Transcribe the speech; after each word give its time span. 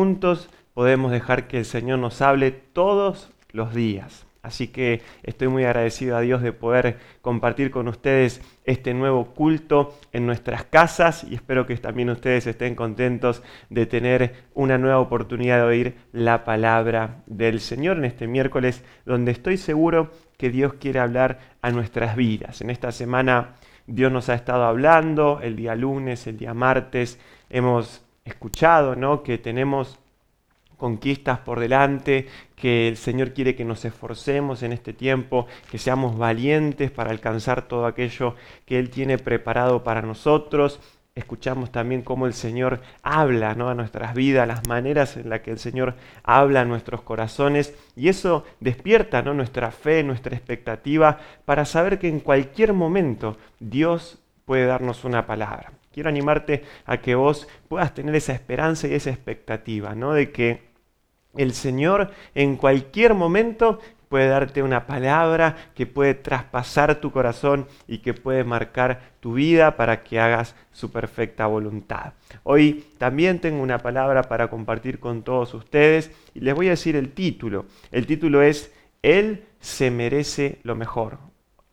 juntos 0.00 0.48
podemos 0.74 1.10
dejar 1.10 1.48
que 1.48 1.58
el 1.58 1.64
Señor 1.64 1.98
nos 1.98 2.22
hable 2.22 2.52
todos 2.52 3.32
los 3.50 3.74
días. 3.74 4.28
Así 4.42 4.68
que 4.68 5.02
estoy 5.24 5.48
muy 5.48 5.64
agradecido 5.64 6.16
a 6.16 6.20
Dios 6.20 6.40
de 6.40 6.52
poder 6.52 6.98
compartir 7.20 7.72
con 7.72 7.88
ustedes 7.88 8.40
este 8.64 8.94
nuevo 8.94 9.34
culto 9.34 9.98
en 10.12 10.24
nuestras 10.24 10.62
casas 10.62 11.24
y 11.24 11.34
espero 11.34 11.66
que 11.66 11.76
también 11.78 12.10
ustedes 12.10 12.46
estén 12.46 12.76
contentos 12.76 13.42
de 13.70 13.86
tener 13.86 14.44
una 14.54 14.78
nueva 14.78 15.00
oportunidad 15.00 15.56
de 15.56 15.64
oír 15.64 15.96
la 16.12 16.44
palabra 16.44 17.24
del 17.26 17.58
Señor 17.58 17.96
en 17.96 18.04
este 18.04 18.28
miércoles 18.28 18.84
donde 19.04 19.32
estoy 19.32 19.56
seguro 19.56 20.12
que 20.36 20.50
Dios 20.50 20.74
quiere 20.74 21.00
hablar 21.00 21.40
a 21.60 21.72
nuestras 21.72 22.14
vidas. 22.14 22.60
En 22.60 22.70
esta 22.70 22.92
semana 22.92 23.56
Dios 23.88 24.12
nos 24.12 24.28
ha 24.28 24.34
estado 24.34 24.62
hablando, 24.62 25.40
el 25.42 25.56
día 25.56 25.74
lunes, 25.74 26.28
el 26.28 26.38
día 26.38 26.54
martes, 26.54 27.18
hemos 27.50 28.07
escuchado, 28.28 28.96
¿no? 28.96 29.22
Que 29.22 29.38
tenemos 29.38 29.98
conquistas 30.78 31.40
por 31.40 31.60
delante, 31.60 32.28
que 32.56 32.88
el 32.88 32.96
Señor 32.96 33.34
quiere 33.34 33.54
que 33.54 33.64
nos 33.64 33.84
esforcemos 33.84 34.62
en 34.62 34.72
este 34.72 34.94
tiempo, 34.94 35.46
que 35.70 35.78
seamos 35.78 36.16
valientes 36.16 36.90
para 36.90 37.10
alcanzar 37.10 37.68
todo 37.68 37.84
aquello 37.84 38.36
que 38.64 38.78
Él 38.78 38.88
tiene 38.88 39.18
preparado 39.18 39.84
para 39.84 40.00
nosotros. 40.00 40.80
Escuchamos 41.14 41.72
también 41.72 42.02
cómo 42.02 42.26
el 42.26 42.32
Señor 42.32 42.80
habla 43.02 43.56
¿no? 43.56 43.68
a 43.68 43.74
nuestras 43.74 44.14
vidas, 44.14 44.46
las 44.46 44.68
maneras 44.68 45.16
en 45.16 45.28
las 45.28 45.40
que 45.40 45.50
el 45.50 45.58
Señor 45.58 45.96
habla 46.22 46.60
a 46.60 46.64
nuestros 46.64 47.02
corazones 47.02 47.74
y 47.96 48.08
eso 48.08 48.44
despierta 48.60 49.20
¿no? 49.22 49.34
nuestra 49.34 49.72
fe, 49.72 50.04
nuestra 50.04 50.36
expectativa 50.36 51.18
para 51.44 51.64
saber 51.64 51.98
que 51.98 52.08
en 52.08 52.20
cualquier 52.20 52.72
momento 52.72 53.36
Dios 53.58 54.18
puede 54.44 54.66
darnos 54.66 55.04
una 55.04 55.26
palabra. 55.26 55.72
Quiero 55.98 56.10
animarte 56.10 56.62
a 56.86 56.98
que 56.98 57.16
vos 57.16 57.48
puedas 57.66 57.92
tener 57.92 58.14
esa 58.14 58.32
esperanza 58.32 58.86
y 58.86 58.94
esa 58.94 59.10
expectativa, 59.10 59.96
¿no? 59.96 60.12
De 60.12 60.30
que 60.30 60.62
el 61.34 61.52
Señor 61.52 62.12
en 62.36 62.54
cualquier 62.54 63.14
momento 63.14 63.80
puede 64.08 64.28
darte 64.28 64.62
una 64.62 64.86
palabra 64.86 65.56
que 65.74 65.86
puede 65.86 66.14
traspasar 66.14 67.00
tu 67.00 67.10
corazón 67.10 67.66
y 67.88 67.98
que 67.98 68.14
puede 68.14 68.44
marcar 68.44 69.10
tu 69.18 69.32
vida 69.32 69.76
para 69.76 70.04
que 70.04 70.20
hagas 70.20 70.54
su 70.70 70.92
perfecta 70.92 71.48
voluntad. 71.48 72.12
Hoy 72.44 72.86
también 72.98 73.40
tengo 73.40 73.60
una 73.60 73.78
palabra 73.78 74.22
para 74.22 74.50
compartir 74.50 75.00
con 75.00 75.24
todos 75.24 75.52
ustedes 75.52 76.12
y 76.32 76.38
les 76.38 76.54
voy 76.54 76.68
a 76.68 76.76
decir 76.78 76.94
el 76.94 77.10
título. 77.10 77.66
El 77.90 78.06
título 78.06 78.40
es 78.40 78.72
Él 79.02 79.46
se 79.58 79.90
merece 79.90 80.60
lo 80.62 80.76
mejor. 80.76 81.18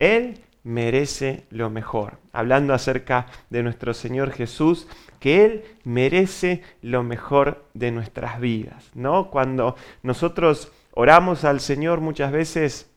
Él 0.00 0.40
merece 0.66 1.44
lo 1.50 1.70
mejor. 1.70 2.18
Hablando 2.32 2.74
acerca 2.74 3.26
de 3.50 3.62
nuestro 3.62 3.94
Señor 3.94 4.32
Jesús, 4.32 4.88
que 5.20 5.44
Él 5.44 5.64
merece 5.84 6.60
lo 6.82 7.04
mejor 7.04 7.64
de 7.72 7.92
nuestras 7.92 8.40
vidas. 8.40 8.90
¿no? 8.92 9.30
Cuando 9.30 9.76
nosotros 10.02 10.72
oramos 10.90 11.44
al 11.44 11.60
Señor 11.60 12.00
muchas 12.00 12.32
veces 12.32 12.90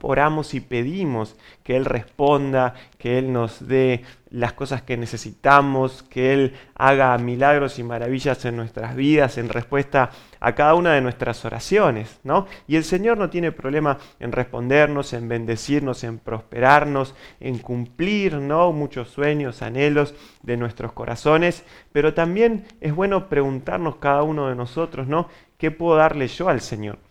oramos 0.00 0.54
y 0.54 0.60
pedimos 0.60 1.36
que 1.62 1.76
Él 1.76 1.84
responda, 1.84 2.72
que 2.96 3.18
Él 3.18 3.34
nos 3.34 3.68
dé 3.68 4.02
las 4.30 4.54
cosas 4.54 4.80
que 4.80 4.96
necesitamos, 4.96 6.02
que 6.02 6.32
Él 6.32 6.54
haga 6.74 7.16
milagros 7.18 7.78
y 7.78 7.82
maravillas 7.82 8.46
en 8.46 8.56
nuestras 8.56 8.96
vidas 8.96 9.36
en 9.36 9.50
respuesta 9.50 10.08
a 10.40 10.54
cada 10.54 10.74
una 10.74 10.94
de 10.94 11.02
nuestras 11.02 11.44
oraciones, 11.44 12.18
¿no? 12.24 12.46
Y 12.66 12.76
el 12.76 12.84
Señor 12.84 13.18
no 13.18 13.28
tiene 13.28 13.52
problema 13.52 13.98
en 14.20 14.32
respondernos, 14.32 15.12
en 15.12 15.28
bendecirnos, 15.28 16.02
en 16.02 16.18
prosperarnos, 16.18 17.14
en 17.38 17.58
cumplir, 17.58 18.36
¿no? 18.36 18.72
Muchos 18.72 19.10
sueños, 19.10 19.60
anhelos 19.60 20.14
de 20.42 20.56
nuestros 20.56 20.94
corazones, 20.94 21.62
pero 21.92 22.14
también 22.14 22.64
es 22.80 22.94
bueno 22.94 23.28
preguntarnos 23.28 23.96
cada 23.96 24.22
uno 24.22 24.48
de 24.48 24.54
nosotros, 24.54 25.06
¿no? 25.08 25.28
¿Qué 25.58 25.70
puedo 25.70 25.96
darle 25.96 26.26
yo 26.28 26.48
al 26.48 26.62
Señor? 26.62 27.03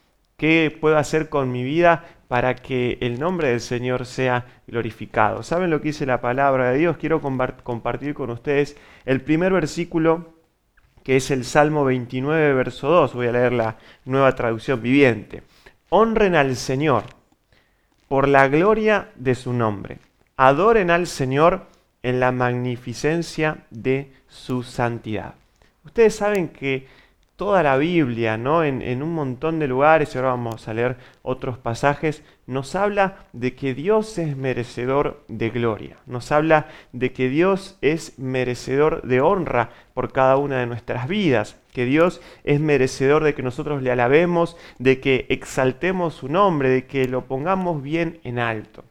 ¿Qué 0.43 0.77
puedo 0.77 0.97
hacer 0.97 1.29
con 1.29 1.53
mi 1.53 1.63
vida 1.63 2.03
para 2.27 2.53
que 2.53 2.97
el 2.99 3.17
nombre 3.17 3.47
del 3.47 3.61
Señor 3.61 4.05
sea 4.05 4.45
glorificado. 4.67 5.41
¿Saben 5.41 5.69
lo 5.69 5.79
que 5.79 5.87
dice 5.87 6.05
la 6.05 6.19
palabra 6.19 6.71
de 6.71 6.79
Dios? 6.79 6.97
Quiero 6.97 7.21
compartir 7.21 8.13
con 8.13 8.29
ustedes 8.29 8.75
el 9.05 9.21
primer 9.21 9.53
versículo 9.53 10.33
que 11.01 11.15
es 11.15 11.31
el 11.31 11.45
Salmo 11.45 11.85
29, 11.85 12.55
verso 12.55 12.89
2. 12.89 13.13
Voy 13.13 13.27
a 13.27 13.31
leer 13.31 13.53
la 13.53 13.77
nueva 14.03 14.35
traducción 14.35 14.81
viviente. 14.81 15.43
Honren 15.87 16.35
al 16.35 16.57
Señor 16.57 17.03
por 18.09 18.27
la 18.27 18.49
gloria 18.49 19.11
de 19.15 19.35
su 19.35 19.53
nombre. 19.53 19.99
Adoren 20.35 20.91
al 20.91 21.07
Señor 21.07 21.67
en 22.01 22.19
la 22.19 22.33
magnificencia 22.33 23.59
de 23.69 24.11
su 24.27 24.63
santidad. 24.63 25.35
Ustedes 25.85 26.17
saben 26.17 26.49
que 26.49 26.85
toda 27.35 27.63
la 27.63 27.77
Biblia, 27.77 28.37
¿no? 28.37 28.63
En, 28.63 29.01
un 29.01 29.13
montón 29.13 29.59
de 29.59 29.67
lugares, 29.67 30.13
y 30.13 30.17
ahora 30.17 30.31
vamos 30.31 30.67
a 30.67 30.73
leer 30.73 30.97
otros 31.23 31.57
pasajes, 31.57 32.23
nos 32.45 32.75
habla 32.75 33.25
de 33.33 33.55
que 33.55 33.73
Dios 33.73 34.17
es 34.17 34.37
merecedor 34.37 35.23
de 35.27 35.49
gloria, 35.49 35.97
nos 36.05 36.31
habla 36.31 36.67
de 36.91 37.11
que 37.11 37.29
Dios 37.29 37.77
es 37.81 38.19
merecedor 38.19 39.01
de 39.01 39.21
honra 39.21 39.71
por 39.93 40.11
cada 40.11 40.37
una 40.37 40.59
de 40.59 40.67
nuestras 40.67 41.07
vidas, 41.07 41.59
que 41.73 41.85
Dios 41.85 42.21
es 42.43 42.59
merecedor 42.59 43.23
de 43.23 43.33
que 43.33 43.41
nosotros 43.41 43.81
le 43.81 43.91
alabemos, 43.91 44.55
de 44.77 44.99
que 44.99 45.25
exaltemos 45.29 46.13
su 46.13 46.29
nombre, 46.29 46.69
de 46.69 46.85
que 46.85 47.07
lo 47.07 47.25
pongamos 47.25 47.81
bien 47.81 48.19
en 48.23 48.37
alto. 48.37 48.83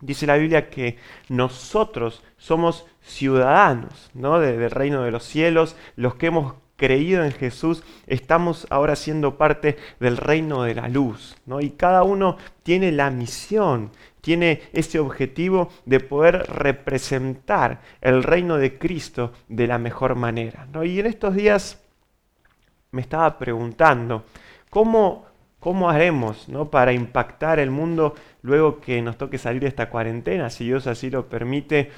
Dice 0.00 0.26
la 0.26 0.36
Biblia 0.36 0.70
que 0.70 0.96
nosotros 1.28 2.22
somos 2.36 2.86
ciudadanos 3.02 4.10
¿no? 4.14 4.38
del 4.38 4.70
reino 4.70 5.02
de 5.02 5.10
los 5.10 5.24
cielos, 5.24 5.76
los 5.96 6.14
que 6.14 6.26
hemos 6.26 6.54
creído 6.78 7.24
en 7.24 7.32
Jesús, 7.32 7.82
estamos 8.06 8.66
ahora 8.70 8.96
siendo 8.96 9.36
parte 9.36 9.76
del 9.98 10.16
reino 10.16 10.62
de 10.62 10.76
la 10.76 10.88
luz. 10.88 11.36
¿no? 11.44 11.60
Y 11.60 11.70
cada 11.70 12.04
uno 12.04 12.38
tiene 12.62 12.92
la 12.92 13.10
misión, 13.10 13.90
tiene 14.20 14.62
ese 14.72 15.00
objetivo 15.00 15.70
de 15.84 16.00
poder 16.00 16.46
representar 16.48 17.80
el 18.00 18.22
reino 18.22 18.56
de 18.56 18.78
Cristo 18.78 19.32
de 19.48 19.66
la 19.66 19.78
mejor 19.78 20.14
manera. 20.14 20.66
¿no? 20.72 20.84
Y 20.84 21.00
en 21.00 21.06
estos 21.06 21.34
días 21.34 21.82
me 22.92 23.00
estaba 23.00 23.38
preguntando, 23.38 24.24
¿cómo, 24.70 25.26
cómo 25.58 25.90
haremos 25.90 26.48
¿no? 26.48 26.70
para 26.70 26.92
impactar 26.92 27.58
el 27.58 27.72
mundo 27.72 28.14
luego 28.42 28.80
que 28.80 29.02
nos 29.02 29.18
toque 29.18 29.36
salir 29.36 29.62
de 29.62 29.68
esta 29.68 29.90
cuarentena, 29.90 30.48
si 30.48 30.66
Dios 30.66 30.86
así 30.86 31.10
lo 31.10 31.28
permite? 31.28 31.90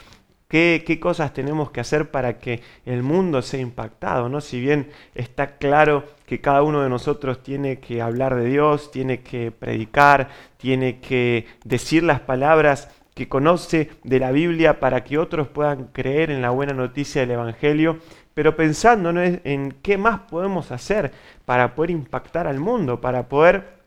¿Qué, 0.51 0.99
cosas 1.01 1.33
tenemos 1.33 1.71
que 1.71 1.79
hacer 1.79 2.11
para 2.11 2.41
que 2.41 2.61
el 2.85 3.05
mundo 3.05 3.41
sea 3.41 3.61
impactado? 3.61 4.29
¿no? 4.29 4.41
Si 4.41 4.61
bien 4.61 4.89
está 5.15 5.59
claro 5.59 6.03
que 6.27 6.41
cada 6.41 6.65
uno 6.65 6.83
de 6.83 6.89
nosotros 6.89 7.41
tiene 7.45 7.79
que 7.79 8.03
hablar 8.03 8.35
de 8.35 8.47
Dios, 8.47 8.91
tiene 8.91 9.21
que 9.21 9.53
predicar, 9.53 10.29
tiene 10.57 10.99
que 10.99 11.47
decir 11.63 12.03
las 12.03 12.19
palabras 12.19 12.89
que 13.15 13.29
conoce 13.29 13.91
de 14.03 14.19
la 14.19 14.33
Biblia 14.33 14.81
para 14.81 15.05
que 15.05 15.19
otros 15.19 15.47
puedan 15.47 15.85
creer 15.93 16.33
en 16.33 16.43
la 16.43 16.51
buena 16.51 16.73
noticia 16.73 17.21
del 17.21 17.31
Evangelio, 17.31 18.01
pero 18.35 18.57
pensando 18.57 19.11
en 19.23 19.77
qué 19.83 19.99
más 19.99 20.19
podemos 20.23 20.73
hacer 20.73 21.13
para 21.45 21.77
poder 21.77 21.93
impactar 21.93 22.49
al 22.49 22.59
mundo, 22.59 23.01
para 23.01 23.29
poder 23.29 23.79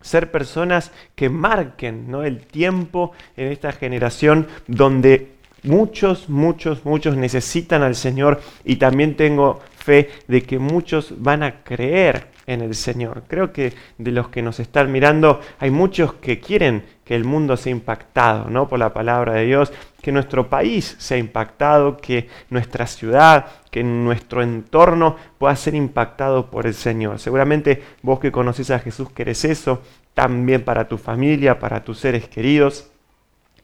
ser 0.00 0.30
personas 0.30 0.90
que 1.14 1.28
marquen 1.28 2.10
¿no? 2.10 2.24
el 2.24 2.46
tiempo 2.46 3.12
en 3.36 3.52
esta 3.52 3.72
generación 3.72 4.46
donde 4.68 5.37
Muchos, 5.62 6.28
muchos, 6.28 6.84
muchos 6.84 7.16
necesitan 7.16 7.82
al 7.82 7.94
Señor 7.94 8.40
y 8.64 8.76
también 8.76 9.16
tengo 9.16 9.60
fe 9.76 10.10
de 10.28 10.42
que 10.42 10.58
muchos 10.58 11.14
van 11.18 11.42
a 11.42 11.62
creer 11.62 12.28
en 12.46 12.62
el 12.62 12.74
Señor. 12.74 13.24
Creo 13.28 13.52
que 13.52 13.74
de 13.98 14.10
los 14.10 14.28
que 14.28 14.42
nos 14.42 14.58
están 14.58 14.90
mirando 14.90 15.40
hay 15.58 15.70
muchos 15.70 16.14
que 16.14 16.40
quieren 16.40 16.82
que 17.04 17.14
el 17.14 17.24
mundo 17.24 17.56
sea 17.56 17.72
impactado 17.72 18.50
¿no? 18.50 18.68
por 18.68 18.78
la 18.78 18.92
palabra 18.92 19.34
de 19.34 19.46
Dios, 19.46 19.72
que 20.02 20.12
nuestro 20.12 20.48
país 20.48 20.96
sea 20.98 21.18
impactado, 21.18 21.96
que 21.96 22.28
nuestra 22.50 22.86
ciudad, 22.86 23.46
que 23.70 23.82
nuestro 23.82 24.42
entorno 24.42 25.16
pueda 25.38 25.56
ser 25.56 25.74
impactado 25.74 26.50
por 26.50 26.66
el 26.66 26.74
Señor. 26.74 27.18
Seguramente 27.18 27.82
vos 28.02 28.18
que 28.20 28.32
conoces 28.32 28.70
a 28.70 28.78
Jesús 28.78 29.10
querés 29.10 29.44
eso, 29.44 29.82
también 30.14 30.64
para 30.64 30.88
tu 30.88 30.98
familia, 30.98 31.58
para 31.58 31.84
tus 31.84 31.98
seres 31.98 32.28
queridos. 32.28 32.90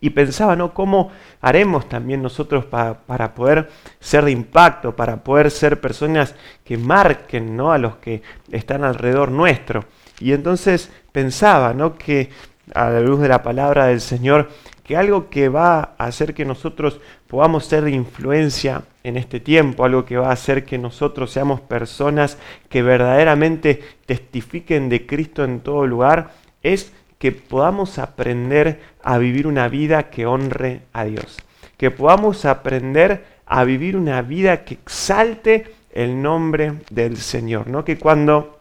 Y 0.04 0.10
pensaba, 0.10 0.54
¿no? 0.54 0.74
¿Cómo 0.74 1.12
haremos 1.40 1.88
también 1.88 2.20
nosotros 2.20 2.66
para 2.66 3.34
poder 3.34 3.70
ser 4.00 4.26
de 4.26 4.32
impacto, 4.32 4.94
para 4.94 5.24
poder 5.24 5.50
ser 5.50 5.80
personas 5.80 6.34
que 6.62 6.76
marquen, 6.76 7.56
¿no? 7.56 7.72
A 7.72 7.78
los 7.78 7.96
que 7.96 8.20
están 8.52 8.84
alrededor 8.84 9.30
nuestro. 9.30 9.86
Y 10.20 10.32
entonces 10.34 10.92
pensaba, 11.10 11.72
¿no? 11.72 11.96
Que 11.96 12.28
a 12.74 12.90
la 12.90 13.00
luz 13.00 13.18
de 13.18 13.28
la 13.28 13.42
palabra 13.42 13.86
del 13.86 14.02
Señor, 14.02 14.50
que 14.82 14.98
algo 14.98 15.30
que 15.30 15.48
va 15.48 15.94
a 15.96 16.04
hacer 16.04 16.34
que 16.34 16.44
nosotros 16.44 17.00
podamos 17.26 17.64
ser 17.64 17.84
de 17.84 17.92
influencia 17.92 18.82
en 19.04 19.16
este 19.16 19.40
tiempo, 19.40 19.86
algo 19.86 20.04
que 20.04 20.18
va 20.18 20.28
a 20.28 20.32
hacer 20.32 20.66
que 20.66 20.76
nosotros 20.76 21.30
seamos 21.30 21.62
personas 21.62 22.36
que 22.68 22.82
verdaderamente 22.82 23.82
testifiquen 24.04 24.90
de 24.90 25.06
Cristo 25.06 25.44
en 25.44 25.60
todo 25.60 25.86
lugar, 25.86 26.32
es 26.62 26.92
que 27.24 27.32
podamos 27.32 27.98
aprender 27.98 28.82
a 29.02 29.16
vivir 29.16 29.46
una 29.46 29.66
vida 29.68 30.10
que 30.10 30.26
honre 30.26 30.82
a 30.92 31.04
Dios, 31.04 31.38
que 31.78 31.90
podamos 31.90 32.44
aprender 32.44 33.24
a 33.46 33.64
vivir 33.64 33.96
una 33.96 34.20
vida 34.20 34.62
que 34.66 34.74
exalte 34.74 35.72
el 35.90 36.20
nombre 36.20 36.80
del 36.90 37.16
Señor, 37.16 37.68
¿no? 37.68 37.82
Que 37.82 37.96
cuando 37.96 38.60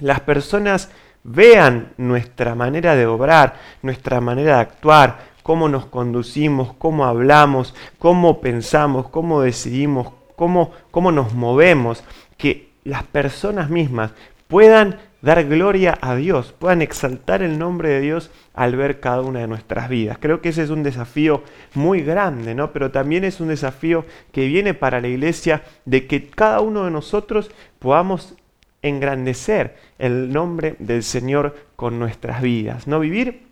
las 0.00 0.18
personas 0.18 0.90
vean 1.22 1.92
nuestra 1.96 2.56
manera 2.56 2.96
de 2.96 3.06
obrar, 3.06 3.54
nuestra 3.82 4.20
manera 4.20 4.56
de 4.56 4.62
actuar, 4.62 5.18
cómo 5.44 5.68
nos 5.68 5.86
conducimos, 5.86 6.74
cómo 6.78 7.04
hablamos, 7.04 7.72
cómo 8.00 8.40
pensamos, 8.40 9.10
cómo 9.10 9.42
decidimos, 9.42 10.08
cómo, 10.34 10.72
cómo 10.90 11.12
nos 11.12 11.34
movemos, 11.34 12.02
que 12.36 12.72
las 12.82 13.04
personas 13.04 13.70
mismas 13.70 14.10
puedan 14.48 14.98
dar 15.22 15.44
gloria 15.44 15.96
a 16.00 16.16
Dios, 16.16 16.52
puedan 16.58 16.82
exaltar 16.82 17.42
el 17.42 17.58
nombre 17.58 17.88
de 17.88 18.00
Dios 18.00 18.30
al 18.54 18.76
ver 18.76 19.00
cada 19.00 19.22
una 19.22 19.40
de 19.40 19.46
nuestras 19.46 19.88
vidas. 19.88 20.18
Creo 20.20 20.40
que 20.40 20.50
ese 20.50 20.64
es 20.64 20.70
un 20.70 20.82
desafío 20.82 21.44
muy 21.74 22.02
grande, 22.02 22.54
¿no? 22.54 22.72
Pero 22.72 22.90
también 22.90 23.24
es 23.24 23.40
un 23.40 23.48
desafío 23.48 24.04
que 24.32 24.46
viene 24.46 24.74
para 24.74 25.00
la 25.00 25.08
iglesia 25.08 25.62
de 25.84 26.06
que 26.06 26.28
cada 26.28 26.60
uno 26.60 26.84
de 26.84 26.90
nosotros 26.90 27.50
podamos 27.78 28.34
engrandecer 28.82 29.76
el 29.98 30.32
nombre 30.32 30.74
del 30.80 31.04
Señor 31.04 31.56
con 31.76 32.00
nuestras 32.00 32.42
vidas, 32.42 32.88
no 32.88 32.98
vivir 32.98 33.46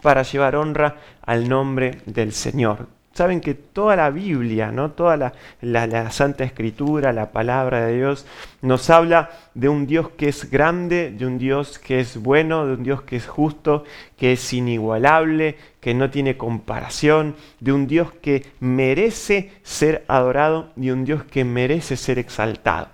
para 0.00 0.22
llevar 0.22 0.56
honra 0.56 0.96
al 1.20 1.48
nombre 1.48 1.98
del 2.06 2.32
Señor. 2.32 2.88
Saben 3.14 3.40
que 3.40 3.54
toda 3.54 3.94
la 3.94 4.10
Biblia, 4.10 4.72
¿no? 4.72 4.90
toda 4.90 5.16
la, 5.16 5.32
la, 5.60 6.10
Santa 6.10 6.42
Escritura, 6.42 7.12
la 7.12 7.30
palabra 7.30 7.86
de 7.86 7.96
Dios, 7.96 8.26
nos 8.60 8.90
habla 8.90 9.30
de 9.54 9.68
un 9.68 9.86
Dios 9.86 10.08
que 10.10 10.28
es 10.28 10.50
grande, 10.50 11.12
de 11.12 11.24
un 11.24 11.38
Dios 11.38 11.78
que 11.78 12.00
es 12.00 12.16
bueno, 12.16 12.66
de 12.66 12.74
un 12.74 12.82
Dios 12.82 13.02
que 13.02 13.14
es 13.14 13.28
justo, 13.28 13.84
que 14.16 14.32
es 14.32 14.52
inigualable, 14.52 15.56
que 15.80 15.94
no 15.94 16.10
tiene 16.10 16.36
comparación, 16.36 17.36
de 17.60 17.72
un 17.72 17.86
Dios 17.86 18.12
que 18.20 18.46
merece 18.58 19.52
ser 19.62 20.04
adorado 20.08 20.72
y 20.76 20.90
un 20.90 21.04
Dios 21.04 21.22
que 21.22 21.44
merece 21.44 21.96
ser 21.96 22.18
exaltado. 22.18 22.88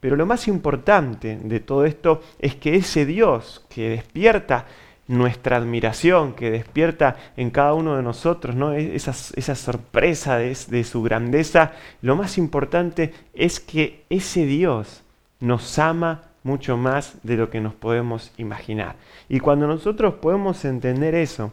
Pero 0.00 0.16
lo 0.16 0.26
más 0.26 0.48
importante 0.48 1.38
de 1.42 1.60
todo 1.60 1.86
esto 1.86 2.22
es 2.38 2.56
que 2.56 2.74
ese 2.74 3.06
Dios 3.06 3.64
que 3.70 3.88
despierta 3.88 4.66
nuestra 5.08 5.56
admiración 5.56 6.32
que 6.34 6.50
despierta 6.50 7.16
en 7.36 7.50
cada 7.50 7.74
uno 7.74 7.96
de 7.96 8.02
nosotros, 8.02 8.54
¿no? 8.54 8.72
Esa, 8.72 9.10
esa 9.10 9.54
sorpresa 9.54 10.38
de, 10.38 10.56
de 10.68 10.84
su 10.84 11.02
grandeza, 11.02 11.72
lo 12.00 12.16
más 12.16 12.38
importante 12.38 13.12
es 13.34 13.60
que 13.60 14.04
ese 14.08 14.46
Dios 14.46 15.02
nos 15.40 15.78
ama 15.78 16.22
mucho 16.44 16.76
más 16.76 17.16
de 17.22 17.36
lo 17.36 17.50
que 17.50 17.60
nos 17.60 17.74
podemos 17.74 18.32
imaginar. 18.36 18.96
Y 19.28 19.40
cuando 19.40 19.66
nosotros 19.66 20.14
podemos 20.14 20.64
entender 20.64 21.14
eso, 21.14 21.52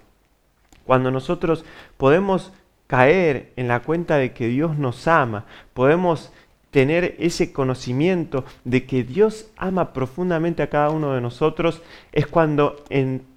cuando 0.86 1.12
nosotros 1.12 1.66
podemos 1.98 2.52
caer 2.88 3.54
en 3.56 3.68
la 3.68 3.82
cuenta 3.82 4.18
de 4.18 4.34
que 4.34 4.48
Dios 4.48 4.78
nos 4.78 5.08
ama, 5.08 5.46
podemos 5.74 6.32
tener 6.72 7.16
ese 7.20 7.52
conocimiento 7.52 8.46
de 8.64 8.86
que 8.86 9.04
Dios 9.04 9.48
ama 9.58 9.94
profundamente 9.94 10.64
a 10.64 10.70
cada 10.70 10.90
uno 10.90 11.14
de 11.14 11.22
nosotros, 11.22 11.82
es 12.12 12.28
cuando 12.28 12.84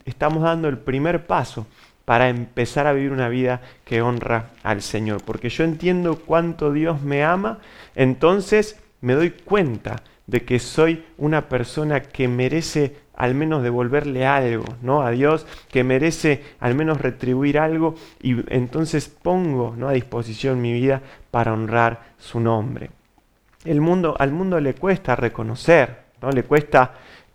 estamos 0.04 0.42
dando 0.42 0.68
el 0.68 0.78
primer 0.78 1.26
paso 1.26 1.66
para 2.04 2.28
empezar 2.28 2.86
a 2.86 2.92
vivir 2.92 3.12
una 3.12 3.28
vida 3.28 3.62
que 3.84 4.02
honra 4.02 4.50
al 4.62 4.82
Señor. 4.82 5.22
Porque 5.24 5.48
yo 5.48 5.64
entiendo 5.64 6.16
cuánto 6.16 6.72
Dios 6.72 7.00
me 7.02 7.24
ama, 7.24 7.58
entonces 7.94 8.80
me 9.00 9.14
doy 9.14 9.30
cuenta 9.30 10.02
de 10.26 10.44
que 10.44 10.58
soy 10.58 11.04
una 11.18 11.48
persona 11.48 12.00
que 12.00 12.28
merece 12.28 12.96
al 13.14 13.34
menos 13.34 13.62
devolverle 13.62 14.26
algo, 14.26 14.64
¿no? 14.82 15.02
A 15.02 15.10
Dios, 15.10 15.46
que 15.70 15.84
merece 15.84 16.42
al 16.60 16.74
menos 16.74 17.00
retribuir 17.00 17.58
algo 17.58 17.94
y 18.20 18.36
entonces 18.54 19.08
pongo, 19.08 19.74
¿no? 19.76 19.88
a 19.88 19.92
disposición 19.92 20.60
mi 20.60 20.72
vida 20.72 21.02
para 21.30 21.52
honrar 21.52 22.14
su 22.18 22.40
nombre 22.40 22.90
el 23.64 23.80
mundo, 23.80 24.14
al 24.18 24.32
mundo 24.32 24.60
le 24.60 24.74
cuesta 24.74 25.16
reconocer, 25.16 26.04
¿no? 26.20 26.30
le 26.30 26.44
cuesta 26.44 26.92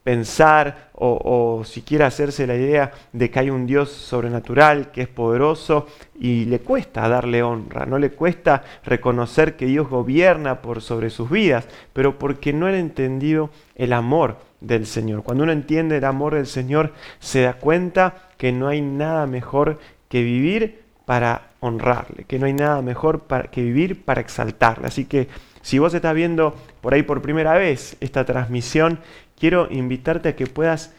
pensar 0.08 0.88
o, 0.94 1.64
siquiera 1.66 2.08
hacerse 2.08 2.48
la 2.48 2.56
idea 2.56 2.94
de 3.12 3.30
que 3.30 3.40
hay 3.40 3.50
un 3.50 3.68
Dios 3.68 3.92
sobrenatural 3.92 4.90
que 4.90 5.02
es 5.02 5.10
poderoso 5.10 5.86
y 6.18 6.46
le 6.46 6.60
cuesta 6.60 7.10
darle 7.10 7.44
honra, 7.44 7.86
no 7.86 8.00
le 8.00 8.12
cuesta 8.12 8.64
reconocer 8.86 9.58
que 9.58 9.66
Dios 9.66 9.90
gobierna 9.90 10.62
por 10.62 10.82
sobre 10.82 11.10
sus 11.10 11.30
vidas, 11.30 11.68
pero 11.92 12.18
porque 12.18 12.54
no 12.54 12.68
han 12.68 12.76
entendido 12.76 13.50
el 13.76 13.92
amor 13.92 14.38
del 14.62 14.86
Señor. 14.86 15.24
Cuando 15.24 15.44
uno 15.44 15.52
entiende 15.52 15.98
el 15.98 16.06
amor 16.06 16.36
del 16.36 16.48
Señor, 16.48 16.94
se 17.20 17.42
da 17.42 17.56
cuenta 17.56 18.30
que 18.38 18.54
no 18.54 18.70
hay 18.70 18.82
nada 18.82 19.28
mejor 19.28 19.78
que 20.08 20.24
vivir 20.24 20.84
para 21.06 21.50
honrarle, 21.60 22.24
que 22.24 22.40
no 22.40 22.46
hay 22.46 22.54
nada 22.54 22.82
mejor 22.82 23.24
para, 23.24 23.52
que 23.52 23.62
vivir 23.62 24.06
para 24.06 24.22
exaltarle. 24.22 24.88
Así 24.88 25.04
que 25.06 25.28
si 25.68 25.80
vos 25.80 25.94
estás 25.94 26.16
viendo 26.16 26.56
por 26.80 26.94
ahí 26.94 27.04
por 27.04 27.22
primera 27.22 27.56
vez 27.56 27.98
esta 28.00 28.24
transmisión, 28.24 29.00
quiero 29.38 29.68
invitarte 29.70 30.30
a 30.30 30.36
que 30.38 30.48
puedas 30.48 30.94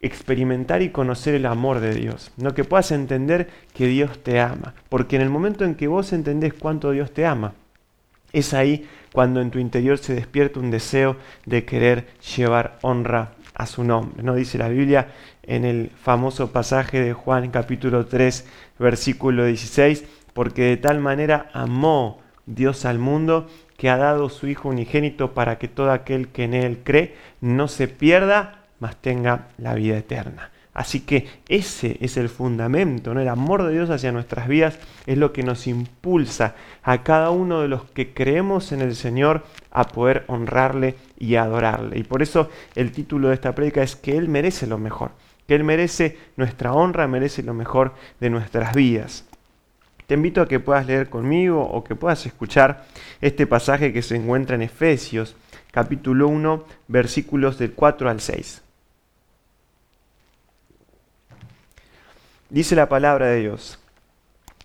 experimentar 0.00 0.80
y 0.80 0.88
conocer 0.88 1.34
el 1.34 1.44
amor 1.44 1.80
de 1.80 1.92
Dios, 1.92 2.32
no 2.38 2.54
que 2.54 2.64
puedas 2.64 2.90
entender 2.90 3.50
que 3.74 3.88
Dios 3.88 4.22
te 4.22 4.40
ama, 4.40 4.72
porque 4.88 5.16
en 5.16 5.22
el 5.22 5.28
momento 5.28 5.66
en 5.66 5.74
que 5.74 5.88
vos 5.88 6.14
entendés 6.14 6.54
cuánto 6.54 6.90
Dios 6.92 7.12
te 7.12 7.26
ama, 7.26 7.52
es 8.32 8.54
ahí 8.54 8.88
cuando 9.12 9.42
en 9.42 9.50
tu 9.50 9.58
interior 9.58 9.98
se 9.98 10.14
despierta 10.14 10.58
un 10.58 10.70
deseo 10.70 11.18
de 11.44 11.66
querer 11.66 12.06
llevar 12.34 12.78
honra 12.80 13.32
a 13.52 13.66
su 13.66 13.84
nombre. 13.84 14.22
¿no? 14.22 14.34
Dice 14.34 14.56
la 14.56 14.68
Biblia 14.68 15.08
en 15.42 15.66
el 15.66 15.90
famoso 15.90 16.50
pasaje 16.50 16.98
de 16.98 17.12
Juan 17.12 17.50
capítulo 17.50 18.06
3 18.06 18.46
versículo 18.78 19.44
16, 19.44 20.06
porque 20.32 20.62
de 20.62 20.76
tal 20.78 20.98
manera 21.00 21.50
amó 21.52 22.22
Dios 22.46 22.84
al 22.84 22.98
mundo 22.98 23.48
que 23.76 23.90
ha 23.90 23.96
dado 23.96 24.28
su 24.28 24.46
Hijo 24.46 24.68
unigénito 24.68 25.34
para 25.34 25.58
que 25.58 25.68
todo 25.68 25.90
aquel 25.90 26.28
que 26.28 26.44
en 26.44 26.54
Él 26.54 26.80
cree 26.84 27.14
no 27.40 27.68
se 27.68 27.88
pierda, 27.88 28.64
mas 28.80 28.96
tenga 28.96 29.48
la 29.58 29.74
vida 29.74 29.96
eterna. 29.96 30.52
Así 30.74 31.00
que 31.00 31.28
ese 31.48 31.98
es 32.00 32.16
el 32.16 32.30
fundamento, 32.30 33.12
¿no? 33.12 33.20
el 33.20 33.28
amor 33.28 33.62
de 33.62 33.74
Dios 33.74 33.90
hacia 33.90 34.10
nuestras 34.10 34.48
vidas 34.48 34.78
es 35.06 35.18
lo 35.18 35.32
que 35.32 35.42
nos 35.42 35.66
impulsa 35.66 36.54
a 36.82 37.02
cada 37.02 37.30
uno 37.30 37.60
de 37.60 37.68
los 37.68 37.84
que 37.90 38.14
creemos 38.14 38.72
en 38.72 38.80
el 38.80 38.96
Señor 38.96 39.44
a 39.70 39.84
poder 39.88 40.24
honrarle 40.28 40.94
y 41.18 41.34
adorarle. 41.34 41.98
Y 41.98 42.04
por 42.04 42.22
eso 42.22 42.48
el 42.74 42.90
título 42.90 43.28
de 43.28 43.34
esta 43.34 43.54
prédica 43.54 43.82
es 43.82 43.96
que 43.96 44.16
Él 44.16 44.28
merece 44.28 44.66
lo 44.66 44.78
mejor, 44.78 45.10
que 45.46 45.54
Él 45.54 45.62
merece 45.62 46.16
nuestra 46.36 46.72
honra, 46.72 47.06
merece 47.06 47.42
lo 47.42 47.52
mejor 47.52 47.92
de 48.18 48.30
nuestras 48.30 48.74
vidas. 48.74 49.26
Te 50.06 50.14
invito 50.14 50.40
a 50.40 50.48
que 50.48 50.60
puedas 50.60 50.86
leer 50.86 51.08
conmigo 51.08 51.62
o 51.62 51.84
que 51.84 51.94
puedas 51.94 52.26
escuchar 52.26 52.84
este 53.20 53.46
pasaje 53.46 53.92
que 53.92 54.02
se 54.02 54.16
encuentra 54.16 54.56
en 54.56 54.62
Efesios 54.62 55.36
capítulo 55.70 56.28
1 56.28 56.64
versículos 56.88 57.58
del 57.58 57.72
4 57.72 58.10
al 58.10 58.20
6. 58.20 58.62
Dice 62.50 62.76
la 62.76 62.88
palabra 62.88 63.26
de 63.26 63.40
Dios, 63.40 63.78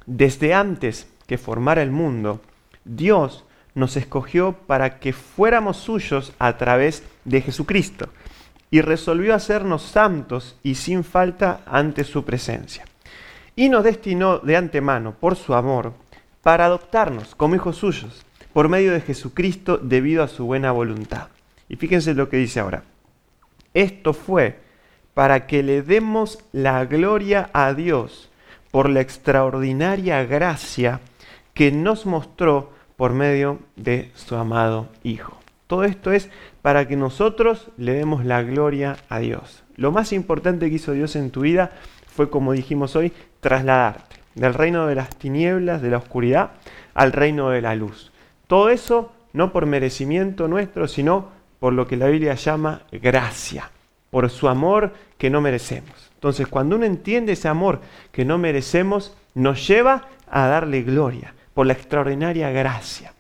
desde 0.06 0.54
antes 0.54 1.08
que 1.26 1.38
formara 1.38 1.82
el 1.82 1.92
mundo, 1.92 2.42
Dios 2.84 3.46
nos 3.76 3.96
escogió 3.96 4.54
para 4.54 5.00
que 5.00 5.14
fuéramos 5.14 5.78
suyos 5.78 6.34
a 6.40 6.58
través 6.58 7.04
de 7.24 7.42
Jesucristo 7.42 8.10
y 8.72 8.82
resolvió 8.82 9.34
hacernos 9.36 9.84
santos 9.84 10.58
y 10.64 10.76
sin 10.76 11.04
falta 11.06 11.62
ante 11.66 12.04
su 12.04 12.26
presencia 12.26 12.86
y 13.58 13.70
nos 13.70 13.84
destinó 13.84 14.38
de 14.38 14.56
antemano, 14.56 15.16
por 15.20 15.36
su 15.36 15.56
amor, 15.56 15.92
para 16.44 16.66
adoptarnos 16.66 17.36
como 17.36 17.56
hijos 17.56 17.76
suyos, 17.76 18.24
por 18.54 18.70
medio 18.70 18.94
de 18.94 19.02
Jesucristo 19.02 19.80
debido 19.80 20.24
a 20.24 20.28
su 20.28 20.46
buena 20.46 20.72
voluntad. 20.72 21.28
Y 21.68 21.76
fíjense 21.76 22.14
lo 22.14 22.30
que 22.30 22.38
dice 22.38 22.60
ahora. 22.60 22.84
Esto 23.74 24.14
fue 24.14 24.60
para 25.16 25.48
que 25.48 25.64
le 25.64 25.82
demos 25.82 26.38
la 26.52 26.86
gloria 26.86 27.50
a 27.52 27.74
Dios 27.74 28.30
por 28.70 28.90
la 28.90 29.02
extraordinaria 29.02 30.24
gracia 30.24 31.02
que 31.56 31.72
nos 31.72 32.06
mostró 32.06 32.72
por 32.96 33.14
medio 33.14 33.60
de 33.76 34.12
su 34.14 34.36
amado 34.36 34.88
Hijo. 35.04 35.36
Todo 35.66 35.84
esto 35.84 36.12
es 36.12 36.30
para 36.62 36.88
que 36.88 36.96
nosotros 36.96 37.70
le 37.78 37.94
demos 37.94 38.24
la 38.24 38.44
gloria 38.44 38.98
a 39.10 39.18
Dios. 39.18 39.64
Lo 39.76 39.92
más 39.92 40.14
importante 40.14 40.70
que 40.70 40.76
hizo 40.76 40.92
Dios 40.92 41.16
en 41.16 41.32
tu 41.32 41.42
vida 41.42 41.72
fue, 42.18 42.32
como 42.32 42.52
dijimos 42.52 42.96
hoy, 42.96 43.14
trasladarte 43.42 44.18
del 44.34 44.56
reino 44.56 44.88
de 44.88 44.96
las 44.96 45.16
tinieblas, 45.16 45.84
de 45.84 45.92
la 45.92 45.98
oscuridad, 45.98 46.50
al 46.96 47.12
reino 47.12 47.52
de 47.52 47.62
la 47.62 47.76
luz. 47.76 48.12
Todo 48.48 48.70
eso 48.70 49.12
no 49.34 49.52
por 49.52 49.68
merecimiento 49.68 50.48
nuestro, 50.48 50.88
sino 50.88 51.30
por 51.60 51.74
lo 51.74 51.86
que 51.86 51.96
la 51.96 52.08
Biblia 52.08 52.34
llama 52.34 52.82
gracia, 52.92 53.70
por 54.10 54.32
su 54.32 54.50
amor 54.50 54.94
que 55.20 55.30
no 55.30 55.42
merecemos. 55.42 56.10
Entonces, 56.16 56.48
cuando 56.48 56.76
uno 56.76 56.86
entiende 56.86 57.34
ese 57.34 57.50
amor 57.50 57.82
que 58.12 58.26
no 58.26 58.40
merecemos, 58.40 59.16
nos 59.36 59.68
lleva 59.68 60.08
a 60.28 60.48
darle 60.48 60.82
gloria, 60.82 61.36
por 61.54 61.68
la 61.68 61.74
extraordinaria 61.74 62.50
gracia. 62.50 63.14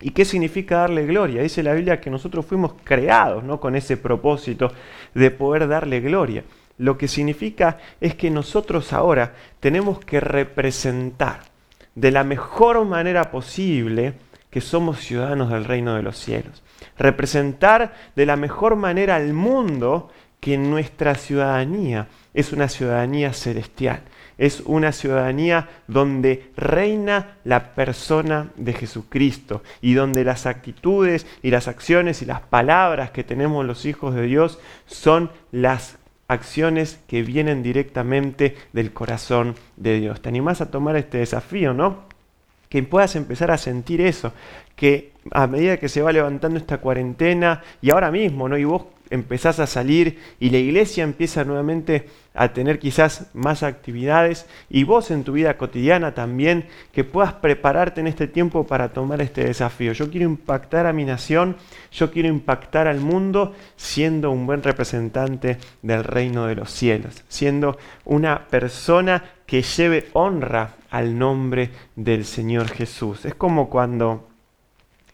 ¿Y 0.00 0.12
qué 0.12 0.24
significa 0.24 0.78
darle 0.78 1.04
gloria? 1.04 1.42
Dice 1.42 1.62
la 1.62 1.74
Biblia 1.74 2.00
que 2.00 2.08
nosotros 2.08 2.46
fuimos 2.46 2.74
creados 2.82 3.44
¿no? 3.44 3.60
con 3.60 3.76
ese 3.76 3.98
propósito 3.98 4.72
de 5.14 5.30
poder 5.30 5.68
darle 5.68 6.00
gloria 6.00 6.44
lo 6.78 6.98
que 6.98 7.08
significa 7.08 7.78
es 8.00 8.14
que 8.14 8.30
nosotros 8.30 8.92
ahora 8.92 9.34
tenemos 9.60 10.00
que 10.00 10.20
representar 10.20 11.40
de 11.94 12.10
la 12.10 12.24
mejor 12.24 12.84
manera 12.84 13.30
posible 13.30 14.14
que 14.50 14.60
somos 14.60 15.00
ciudadanos 15.00 15.50
del 15.50 15.64
reino 15.64 15.94
de 15.94 16.02
los 16.02 16.18
cielos. 16.18 16.62
Representar 16.98 17.94
de 18.14 18.26
la 18.26 18.36
mejor 18.36 18.76
manera 18.76 19.16
al 19.16 19.32
mundo 19.32 20.10
que 20.40 20.58
nuestra 20.58 21.14
ciudadanía 21.14 22.08
es 22.34 22.52
una 22.52 22.68
ciudadanía 22.68 23.32
celestial. 23.32 24.02
Es 24.38 24.60
una 24.64 24.92
ciudadanía 24.92 25.68
donde 25.86 26.50
reina 26.56 27.36
la 27.44 27.74
persona 27.74 28.50
de 28.56 28.72
Jesucristo 28.72 29.62
y 29.80 29.94
donde 29.94 30.24
las 30.24 30.46
actitudes 30.46 31.26
y 31.42 31.50
las 31.50 31.68
acciones 31.68 32.22
y 32.22 32.26
las 32.26 32.40
palabras 32.40 33.10
que 33.10 33.24
tenemos 33.24 33.64
los 33.64 33.86
hijos 33.86 34.14
de 34.14 34.22
Dios 34.22 34.58
son 34.86 35.30
las 35.52 35.96
acciones 36.32 36.98
que 37.06 37.22
vienen 37.22 37.62
directamente 37.62 38.56
del 38.72 38.92
corazón 38.92 39.54
de 39.76 40.00
Dios. 40.00 40.20
¿Te 40.20 40.28
animás 40.28 40.60
a 40.60 40.70
tomar 40.70 40.96
este 40.96 41.18
desafío, 41.18 41.74
no? 41.74 42.04
Que 42.68 42.82
puedas 42.82 43.16
empezar 43.16 43.50
a 43.50 43.58
sentir 43.58 44.00
eso, 44.00 44.32
que 44.76 45.12
a 45.30 45.46
medida 45.46 45.76
que 45.76 45.88
se 45.88 46.02
va 46.02 46.12
levantando 46.12 46.58
esta 46.58 46.78
cuarentena 46.78 47.62
y 47.80 47.90
ahora 47.90 48.10
mismo, 48.10 48.48
¿no? 48.48 48.56
Y 48.56 48.64
vos 48.64 48.84
empezás 49.12 49.60
a 49.60 49.66
salir 49.66 50.18
y 50.40 50.50
la 50.50 50.58
iglesia 50.58 51.04
empieza 51.04 51.44
nuevamente 51.44 52.08
a 52.34 52.52
tener 52.52 52.78
quizás 52.78 53.26
más 53.34 53.62
actividades 53.62 54.46
y 54.70 54.84
vos 54.84 55.10
en 55.10 55.22
tu 55.22 55.32
vida 55.32 55.58
cotidiana 55.58 56.14
también, 56.14 56.66
que 56.92 57.04
puedas 57.04 57.34
prepararte 57.34 58.00
en 58.00 58.06
este 58.06 58.26
tiempo 58.26 58.66
para 58.66 58.92
tomar 58.92 59.20
este 59.20 59.44
desafío. 59.44 59.92
Yo 59.92 60.10
quiero 60.10 60.26
impactar 60.26 60.86
a 60.86 60.92
mi 60.92 61.04
nación, 61.04 61.56
yo 61.92 62.10
quiero 62.10 62.28
impactar 62.28 62.88
al 62.88 63.00
mundo 63.00 63.54
siendo 63.76 64.30
un 64.30 64.46
buen 64.46 64.62
representante 64.62 65.58
del 65.82 66.04
reino 66.04 66.46
de 66.46 66.54
los 66.54 66.70
cielos, 66.70 67.22
siendo 67.28 67.78
una 68.04 68.46
persona 68.48 69.22
que 69.44 69.62
lleve 69.62 70.08
honra 70.14 70.76
al 70.90 71.18
nombre 71.18 71.70
del 71.96 72.24
Señor 72.24 72.68
Jesús. 72.68 73.26
Es 73.26 73.34
como 73.34 73.68
cuando 73.68 74.31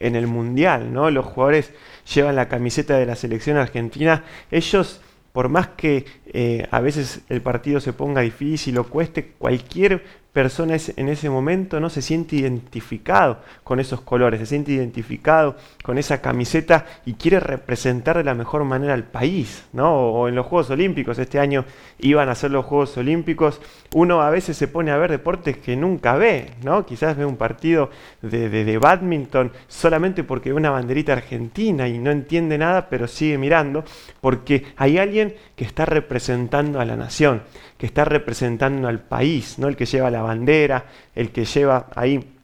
en 0.01 0.17
el 0.17 0.27
Mundial, 0.27 0.93
¿no? 0.93 1.11
Los 1.11 1.27
jugadores 1.27 1.73
llevan 2.13 2.37
la 2.37 2.49
camiseta 2.49 2.97
de 2.97 3.07
la 3.07 3.17
selección 3.17 3.57
argentina, 3.57 4.25
ellos, 4.51 5.01
por 5.33 5.49
más 5.49 5.69
que 5.69 6.07
eh, 6.27 6.67
a 6.71 6.81
veces 6.81 7.21
el 7.29 7.43
partido 7.43 7.81
se 7.81 7.93
ponga 7.93 8.21
difícil 8.21 8.79
o 8.79 8.85
cueste, 8.85 9.33
cualquier 9.39 10.05
persona 10.39 10.77
en 10.97 11.09
ese 11.09 11.29
momento 11.29 11.81
no 11.81 11.91
se 11.91 12.01
siente 12.01 12.37
identificado 12.37 13.39
con 13.65 13.81
esos 13.81 14.03
colores, 14.03 14.39
se 14.39 14.47
siente 14.47 14.71
identificado 14.71 15.57
con 15.83 15.99
esa 15.99 16.21
camiseta 16.21 16.87
y 17.05 17.15
quiere 17.15 17.41
representar 17.41 18.19
de 18.19 18.23
la 18.23 18.35
mejor 18.35 18.63
manera 18.63 18.95
al 18.95 19.03
país, 19.03 19.65
¿no? 19.73 19.93
O 19.97 20.29
en 20.29 20.37
los 20.37 20.47
Juegos 20.47 20.71
Olímpicos, 20.71 21.19
este 21.19 21.41
año 21.41 21.65
iban 21.99 22.29
a 22.29 22.37
ser 22.37 22.53
los 22.53 22.65
Juegos 22.67 22.97
Olímpicos, 22.97 23.61
uno 23.95 24.23
a 24.23 24.31
veces 24.31 24.57
se 24.57 24.69
pone 24.69 24.93
a 24.93 24.97
ver 24.97 25.11
deportes 25.11 25.57
que 25.57 25.75
nunca 25.75 26.15
ve, 26.15 26.53
¿no? 26.63 26.87
Quizás 26.87 27.17
ve 27.17 27.25
un 27.25 27.37
partido 27.37 27.91
de, 28.23 28.49
de, 28.49 28.65
de 28.65 28.79
badminton 28.79 29.51
solamente 29.67 30.23
porque 30.23 30.51
ve 30.51 30.55
una 30.55 30.71
banderita 30.71 31.15
argentina 31.15 31.89
y 31.89 31.99
no 31.99 32.13
entiende 32.13 32.59
nada, 32.59 32.89
pero 32.89 33.09
sigue 33.09 33.39
mirando, 33.39 33.83
porque 34.21 34.67
hay 34.77 34.99
alguien 34.99 35.35
que 35.57 35.65
está 35.65 35.85
representando 35.85 36.79
a 36.79 36.85
la 36.85 36.95
nación, 36.95 37.43
que 37.79 37.87
está 37.87 38.05
representando 38.05 38.89
al 38.89 39.01
país, 39.01 39.59
¿no? 39.59 39.69
el 39.69 39.77
que 39.77 39.87
lleva 39.87 40.11
la 40.11 40.23
bandera, 40.23 40.87
el 41.15 41.31
que 41.31 41.45
lleva 41.45 41.87
ahí 41.95 42.35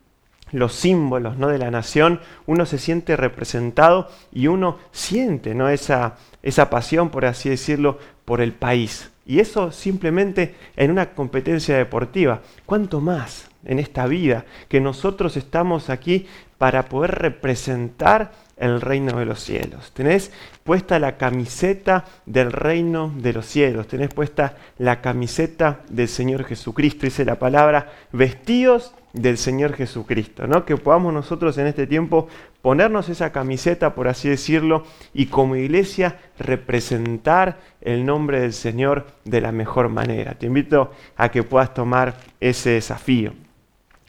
los 0.52 0.72
símbolos 0.72 1.36
¿no? 1.36 1.48
de 1.48 1.58
la 1.58 1.70
nación, 1.70 2.20
uno 2.46 2.64
se 2.64 2.78
siente 2.78 3.16
representado 3.16 4.08
y 4.32 4.46
uno 4.46 4.78
siente 4.92 5.54
¿no? 5.54 5.68
esa, 5.68 6.16
esa 6.42 6.70
pasión, 6.70 7.10
por 7.10 7.24
así 7.26 7.50
decirlo, 7.50 7.98
por 8.24 8.40
el 8.40 8.52
país. 8.52 9.10
Y 9.26 9.40
eso 9.40 9.72
simplemente 9.72 10.54
en 10.76 10.90
una 10.90 11.14
competencia 11.14 11.76
deportiva. 11.76 12.42
¿Cuánto 12.66 13.00
más 13.00 13.50
en 13.64 13.78
esta 13.78 14.06
vida 14.06 14.44
que 14.68 14.80
nosotros 14.80 15.36
estamos 15.36 15.90
aquí 15.90 16.26
para 16.58 16.84
poder 16.84 17.12
representar 17.12 18.32
el 18.56 18.80
reino 18.80 19.18
de 19.18 19.24
los 19.24 19.40
cielos. 19.40 19.92
Tenés 19.92 20.32
puesta 20.62 20.98
la 20.98 21.16
camiseta 21.16 22.04
del 22.26 22.52
reino 22.52 23.12
de 23.16 23.32
los 23.32 23.46
cielos. 23.46 23.88
Tenés 23.88 24.12
puesta 24.12 24.56
la 24.78 25.00
camiseta 25.00 25.80
del 25.88 26.08
Señor 26.08 26.44
Jesucristo. 26.44 27.06
Dice 27.06 27.24
la 27.24 27.38
palabra, 27.38 27.92
vestidos 28.12 28.94
del 29.12 29.38
Señor 29.38 29.74
Jesucristo. 29.74 30.46
¿no? 30.46 30.64
Que 30.64 30.76
podamos 30.76 31.12
nosotros 31.12 31.58
en 31.58 31.66
este 31.66 31.86
tiempo 31.86 32.28
ponernos 32.62 33.08
esa 33.08 33.32
camiseta, 33.32 33.94
por 33.94 34.08
así 34.08 34.28
decirlo, 34.28 34.84
y 35.12 35.26
como 35.26 35.56
iglesia 35.56 36.18
representar 36.38 37.58
el 37.80 38.06
nombre 38.06 38.40
del 38.40 38.52
Señor 38.52 39.06
de 39.24 39.40
la 39.40 39.52
mejor 39.52 39.88
manera. 39.88 40.34
Te 40.34 40.46
invito 40.46 40.92
a 41.16 41.30
que 41.30 41.42
puedas 41.42 41.74
tomar 41.74 42.14
ese 42.40 42.70
desafío. 42.70 43.34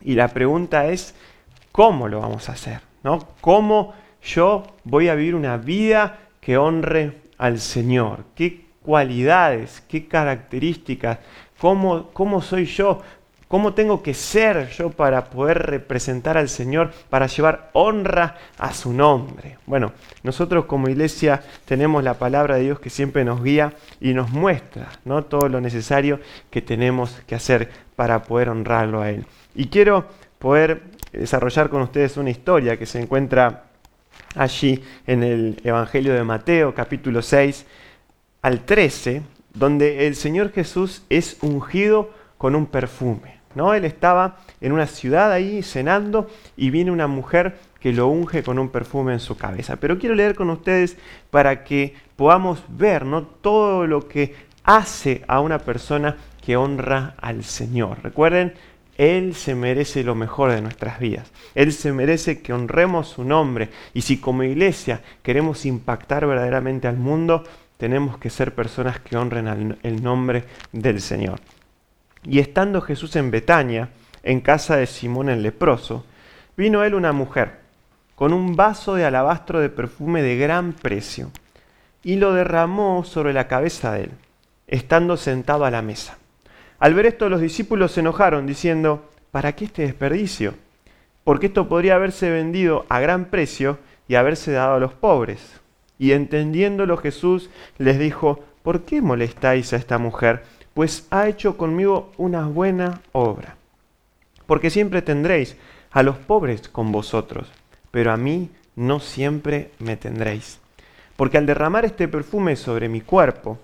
Y 0.01 0.13
la 0.13 0.29
pregunta 0.29 0.87
es, 0.87 1.15
¿cómo 1.71 2.07
lo 2.07 2.21
vamos 2.21 2.47
a 2.47 2.53
hacer? 2.53 2.79
¿no? 3.03 3.19
¿Cómo 3.41 3.93
yo 4.25 4.63
voy 4.83 5.07
a 5.07 5.15
vivir 5.15 5.35
una 5.35 5.57
vida 5.57 6.19
que 6.41 6.57
honre 6.57 7.21
al 7.37 7.59
Señor. 7.59 8.25
¿Qué 8.35 8.65
cualidades, 8.81 9.83
qué 9.87 10.07
características, 10.07 11.19
cómo, 11.59 12.09
cómo 12.13 12.41
soy 12.41 12.65
yo, 12.65 13.01
cómo 13.47 13.73
tengo 13.73 14.03
que 14.03 14.13
ser 14.13 14.69
yo 14.69 14.91
para 14.91 15.25
poder 15.25 15.59
representar 15.59 16.37
al 16.37 16.49
Señor, 16.49 16.91
para 17.09 17.27
llevar 17.27 17.69
honra 17.73 18.35
a 18.57 18.73
su 18.73 18.93
nombre? 18.93 19.57
Bueno, 19.65 19.93
nosotros 20.23 20.65
como 20.65 20.89
iglesia 20.89 21.41
tenemos 21.65 22.03
la 22.03 22.15
palabra 22.15 22.55
de 22.55 22.63
Dios 22.63 22.79
que 22.79 22.89
siempre 22.89 23.23
nos 23.25 23.43
guía 23.43 23.73
y 23.99 24.13
nos 24.13 24.31
muestra 24.31 24.89
¿no? 25.03 25.23
todo 25.23 25.49
lo 25.49 25.61
necesario 25.61 26.19
que 26.49 26.61
tenemos 26.61 27.21
que 27.27 27.35
hacer 27.35 27.69
para 27.95 28.23
poder 28.23 28.49
honrarlo 28.49 29.01
a 29.01 29.09
Él. 29.09 29.25
Y 29.55 29.67
quiero 29.67 30.05
poder 30.37 30.83
desarrollar 31.11 31.69
con 31.69 31.81
ustedes 31.81 32.17
una 32.17 32.29
historia 32.29 32.77
que 32.77 32.85
se 32.85 32.99
encuentra 32.99 33.63
allí 34.35 34.83
en 35.07 35.23
el 35.23 35.61
Evangelio 35.63 36.13
de 36.13 36.23
Mateo 36.23 36.73
capítulo 36.73 37.21
6 37.21 37.65
al 38.41 38.65
13, 38.65 39.23
donde 39.53 40.07
el 40.07 40.15
Señor 40.15 40.51
Jesús 40.51 41.03
es 41.09 41.37
ungido 41.41 42.11
con 42.37 42.55
un 42.55 42.65
perfume. 42.65 43.39
¿no? 43.55 43.73
Él 43.73 43.85
estaba 43.85 44.37
en 44.61 44.71
una 44.71 44.85
ciudad 44.85 45.31
ahí 45.31 45.63
cenando 45.63 46.29
y 46.55 46.69
viene 46.69 46.91
una 46.91 47.07
mujer 47.07 47.57
que 47.79 47.93
lo 47.93 48.07
unge 48.07 48.43
con 48.43 48.59
un 48.59 48.69
perfume 48.69 49.13
en 49.13 49.19
su 49.19 49.37
cabeza. 49.37 49.77
Pero 49.77 49.97
quiero 49.97 50.15
leer 50.15 50.35
con 50.35 50.49
ustedes 50.49 50.97
para 51.31 51.63
que 51.63 51.95
podamos 52.15 52.63
ver 52.67 53.05
¿no? 53.05 53.23
todo 53.23 53.87
lo 53.87 54.07
que 54.07 54.35
hace 54.63 55.23
a 55.27 55.39
una 55.39 55.59
persona 55.59 56.17
que 56.43 56.57
honra 56.57 57.15
al 57.21 57.43
Señor. 57.43 57.99
Recuerden, 58.03 58.53
él 58.97 59.35
se 59.35 59.55
merece 59.55 60.03
lo 60.03 60.15
mejor 60.15 60.51
de 60.51 60.61
nuestras 60.61 60.99
vidas. 60.99 61.31
Él 61.53 61.73
se 61.73 61.91
merece 61.91 62.41
que 62.41 62.53
honremos 62.53 63.09
su 63.09 63.23
nombre. 63.23 63.69
Y 63.93 64.01
si 64.01 64.17
como 64.17 64.43
iglesia 64.43 65.01
queremos 65.21 65.65
impactar 65.65 66.25
verdaderamente 66.25 66.87
al 66.87 66.97
mundo, 66.97 67.43
tenemos 67.77 68.17
que 68.17 68.29
ser 68.29 68.55
personas 68.55 68.99
que 68.99 69.17
honren 69.17 69.77
el 69.83 70.03
nombre 70.03 70.45
del 70.71 71.01
Señor. 71.01 71.39
Y 72.23 72.39
estando 72.39 72.81
Jesús 72.81 73.15
en 73.17 73.31
Betania, 73.31 73.89
en 74.23 74.41
casa 74.41 74.77
de 74.77 74.87
Simón 74.87 75.29
el 75.29 75.43
leproso, 75.43 76.05
vino 76.55 76.83
él 76.83 76.95
una 76.95 77.11
mujer 77.11 77.59
con 78.15 78.31
un 78.31 78.55
vaso 78.55 78.95
de 78.95 79.05
alabastro 79.05 79.59
de 79.59 79.69
perfume 79.69 80.21
de 80.21 80.37
gran 80.37 80.71
precio 80.71 81.31
y 82.01 82.15
lo 82.15 82.33
derramó 82.33 83.03
sobre 83.03 83.33
la 83.33 83.47
cabeza 83.47 83.91
de 83.91 84.03
él, 84.03 84.11
estando 84.67 85.17
sentado 85.17 85.65
a 85.65 85.71
la 85.71 85.81
mesa. 85.81 86.17
Al 86.79 86.93
ver 86.93 87.05
esto 87.05 87.29
los 87.29 87.41
discípulos 87.41 87.93
se 87.93 88.01
enojaron 88.01 88.45
diciendo, 88.45 89.09
¿para 89.31 89.53
qué 89.53 89.65
este 89.65 89.83
desperdicio? 89.83 90.53
Porque 91.23 91.47
esto 91.47 91.67
podría 91.67 91.95
haberse 91.95 92.29
vendido 92.29 92.85
a 92.89 92.99
gran 92.99 93.25
precio 93.25 93.79
y 94.07 94.15
haberse 94.15 94.51
dado 94.51 94.75
a 94.75 94.79
los 94.79 94.93
pobres. 94.93 95.59
Y 95.97 96.11
entendiéndolo 96.11 96.97
Jesús 96.97 97.49
les 97.77 97.97
dijo, 97.97 98.43
¿por 98.63 98.81
qué 98.81 99.01
molestáis 99.01 99.73
a 99.73 99.77
esta 99.77 99.97
mujer? 99.97 100.43
Pues 100.73 101.07
ha 101.09 101.27
hecho 101.27 101.57
conmigo 101.57 102.11
una 102.17 102.45
buena 102.47 103.01
obra. 103.13 103.55
Porque 104.45 104.69
siempre 104.69 105.01
tendréis 105.01 105.55
a 105.91 106.03
los 106.03 106.17
pobres 106.17 106.67
con 106.67 106.91
vosotros, 106.91 107.49
pero 107.91 108.11
a 108.11 108.17
mí 108.17 108.49
no 108.75 108.99
siempre 108.99 109.71
me 109.79 109.95
tendréis. 109.95 110.59
Porque 111.15 111.37
al 111.37 111.45
derramar 111.45 111.85
este 111.85 112.09
perfume 112.09 112.57
sobre 112.57 112.89
mi 112.89 112.99
cuerpo, 112.99 113.57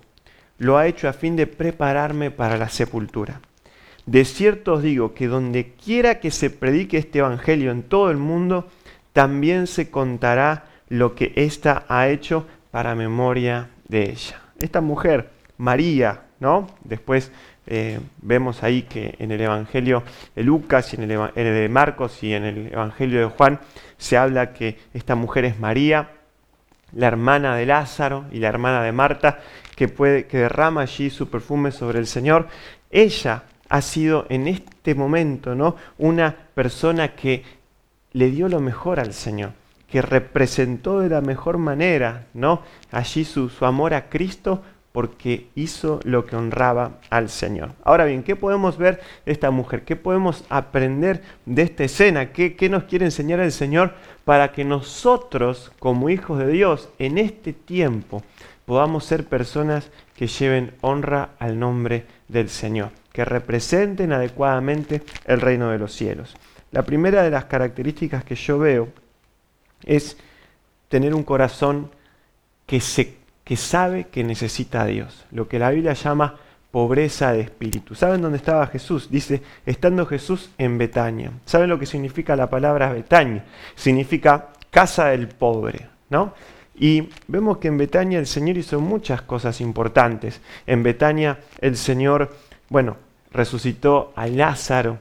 lo 0.62 0.78
ha 0.78 0.86
hecho 0.86 1.08
a 1.08 1.12
fin 1.12 1.34
de 1.34 1.48
prepararme 1.48 2.30
para 2.30 2.56
la 2.56 2.68
sepultura. 2.68 3.40
De 4.06 4.24
cierto 4.24 4.74
os 4.74 4.82
digo 4.82 5.12
que 5.12 5.26
donde 5.26 5.72
quiera 5.72 6.20
que 6.20 6.30
se 6.30 6.50
predique 6.50 6.98
este 6.98 7.18
Evangelio 7.18 7.72
en 7.72 7.82
todo 7.82 8.12
el 8.12 8.16
mundo, 8.16 8.68
también 9.12 9.66
se 9.66 9.90
contará 9.90 10.66
lo 10.88 11.16
que 11.16 11.32
ésta 11.34 11.84
ha 11.88 12.08
hecho 12.08 12.46
para 12.70 12.94
memoria 12.94 13.70
de 13.88 14.10
ella. 14.10 14.40
Esta 14.60 14.80
mujer, 14.80 15.30
María, 15.58 16.22
¿no? 16.38 16.68
Después 16.84 17.32
eh, 17.66 17.98
vemos 18.20 18.62
ahí 18.62 18.82
que 18.82 19.16
en 19.18 19.32
el 19.32 19.40
Evangelio 19.40 20.04
de 20.36 20.44
Lucas 20.44 20.92
y 20.92 20.96
en 20.96 21.10
en 21.10 21.30
el 21.34 21.54
de 21.54 21.68
Marcos 21.68 22.22
y 22.22 22.34
en 22.34 22.44
el 22.44 22.72
Evangelio 22.72 23.18
de 23.18 23.26
Juan 23.26 23.58
se 23.98 24.16
habla 24.16 24.52
que 24.52 24.78
esta 24.94 25.16
mujer 25.16 25.44
es 25.44 25.58
María, 25.58 26.10
la 26.94 27.06
hermana 27.06 27.56
de 27.56 27.66
Lázaro 27.66 28.26
y 28.30 28.38
la 28.38 28.48
hermana 28.48 28.82
de 28.82 28.92
Marta, 28.92 29.40
que, 29.76 29.88
puede, 29.88 30.26
que 30.26 30.38
derrama 30.38 30.82
allí 30.82 31.10
su 31.10 31.28
perfume 31.28 31.72
sobre 31.72 31.98
el 31.98 32.06
Señor. 32.06 32.48
Ella 32.90 33.44
ha 33.68 33.80
sido 33.80 34.26
en 34.28 34.48
este 34.48 34.94
momento 34.94 35.54
¿no? 35.54 35.76
una 35.98 36.36
persona 36.54 37.14
que 37.14 37.44
le 38.12 38.30
dio 38.30 38.48
lo 38.48 38.60
mejor 38.60 39.00
al 39.00 39.14
Señor, 39.14 39.52
que 39.88 40.02
representó 40.02 41.00
de 41.00 41.08
la 41.08 41.22
mejor 41.22 41.56
manera, 41.56 42.26
¿no? 42.34 42.62
Allí 42.90 43.24
su, 43.24 43.48
su 43.48 43.64
amor 43.64 43.94
a 43.94 44.10
Cristo 44.10 44.62
porque 44.92 45.48
hizo 45.54 46.00
lo 46.04 46.26
que 46.26 46.36
honraba 46.36 46.98
al 47.08 47.30
Señor. 47.30 47.72
Ahora 47.82 48.04
bien, 48.04 48.22
¿qué 48.22 48.36
podemos 48.36 48.76
ver 48.76 49.00
de 49.24 49.32
esta 49.32 49.50
mujer? 49.50 49.84
¿Qué 49.84 49.96
podemos 49.96 50.44
aprender 50.50 51.22
de 51.46 51.62
esta 51.62 51.84
escena? 51.84 52.32
¿Qué, 52.32 52.54
¿Qué, 52.54 52.68
nos 52.68 52.84
quiere 52.84 53.06
enseñar 53.06 53.40
el 53.40 53.52
Señor 53.52 53.94
para 54.26 54.52
que 54.52 54.64
nosotros, 54.64 55.72
como 55.78 56.10
hijos 56.10 56.38
de 56.38 56.48
Dios, 56.48 56.90
en 56.98 57.16
este 57.16 57.54
tiempo 57.54 58.22
podamos 58.66 59.04
ser 59.04 59.26
personas 59.26 59.90
que 60.14 60.26
lleven 60.26 60.74
honra 60.80 61.30
al 61.38 61.58
nombre 61.58 62.06
del 62.28 62.48
Señor, 62.48 62.90
que 63.12 63.24
representen 63.24 64.12
adecuadamente 64.12 65.02
el 65.26 65.40
reino 65.40 65.70
de 65.70 65.78
los 65.78 65.94
cielos? 65.94 66.36
La 66.70 66.82
primera 66.82 67.22
de 67.22 67.30
las 67.30 67.44
características 67.46 68.24
que 68.24 68.34
yo 68.34 68.58
veo 68.58 68.88
es 69.84 70.16
tener 70.88 71.14
un 71.14 71.22
corazón 71.22 71.90
que 72.66 72.80
se 72.80 73.22
que 73.44 73.56
sabe 73.56 74.04
que 74.04 74.22
necesita 74.22 74.82
a 74.82 74.86
Dios, 74.86 75.24
lo 75.30 75.48
que 75.48 75.58
la 75.58 75.70
Biblia 75.70 75.94
llama 75.94 76.36
pobreza 76.70 77.32
de 77.32 77.40
espíritu. 77.40 77.94
¿Saben 77.94 78.22
dónde 78.22 78.38
estaba 78.38 78.66
Jesús? 78.66 79.10
Dice, 79.10 79.42
estando 79.66 80.06
Jesús 80.06 80.50
en 80.58 80.78
Betania. 80.78 81.32
¿Saben 81.44 81.68
lo 81.68 81.78
que 81.78 81.86
significa 81.86 82.36
la 82.36 82.48
palabra 82.48 82.92
Betania? 82.92 83.44
Significa 83.74 84.48
casa 84.70 85.08
del 85.08 85.28
pobre, 85.28 85.88
¿no? 86.08 86.34
Y 86.74 87.08
vemos 87.28 87.58
que 87.58 87.68
en 87.68 87.78
Betania 87.78 88.18
el 88.18 88.26
Señor 88.26 88.56
hizo 88.56 88.80
muchas 88.80 89.22
cosas 89.22 89.60
importantes. 89.60 90.40
En 90.66 90.82
Betania 90.82 91.38
el 91.60 91.76
Señor, 91.76 92.34
bueno, 92.68 92.96
resucitó 93.30 94.12
a 94.16 94.26
Lázaro. 94.26 94.98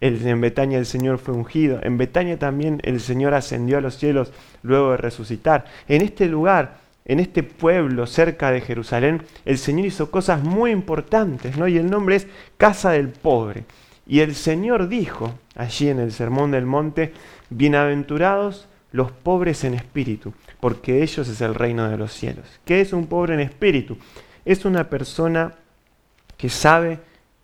En 0.00 0.40
Betania 0.40 0.78
el 0.78 0.86
Señor 0.86 1.18
fue 1.18 1.34
ungido. 1.34 1.80
En 1.82 1.96
Betania 1.96 2.38
también 2.38 2.80
el 2.82 3.00
Señor 3.00 3.32
ascendió 3.34 3.78
a 3.78 3.80
los 3.80 3.96
cielos 3.96 4.32
luego 4.62 4.90
de 4.90 4.96
resucitar. 4.98 5.64
En 5.88 6.02
este 6.02 6.26
lugar 6.26 6.84
en 7.06 7.20
este 7.20 7.42
pueblo 7.42 8.06
cerca 8.06 8.50
de 8.50 8.62
Jerusalén, 8.62 9.22
el 9.44 9.58
Señor 9.58 9.86
hizo 9.86 10.10
cosas 10.10 10.42
muy 10.42 10.70
importantes, 10.70 11.56
¿no? 11.56 11.68
Y 11.68 11.76
el 11.76 11.90
nombre 11.90 12.16
es 12.16 12.26
Casa 12.56 12.92
del 12.92 13.08
Pobre. 13.08 13.64
Y 14.06 14.20
el 14.20 14.34
Señor 14.34 14.88
dijo 14.88 15.34
allí 15.54 15.88
en 15.88 15.98
el 15.98 16.12
Sermón 16.12 16.50
del 16.50 16.66
Monte, 16.66 17.12
bienaventurados 17.50 18.68
los 18.92 19.10
pobres 19.10 19.64
en 19.64 19.74
espíritu, 19.74 20.32
porque 20.64 21.02
ellos 21.02 21.28
es 21.28 21.42
el 21.42 21.54
reino 21.54 21.90
de 21.90 21.98
los 21.98 22.10
cielos. 22.10 22.46
¿Qué 22.64 22.80
es 22.80 22.94
un 22.94 23.06
pobre 23.06 23.34
en 23.34 23.40
espíritu? 23.40 23.98
Es 24.46 24.64
una 24.64 24.88
persona 24.88 25.52
que 26.38 26.48
sabe, 26.48 27.00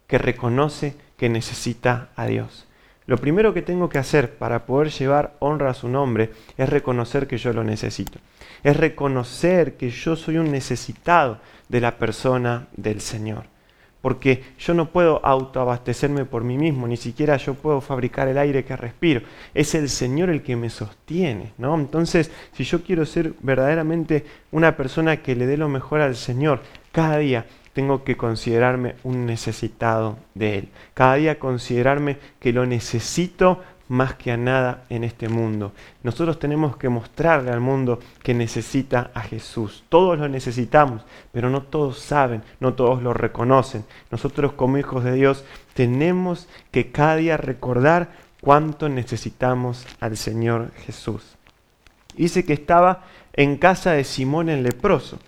que 0.07 0.17
reconoce 0.17 0.95
que 1.19 1.29
necesita 1.29 2.09
a 2.17 2.25
Dios. 2.25 2.67
Lo 3.05 3.19
primero 3.19 3.53
que 3.53 3.61
tengo 3.61 3.91
que 3.91 3.99
hacer 3.99 4.37
para 4.37 4.65
poder 4.65 4.89
llevar 4.91 5.37
honra 5.39 5.69
a 5.69 5.75
su 5.75 5.91
nombre 5.91 6.31
es 6.57 6.67
reconocer 6.71 7.27
que 7.27 7.37
yo 7.37 7.53
lo 7.53 7.63
necesito. 7.63 8.19
Es 8.63 8.75
reconocer 8.75 9.77
que 9.77 9.91
yo 9.91 10.17
soy 10.17 10.39
un 10.39 10.51
necesitado 10.51 11.41
de 11.69 11.83
la 11.83 11.99
persona 11.99 12.69
del 12.75 13.03
Señor. 13.03 13.45
Porque 14.01 14.43
yo 14.59 14.73
no 14.75 14.91
puedo 14.91 15.25
autoabastecerme 15.25 16.25
por 16.25 16.43
mí 16.43 16.57
mismo, 16.57 16.89
ni 16.89 16.97
siquiera 16.97 17.37
yo 17.37 17.55
puedo 17.55 17.81
fabricar 17.81 18.29
el 18.29 18.39
aire 18.39 18.65
que 18.65 18.77
respiro. 18.77 19.23
Es 19.55 19.75
el 19.75 19.89
Señor 19.89 20.31
el 20.31 20.43
que 20.43 20.57
me 20.57 20.71
sostiene, 20.71 21.53
¿no? 21.59 21.75
Entonces, 21.75 22.31
si 22.53 22.65
yo 22.65 22.83
quiero 22.83 23.05
ser 23.05 23.35
verdaderamente 23.43 24.25
una 24.53 24.77
persona 24.77 25.19
que 25.19 25.37
le 25.37 25.47
dé 25.47 25.57
lo 25.57 25.69
mejor 25.69 26.01
al 26.01 26.17
Señor, 26.17 26.63
cada 26.93 27.19
día 27.19 27.47
tengo 27.73 28.03
que 28.03 28.17
considerarme 28.17 28.97
un 29.05 29.27
necesitado 29.27 30.19
de 30.35 30.59
Él. 30.59 30.69
Cada 30.95 31.15
día 31.15 31.39
considerarme 31.39 32.19
que 32.41 32.53
lo 32.53 32.67
necesito 32.67 33.61
más 33.91 34.15
que 34.15 34.31
a 34.31 34.37
nada 34.37 34.85
en 34.89 35.03
este 35.03 35.29
mundo. 35.29 35.73
Nosotros 36.05 36.39
tenemos 36.39 36.77
que 36.77 36.89
mostrarle 36.89 37.51
al 37.51 37.59
mundo 37.59 37.99
que 38.23 38.35
necesita 38.35 39.11
a 39.15 39.21
Jesús. 39.21 39.83
Todos 39.89 40.17
lo 40.17 40.29
necesitamos, 40.29 41.03
pero 41.33 41.51
no 41.51 41.65
todos 41.65 41.99
saben, 41.99 42.43
no 42.61 42.75
todos 42.75 43.03
lo 43.03 43.13
reconocen. 43.13 43.85
Nosotros 44.13 44.53
como 44.53 44.79
hijos 44.79 45.03
de 45.03 45.15
Dios 45.15 45.45
tenemos 45.75 46.49
que 46.71 46.93
cada 46.93 47.17
día 47.17 47.37
recordar 47.37 48.13
cuánto 48.41 48.89
necesitamos 48.89 49.85
al 49.99 50.17
Señor 50.17 50.71
Jesús. 50.87 51.37
Dice 52.17 52.45
que 52.45 52.53
estaba 52.53 53.03
en 53.33 53.57
casa 53.57 53.91
de 53.91 54.05
Simón 54.05 54.49
el 54.51 54.63
leproso. 54.63 55.19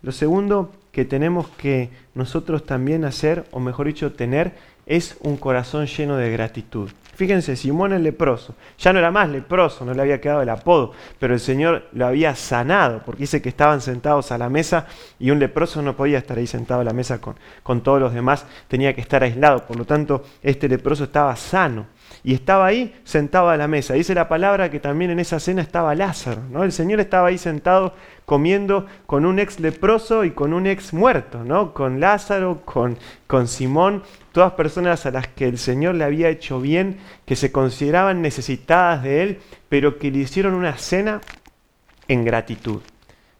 Lo 0.00 0.10
segundo 0.10 0.72
que 0.90 1.04
tenemos 1.04 1.48
que 1.58 1.90
nosotros 2.14 2.64
también 2.64 3.04
hacer, 3.04 3.44
o 3.50 3.60
mejor 3.60 3.88
dicho, 3.88 4.12
tener, 4.12 4.54
es 4.86 5.18
un 5.20 5.36
corazón 5.36 5.84
lleno 5.84 6.16
de 6.16 6.30
gratitud. 6.30 6.88
Fíjense, 7.16 7.56
Simón 7.56 7.94
el 7.94 8.02
leproso, 8.02 8.54
ya 8.78 8.92
no 8.92 8.98
era 8.98 9.10
más 9.10 9.30
leproso, 9.30 9.86
no 9.86 9.94
le 9.94 10.02
había 10.02 10.20
quedado 10.20 10.42
el 10.42 10.50
apodo, 10.50 10.92
pero 11.18 11.32
el 11.32 11.40
Señor 11.40 11.84
lo 11.92 12.06
había 12.06 12.34
sanado, 12.36 13.00
porque 13.06 13.22
dice 13.22 13.40
que 13.40 13.48
estaban 13.48 13.80
sentados 13.80 14.32
a 14.32 14.38
la 14.38 14.50
mesa 14.50 14.86
y 15.18 15.30
un 15.30 15.38
leproso 15.38 15.80
no 15.80 15.96
podía 15.96 16.18
estar 16.18 16.36
ahí 16.36 16.46
sentado 16.46 16.82
a 16.82 16.84
la 16.84 16.92
mesa 16.92 17.18
con, 17.18 17.34
con 17.62 17.80
todos 17.80 18.00
los 18.00 18.12
demás, 18.12 18.44
tenía 18.68 18.94
que 18.94 19.00
estar 19.00 19.22
aislado, 19.22 19.66
por 19.66 19.78
lo 19.78 19.86
tanto 19.86 20.24
este 20.42 20.68
leproso 20.68 21.04
estaba 21.04 21.34
sano 21.36 21.86
y 22.26 22.34
estaba 22.34 22.66
ahí 22.66 22.92
sentado 23.04 23.50
a 23.50 23.56
la 23.56 23.68
mesa. 23.68 23.94
Dice 23.94 24.12
la 24.12 24.28
palabra 24.28 24.68
que 24.68 24.80
también 24.80 25.12
en 25.12 25.20
esa 25.20 25.38
cena 25.38 25.62
estaba 25.62 25.94
Lázaro, 25.94 26.42
¿no? 26.50 26.64
El 26.64 26.72
Señor 26.72 26.98
estaba 26.98 27.28
ahí 27.28 27.38
sentado 27.38 27.94
comiendo 28.24 28.86
con 29.06 29.24
un 29.24 29.38
ex 29.38 29.60
leproso 29.60 30.24
y 30.24 30.32
con 30.32 30.52
un 30.52 30.66
ex 30.66 30.92
muerto, 30.92 31.44
¿no? 31.44 31.72
Con 31.72 32.00
Lázaro, 32.00 32.62
con, 32.64 32.98
con 33.28 33.46
Simón, 33.46 34.02
todas 34.32 34.54
personas 34.54 35.06
a 35.06 35.12
las 35.12 35.28
que 35.28 35.46
el 35.46 35.56
Señor 35.56 35.94
le 35.94 36.02
había 36.02 36.28
hecho 36.28 36.60
bien, 36.60 36.98
que 37.26 37.36
se 37.36 37.52
consideraban 37.52 38.22
necesitadas 38.22 39.04
de 39.04 39.22
Él, 39.22 39.38
pero 39.68 39.96
que 39.96 40.10
le 40.10 40.18
hicieron 40.18 40.54
una 40.54 40.76
cena 40.78 41.20
en 42.08 42.24
gratitud, 42.24 42.80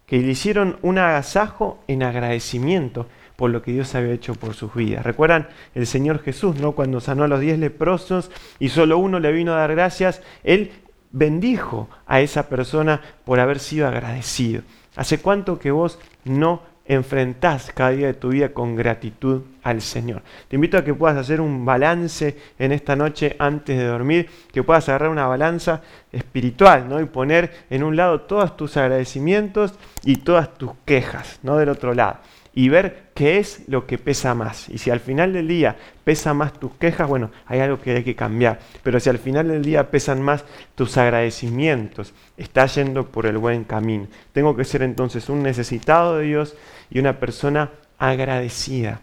que 0.07 0.18
le 0.18 0.29
hicieron 0.29 0.77
un 0.83 0.99
agasajo 0.99 1.83
en 1.88 2.05
agradecimiento 2.05 3.09
por 3.37 3.51
lo 3.51 3.62
que 3.62 3.72
Dios 3.72 3.94
había 3.94 4.12
hecho 4.12 4.35
por 4.35 4.55
sus 4.55 4.75
vidas. 4.75 5.05
¿Recuerdan 5.05 5.49
el 5.75 5.87
Señor 5.87 6.22
Jesús, 6.22 6.61
no? 6.61 6.72
Cuando 6.72 7.01
sanó 7.01 7.25
a 7.25 7.29
los 7.29 7.40
diez 7.40 7.59
leprosos 7.59 8.31
y 8.59 8.70
solo 8.70 8.99
uno 8.99 9.20
le 9.20 9.33
vino 9.33 9.53
a 9.53 9.59
dar 9.59 9.75
gracias, 9.75 10.22
Él 10.42 10.72
bendijo 11.12 11.88
a 12.07 12.20
esa 12.20 12.49
persona 12.49 13.01
por 13.25 13.40
haber 13.40 13.59
sido 13.59 13.87
agradecido. 13.87 14.62
¿Hace 14.96 15.18
cuánto 15.18 15.59
que 15.59 15.70
vos 15.70 15.99
no 16.25 16.62
enfrentás 16.88 17.72
cada 17.75 17.90
día 17.90 18.07
de 18.07 18.14
tu 18.14 18.29
vida 18.29 18.51
con 18.51 18.77
gratitud 18.77 19.42
al 19.62 19.83
Señor. 19.83 20.22
Te 20.49 20.55
invito 20.55 20.79
a 20.79 20.85
que 20.85 20.94
puedas 20.94 21.16
hacer 21.16 21.40
un 21.40 21.64
balance 21.64 22.37
en 22.59 22.72
esta 22.72 22.94
noche 22.94 23.35
antes 23.38 23.77
de 23.77 23.85
dormir, 23.85 24.31
que 24.53 24.62
puedas 24.62 24.88
agarrar 24.88 25.11
una 25.11 25.27
balanza 25.27 25.83
espiritual 26.12 26.88
¿no? 26.88 27.01
y 27.01 27.07
poner 27.07 27.66
en 27.70 27.83
un 27.83 27.96
lado 27.96 28.22
todos 28.22 28.57
tus 28.57 28.77
agradecimientos 28.77 29.75
y 30.05 30.16
todas 30.16 30.55
tus 30.55 30.70
quejas, 30.85 31.40
¿no? 31.42 31.57
del 31.57 31.70
otro 31.70 31.92
lado 31.92 32.18
y 32.56 32.70
ver 32.70 33.10
qué 33.14 33.36
es 33.36 33.68
lo 33.68 33.86
que 33.86 33.98
pesa 33.98 34.34
más. 34.34 34.70
Y 34.70 34.78
si 34.78 34.88
al 34.90 35.00
final 35.00 35.34
del 35.34 35.46
día 35.46 35.76
pesa 36.04 36.32
más 36.32 36.54
tus 36.54 36.72
quejas, 36.76 37.06
bueno, 37.06 37.30
hay 37.44 37.60
algo 37.60 37.78
que 37.78 37.94
hay 37.94 38.02
que 38.02 38.16
cambiar. 38.16 38.60
Pero 38.82 38.98
si 38.98 39.10
al 39.10 39.18
final 39.18 39.48
del 39.48 39.62
día 39.62 39.90
pesan 39.90 40.22
más 40.22 40.42
tus 40.74 40.96
agradecimientos, 40.96 42.14
estás 42.38 42.76
yendo 42.76 43.08
por 43.08 43.26
el 43.26 43.36
buen 43.36 43.64
camino. 43.64 44.08
Tengo 44.32 44.56
que 44.56 44.64
ser 44.64 44.82
entonces 44.82 45.28
un 45.28 45.42
necesitado 45.42 46.16
de 46.16 46.24
Dios 46.24 46.56
y 46.88 46.98
una 46.98 47.20
persona 47.20 47.72
agradecida. 47.98 49.02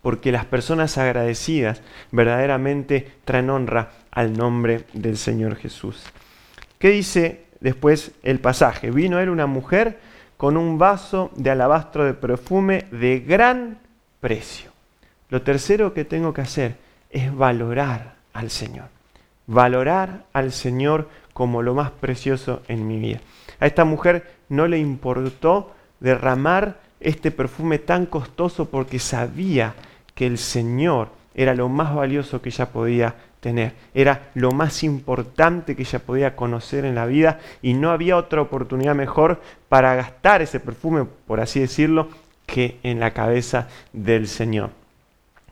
Porque 0.00 0.30
las 0.30 0.44
personas 0.44 0.96
agradecidas 0.98 1.82
verdaderamente 2.12 3.10
traen 3.24 3.50
honra 3.50 3.90
al 4.12 4.34
nombre 4.34 4.84
del 4.92 5.16
Señor 5.16 5.56
Jesús. 5.56 6.04
¿Qué 6.78 6.90
dice 6.90 7.42
después 7.58 8.12
el 8.22 8.38
pasaje? 8.38 8.92
Vino 8.92 9.18
él 9.18 9.30
una 9.30 9.46
mujer 9.46 10.11
con 10.42 10.56
un 10.56 10.76
vaso 10.76 11.30
de 11.36 11.50
alabastro 11.50 12.04
de 12.04 12.14
perfume 12.14 12.86
de 12.90 13.20
gran 13.20 13.78
precio. 14.18 14.72
Lo 15.28 15.42
tercero 15.42 15.94
que 15.94 16.04
tengo 16.04 16.34
que 16.34 16.40
hacer 16.40 16.74
es 17.10 17.32
valorar 17.32 18.16
al 18.32 18.50
Señor. 18.50 18.86
Valorar 19.46 20.24
al 20.32 20.50
Señor 20.50 21.08
como 21.32 21.62
lo 21.62 21.74
más 21.74 21.92
precioso 21.92 22.60
en 22.66 22.88
mi 22.88 22.98
vida. 22.98 23.20
A 23.60 23.66
esta 23.66 23.84
mujer 23.84 24.32
no 24.48 24.66
le 24.66 24.80
importó 24.80 25.76
derramar 26.00 26.80
este 26.98 27.30
perfume 27.30 27.78
tan 27.78 28.06
costoso 28.06 28.68
porque 28.68 28.98
sabía 28.98 29.76
que 30.12 30.26
el 30.26 30.38
Señor 30.38 31.10
era 31.34 31.54
lo 31.54 31.68
más 31.68 31.94
valioso 31.94 32.42
que 32.42 32.50
ella 32.50 32.66
podía 32.70 33.14
tener. 33.40 33.74
Era 33.94 34.30
lo 34.34 34.52
más 34.52 34.82
importante 34.84 35.74
que 35.74 35.82
ella 35.82 35.98
podía 35.98 36.36
conocer 36.36 36.84
en 36.84 36.94
la 36.94 37.06
vida 37.06 37.40
y 37.60 37.74
no 37.74 37.90
había 37.90 38.16
otra 38.16 38.40
oportunidad 38.40 38.94
mejor 38.94 39.42
para 39.68 39.94
gastar 39.94 40.42
ese 40.42 40.60
perfume, 40.60 41.06
por 41.26 41.40
así 41.40 41.60
decirlo, 41.60 42.08
que 42.46 42.78
en 42.82 43.00
la 43.00 43.12
cabeza 43.12 43.68
del 43.92 44.28
Señor. 44.28 44.70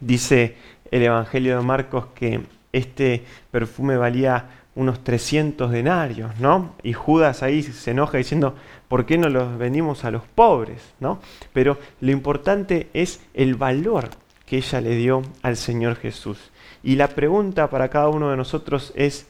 Dice 0.00 0.56
el 0.90 1.02
Evangelio 1.02 1.56
de 1.56 1.62
Marcos 1.64 2.06
que 2.14 2.40
este 2.72 3.24
perfume 3.50 3.96
valía 3.96 4.46
unos 4.74 5.02
300 5.02 5.70
denarios, 5.70 6.38
¿no? 6.38 6.74
Y 6.82 6.92
Judas 6.92 7.42
ahí 7.42 7.62
se 7.62 7.90
enoja 7.90 8.18
diciendo, 8.18 8.54
¿por 8.88 9.04
qué 9.04 9.18
no 9.18 9.28
los 9.28 9.58
vendimos 9.58 10.04
a 10.04 10.10
los 10.10 10.22
pobres, 10.22 10.80
¿no? 11.00 11.18
Pero 11.52 11.78
lo 12.00 12.12
importante 12.12 12.88
es 12.94 13.20
el 13.34 13.56
valor 13.56 14.10
que 14.50 14.58
ella 14.58 14.80
le 14.82 14.96
dio 14.96 15.22
al 15.42 15.56
Señor 15.56 15.94
Jesús. 15.96 16.50
Y 16.82 16.96
la 16.96 17.08
pregunta 17.08 17.70
para 17.70 17.88
cada 17.88 18.08
uno 18.08 18.30
de 18.30 18.36
nosotros 18.36 18.92
es, 18.96 19.26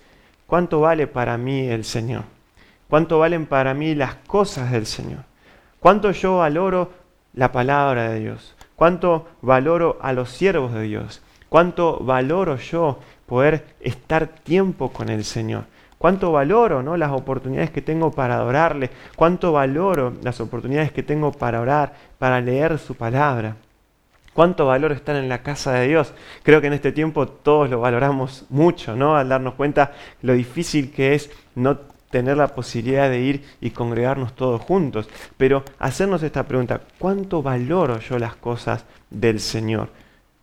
¿Cuánto 0.50 0.80
vale 0.80 1.06
para 1.06 1.38
mí 1.38 1.68
el 1.68 1.84
Señor? 1.84 2.24
¿Cuánto 2.88 3.20
valen 3.20 3.46
para 3.46 3.72
mí 3.72 3.94
las 3.94 4.16
cosas 4.26 4.72
del 4.72 4.84
Señor? 4.84 5.20
¿Cuánto 5.78 6.10
yo 6.10 6.38
valoro 6.38 6.90
la 7.34 7.52
palabra 7.52 8.08
de 8.08 8.18
Dios? 8.18 8.56
¿Cuánto 8.74 9.28
valoro 9.42 9.98
a 10.02 10.12
los 10.12 10.30
siervos 10.30 10.72
de 10.74 10.82
Dios? 10.82 11.22
¿Cuánto 11.48 12.00
valoro 12.00 12.56
yo 12.56 12.98
poder 13.26 13.64
estar 13.78 14.26
tiempo 14.26 14.88
con 14.88 15.08
el 15.08 15.22
Señor? 15.22 15.66
¿Cuánto 15.98 16.32
valoro 16.32 16.82
¿no? 16.82 16.96
las 16.96 17.12
oportunidades 17.12 17.70
que 17.70 17.80
tengo 17.80 18.10
para 18.10 18.34
adorarle? 18.34 18.90
¿Cuánto 19.14 19.52
valoro 19.52 20.14
las 20.24 20.40
oportunidades 20.40 20.90
que 20.90 21.04
tengo 21.04 21.30
para 21.30 21.60
orar, 21.60 21.94
para 22.18 22.40
leer 22.40 22.76
su 22.80 22.96
palabra? 22.96 23.54
¿Cuánto 24.40 24.64
valor 24.64 24.92
estar 24.92 25.16
en 25.16 25.28
la 25.28 25.42
casa 25.42 25.74
de 25.74 25.88
Dios? 25.88 26.14
Creo 26.42 26.62
que 26.62 26.68
en 26.68 26.72
este 26.72 26.92
tiempo 26.92 27.28
todos 27.28 27.68
lo 27.68 27.78
valoramos 27.78 28.46
mucho, 28.48 28.96
¿no? 28.96 29.14
Al 29.14 29.28
darnos 29.28 29.52
cuenta 29.52 29.92
lo 30.22 30.32
difícil 30.32 30.92
que 30.92 31.14
es 31.14 31.28
no 31.54 31.76
tener 32.10 32.38
la 32.38 32.48
posibilidad 32.54 33.10
de 33.10 33.20
ir 33.20 33.44
y 33.60 33.68
congregarnos 33.68 34.34
todos 34.34 34.62
juntos. 34.62 35.10
Pero 35.36 35.62
hacernos 35.78 36.22
esta 36.22 36.44
pregunta, 36.44 36.80
¿cuánto 36.98 37.42
valoro 37.42 38.00
yo 38.00 38.18
las 38.18 38.34
cosas 38.34 38.86
del 39.10 39.40
Señor? 39.40 39.90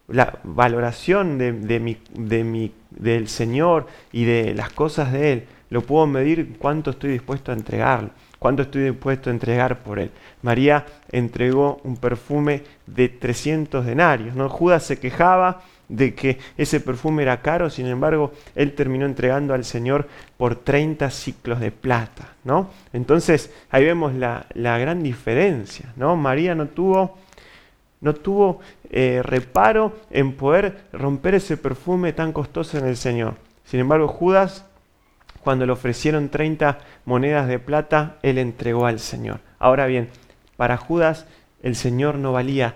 La 0.10 0.42
valoración 0.44 1.40
de, 1.40 1.52
mi, 1.80 1.98
de 2.14 2.44
mi, 2.44 2.72
del 2.92 3.28
Señor 3.28 3.88
y 4.12 4.26
de 4.26 4.54
las 4.54 4.70
cosas 4.70 5.12
de 5.12 5.34
Él, 5.34 5.48
lo 5.72 5.82
puedo 5.82 6.06
medir 6.06 6.58
cuánto 6.60 6.92
estoy 6.92 7.14
dispuesto 7.14 7.52
a 7.52 7.56
entregarlo 7.56 8.12
cuánto 8.40 8.64
estoy 8.64 8.84
dispuesto 8.84 9.30
a 9.30 9.34
entregar 9.34 9.80
por 9.80 10.00
él. 10.00 10.12
María 10.42 10.86
entregó 11.12 11.80
un 11.84 11.98
perfume 11.98 12.64
de 12.86 13.10
300 13.10 13.86
denarios. 13.86 14.36
¿no? 14.36 14.50
Judas 14.50 14.84
se 14.84 15.00
quejaba 15.00 15.62
de 15.90 16.14
que 16.14 16.38
ese 16.58 16.80
perfume 16.80 17.24
era 17.24 17.42
caro, 17.42 17.70
sin 17.70 17.88
embargo, 17.88 18.34
él 18.56 18.74
terminó 18.74 19.06
entregando 19.06 19.54
al 19.54 19.64
Señor 19.64 20.08
por 20.38 20.56
30 20.56 21.10
ciclos 21.10 21.60
de 21.60 21.72
plata. 21.72 22.34
¿no? 22.44 22.70
Entonces, 22.94 23.54
ahí 23.70 23.86
vemos 23.86 24.14
la, 24.14 24.46
gran 24.54 25.02
diferencia. 25.02 25.94
¿no? 25.96 26.16
María 26.16 26.56
no 26.56 26.68
tuvo, 26.68 27.18
no 28.02 28.14
tuvo 28.14 28.60
eh, 28.90 29.22
reparo 29.24 29.96
en 30.12 30.34
poder 30.34 30.86
romper 30.92 31.36
ese 31.36 31.58
perfume 31.58 32.14
tan 32.14 32.34
costoso 32.34 32.78
en 32.78 32.86
el 32.86 32.98
Señor. 32.98 33.36
Sin 33.66 33.80
embargo, 33.80 34.08
Judas 34.08 34.66
cuando 35.42 35.66
le 35.66 35.72
ofrecieron 35.72 36.30
30 36.30 36.80
monedas 37.06 37.48
de 37.48 37.60
plata, 37.60 38.18
él 38.22 38.38
entregó 38.38 38.86
al 38.86 39.00
Señor. 39.00 39.40
Ahora 39.60 39.86
bien, 39.86 40.10
para 40.56 40.78
Judas 40.78 41.26
el 41.64 41.76
Señor 41.76 42.16
no 42.16 42.34
valía 42.34 42.76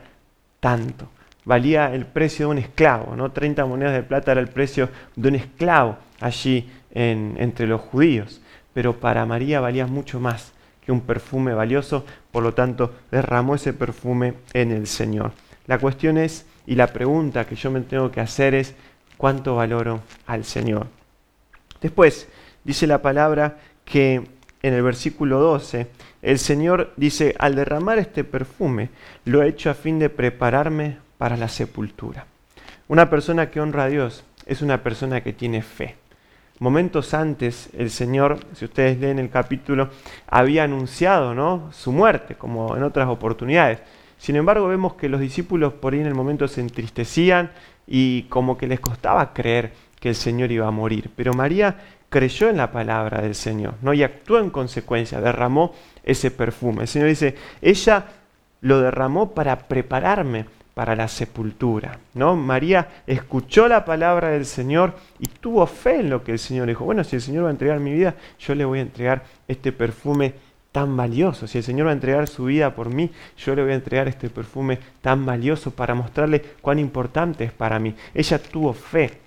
tanto. 0.60 1.10
Valía 1.44 1.94
el 1.94 2.06
precio 2.06 2.46
de 2.46 2.52
un 2.52 2.58
esclavo, 2.60 3.16
¿no? 3.16 3.32
30 3.32 3.66
monedas 3.66 3.94
de 3.94 4.04
plata 4.04 4.32
era 4.32 4.42
el 4.42 4.48
precio 4.48 4.90
de 5.16 5.30
un 5.30 5.36
esclavo 5.36 5.98
allí 6.20 6.70
entre 6.92 7.68
los 7.68 7.82
judíos. 7.82 8.42
Pero 8.74 9.00
para 9.00 9.26
María 9.26 9.60
valía 9.60 9.88
mucho 9.88 10.20
más 10.20 10.54
que 10.86 10.92
un 10.92 11.02
perfume 11.02 11.54
valioso, 11.54 12.06
por 12.32 12.44
lo 12.44 12.54
tanto 12.54 12.94
derramó 13.12 13.56
ese 13.56 13.74
perfume 13.74 14.36
en 14.54 14.72
el 14.72 14.88
Señor. 14.88 15.32
La 15.68 15.78
cuestión 15.78 16.18
es, 16.18 16.46
y 16.66 16.76
la 16.76 16.88
pregunta 16.88 17.46
que 17.46 17.56
yo 17.56 17.72
me 17.72 17.82
tengo 17.82 18.12
que 18.12 18.22
hacer 18.22 18.54
es, 18.54 18.76
¿cuánto 19.18 19.56
valoro 19.56 20.02
al 20.28 20.44
Señor? 20.46 20.88
Después, 21.82 22.28
dice 22.64 22.88
la 22.88 23.02
palabra 23.02 23.58
que 23.86 24.24
en 24.64 24.74
el 24.74 24.84
versículo 24.84 25.40
12, 25.40 25.88
el 26.22 26.40
Señor 26.40 26.94
dice, 26.96 27.36
al 27.40 27.56
derramar 27.56 27.98
este 27.98 28.24
perfume, 28.24 28.90
lo 29.26 29.42
he 29.42 29.48
hecho 29.48 29.70
a 29.70 29.74
fin 29.74 29.98
de 30.00 30.10
prepararme 30.10 30.98
para 31.18 31.38
la 31.38 31.48
sepultura. 31.48 32.26
Una 32.88 33.10
persona 33.10 33.50
que 33.50 33.60
honra 33.60 33.86
a 33.86 33.90
Dios 33.90 34.24
es 34.46 34.62
una 34.62 34.84
persona 34.84 35.22
que 35.22 35.34
tiene 35.34 35.62
fe. 35.62 35.96
Momentos 36.60 37.16
antes, 37.16 37.70
el 37.76 37.90
Señor, 37.90 38.40
si 38.54 38.66
ustedes 38.66 39.00
leen 39.00 39.18
el 39.18 39.32
capítulo, 39.32 39.90
había 40.28 40.64
anunciado 40.64 41.34
¿no? 41.34 41.70
su 41.72 41.92
muerte, 41.92 42.36
como 42.36 42.78
en 42.78 42.84
otras 42.84 43.10
oportunidades. 43.10 43.80
Sin 44.20 44.36
embargo, 44.36 44.68
vemos 44.68 44.94
que 44.94 45.10
los 45.10 45.20
discípulos 45.20 45.74
por 45.74 45.94
ahí 45.94 46.02
en 46.02 46.06
el 46.06 46.14
momento 46.14 46.48
se 46.48 46.62
entristecían 46.62 47.52
y 47.88 48.24
como 48.24 48.60
que 48.60 48.68
les 48.68 48.80
costaba 48.80 49.34
creer 49.34 49.74
que 50.02 50.10
el 50.10 50.16
Señor 50.16 50.52
iba 50.52 50.68
a 50.68 50.72
morir. 50.72 51.12
Pero 51.16 51.34
María 51.34 51.78
creyó 52.10 52.50
en 52.50 52.58
la 52.58 52.72
palabra 52.72 53.22
del 53.22 53.36
Señor, 53.36 53.76
¿no? 53.82 53.94
Y 53.94 54.04
actuó 54.04 54.40
en 54.40 54.50
consecuencia, 54.50 55.22
derramó 55.22 55.74
ese 56.04 56.32
perfume. 56.32 56.82
El 56.82 56.88
Señor 56.90 57.08
dice, 57.08 57.36
ella 57.62 58.06
lo 58.60 58.82
derramó 58.82 59.32
para 59.32 59.58
prepararme 59.70 60.46
para 60.74 60.96
la 60.96 61.08
sepultura, 61.08 62.00
¿no? 62.16 62.36
María 62.36 62.88
escuchó 63.06 63.68
la 63.68 63.86
palabra 63.86 64.30
del 64.30 64.46
Señor 64.46 64.96
y 65.20 65.28
tuvo 65.28 65.66
fe 65.68 66.00
en 66.00 66.10
lo 66.10 66.24
que 66.24 66.32
el 66.32 66.40
Señor 66.40 66.68
dijo. 66.68 66.84
Bueno, 66.84 67.04
si 67.04 67.18
el 67.18 67.22
Señor 67.22 67.46
va 67.46 67.50
a 67.50 67.52
entregar 67.52 67.80
mi 67.80 67.94
vida, 67.94 68.16
yo 68.40 68.56
le 68.56 68.66
voy 68.66 68.80
a 68.80 68.84
entregar 68.84 69.24
este 69.48 69.72
perfume 69.72 70.34
tan 70.72 70.98
valioso. 70.98 71.46
Si 71.46 71.60
el 71.60 71.64
Señor 71.64 71.88
va 71.88 71.92
a 71.92 71.94
entregar 71.94 72.28
su 72.28 72.46
vida 72.46 72.74
por 72.74 72.90
mí, 72.90 73.12
yo 73.38 73.54
le 73.54 73.62
voy 73.62 73.74
a 73.74 73.76
entregar 73.76 74.08
este 74.08 74.30
perfume 74.30 74.80
tan 75.02 75.26
valioso 75.26 75.72
para 75.72 75.94
mostrarle 75.94 76.42
cuán 76.62 76.80
importante 76.80 77.44
es 77.44 77.52
para 77.52 77.78
mí. 77.78 77.94
Ella 78.16 78.42
tuvo 78.42 78.74
fe 78.74 79.20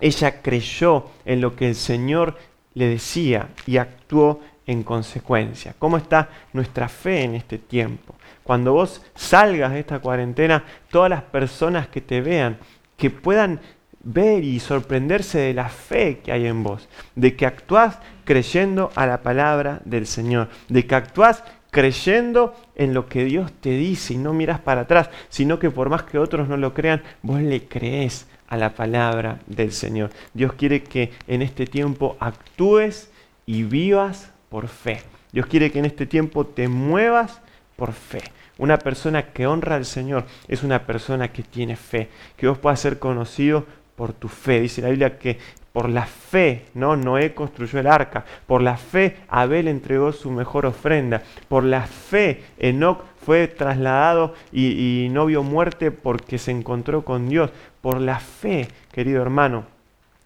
ella 0.00 0.42
creyó 0.42 1.06
en 1.24 1.40
lo 1.40 1.56
que 1.56 1.68
el 1.68 1.74
Señor 1.74 2.36
le 2.74 2.86
decía 2.86 3.48
y 3.66 3.76
actuó 3.76 4.40
en 4.66 4.82
consecuencia. 4.82 5.74
¿Cómo 5.78 5.96
está 5.96 6.28
nuestra 6.52 6.88
fe 6.88 7.22
en 7.22 7.34
este 7.34 7.58
tiempo? 7.58 8.14
Cuando 8.44 8.72
vos 8.72 9.02
salgas 9.14 9.72
de 9.72 9.80
esta 9.80 9.98
cuarentena, 9.98 10.64
todas 10.90 11.10
las 11.10 11.22
personas 11.22 11.88
que 11.88 12.00
te 12.00 12.20
vean, 12.20 12.58
que 12.96 13.10
puedan 13.10 13.60
ver 14.02 14.44
y 14.44 14.60
sorprenderse 14.60 15.38
de 15.38 15.54
la 15.54 15.68
fe 15.68 16.20
que 16.20 16.32
hay 16.32 16.46
en 16.46 16.62
vos, 16.62 16.88
de 17.14 17.36
que 17.36 17.46
actuás 17.46 17.98
creyendo 18.24 18.90
a 18.94 19.06
la 19.06 19.22
palabra 19.22 19.80
del 19.84 20.06
Señor, 20.06 20.48
de 20.68 20.86
que 20.86 20.94
actuás 20.94 21.42
creyendo 21.70 22.54
en 22.74 22.94
lo 22.94 23.08
que 23.08 23.24
Dios 23.24 23.52
te 23.60 23.70
dice 23.70 24.14
y 24.14 24.18
no 24.18 24.32
miras 24.32 24.60
para 24.60 24.82
atrás, 24.82 25.10
sino 25.28 25.58
que 25.58 25.70
por 25.70 25.88
más 25.88 26.04
que 26.04 26.18
otros 26.18 26.48
no 26.48 26.56
lo 26.56 26.74
crean, 26.74 27.02
vos 27.22 27.40
le 27.40 27.66
crees 27.68 28.26
a 28.50 28.56
la 28.56 28.74
palabra 28.74 29.38
del 29.46 29.72
Señor. 29.72 30.10
Dios 30.34 30.52
quiere 30.52 30.82
que 30.82 31.12
en 31.26 31.40
este 31.40 31.66
tiempo 31.66 32.16
actúes 32.20 33.10
y 33.46 33.62
vivas 33.62 34.30
por 34.50 34.68
fe. 34.68 35.00
Dios 35.32 35.46
quiere 35.46 35.70
que 35.70 35.78
en 35.78 35.86
este 35.86 36.04
tiempo 36.04 36.44
te 36.44 36.68
muevas 36.68 37.40
por 37.76 37.92
fe. 37.92 38.22
Una 38.58 38.76
persona 38.78 39.32
que 39.32 39.46
honra 39.46 39.76
al 39.76 39.86
Señor 39.86 40.26
es 40.48 40.62
una 40.62 40.84
persona 40.84 41.32
que 41.32 41.42
tiene 41.42 41.76
fe, 41.76 42.10
que 42.36 42.48
vos 42.48 42.58
puedas 42.58 42.80
ser 42.80 42.98
conocido 42.98 43.64
por 43.96 44.12
tu 44.12 44.28
fe. 44.28 44.60
Dice 44.60 44.82
la 44.82 44.90
Biblia 44.90 45.18
que 45.18 45.38
por 45.72 45.88
la 45.88 46.06
fe, 46.06 46.66
¿no? 46.74 46.96
Noé 46.96 47.34
construyó 47.34 47.78
el 47.78 47.86
arca. 47.86 48.24
Por 48.46 48.62
la 48.62 48.76
fe, 48.76 49.16
Abel 49.28 49.68
entregó 49.68 50.12
su 50.12 50.30
mejor 50.30 50.66
ofrenda. 50.66 51.22
Por 51.48 51.64
la 51.64 51.82
fe, 51.82 52.42
Enoch 52.58 53.02
fue 53.24 53.46
trasladado 53.48 54.34
y, 54.52 55.08
no 55.10 55.26
vio 55.26 55.42
muerte 55.42 55.90
porque 55.90 56.38
se 56.38 56.50
encontró 56.50 57.04
con 57.04 57.28
Dios. 57.28 57.50
Por 57.80 58.00
la 58.00 58.18
fe, 58.18 58.68
querido 58.92 59.22
hermano, 59.22 59.64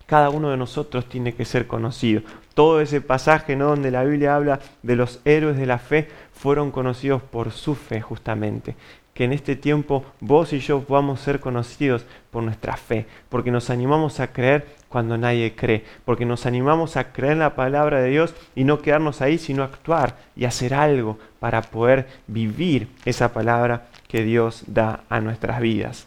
cada 0.06 0.30
uno 0.30 0.50
de 0.50 0.56
nosotros 0.56 1.08
tiene 1.08 1.34
que 1.34 1.44
ser 1.44 1.66
conocido. 1.66 2.22
Todo 2.54 2.80
ese 2.80 3.00
pasaje 3.00 3.56
¿no? 3.56 3.68
donde 3.68 3.90
la 3.90 4.04
Biblia 4.04 4.36
habla 4.36 4.60
de 4.82 4.96
los 4.96 5.20
héroes 5.24 5.56
de 5.56 5.66
la 5.66 5.78
fe 5.78 6.08
fueron 6.32 6.70
conocidos 6.70 7.22
por 7.22 7.50
su 7.50 7.74
fe 7.74 8.00
justamente 8.00 8.76
que 9.14 9.24
en 9.24 9.32
este 9.32 9.56
tiempo 9.56 10.04
vos 10.20 10.52
y 10.52 10.58
yo 10.58 10.80
podamos 10.82 11.20
ser 11.20 11.40
conocidos 11.40 12.04
por 12.30 12.42
nuestra 12.42 12.76
fe, 12.76 13.06
porque 13.28 13.52
nos 13.52 13.70
animamos 13.70 14.18
a 14.18 14.32
creer 14.32 14.66
cuando 14.94 15.18
nadie 15.18 15.56
cree, 15.56 15.82
porque 16.04 16.24
nos 16.24 16.46
animamos 16.46 16.96
a 16.96 17.10
creer 17.10 17.38
la 17.38 17.56
palabra 17.56 18.00
de 18.00 18.10
Dios 18.10 18.32
y 18.54 18.62
no 18.62 18.78
quedarnos 18.78 19.22
ahí, 19.22 19.38
sino 19.38 19.64
actuar 19.64 20.18
y 20.36 20.44
hacer 20.44 20.72
algo 20.72 21.18
para 21.40 21.62
poder 21.62 22.06
vivir 22.28 22.86
esa 23.04 23.32
palabra 23.32 23.88
que 24.06 24.22
Dios 24.22 24.62
da 24.68 25.00
a 25.08 25.20
nuestras 25.20 25.58
vidas. 25.58 26.06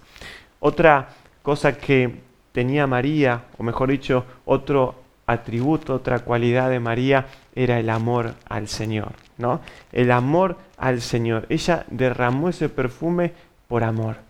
Otra 0.62 1.10
cosa 1.44 1.78
que 1.78 2.22
tenía 2.54 2.88
María, 2.88 3.44
o 3.58 3.64
mejor 3.64 3.90
dicho, 3.90 4.24
otro 4.46 4.96
atributo, 5.26 5.96
otra 5.96 6.20
cualidad 6.20 6.70
de 6.70 6.80
María 6.80 7.26
era 7.56 7.80
el 7.80 7.90
amor 7.90 8.36
al 8.48 8.70
Señor, 8.70 9.12
¿no? 9.38 9.60
El 9.92 10.12
amor 10.12 10.56
al 10.78 11.02
Señor. 11.02 11.46
Ella 11.50 11.84
derramó 11.90 12.48
ese 12.48 12.70
perfume 12.70 13.34
por 13.68 13.84
amor. 13.84 14.27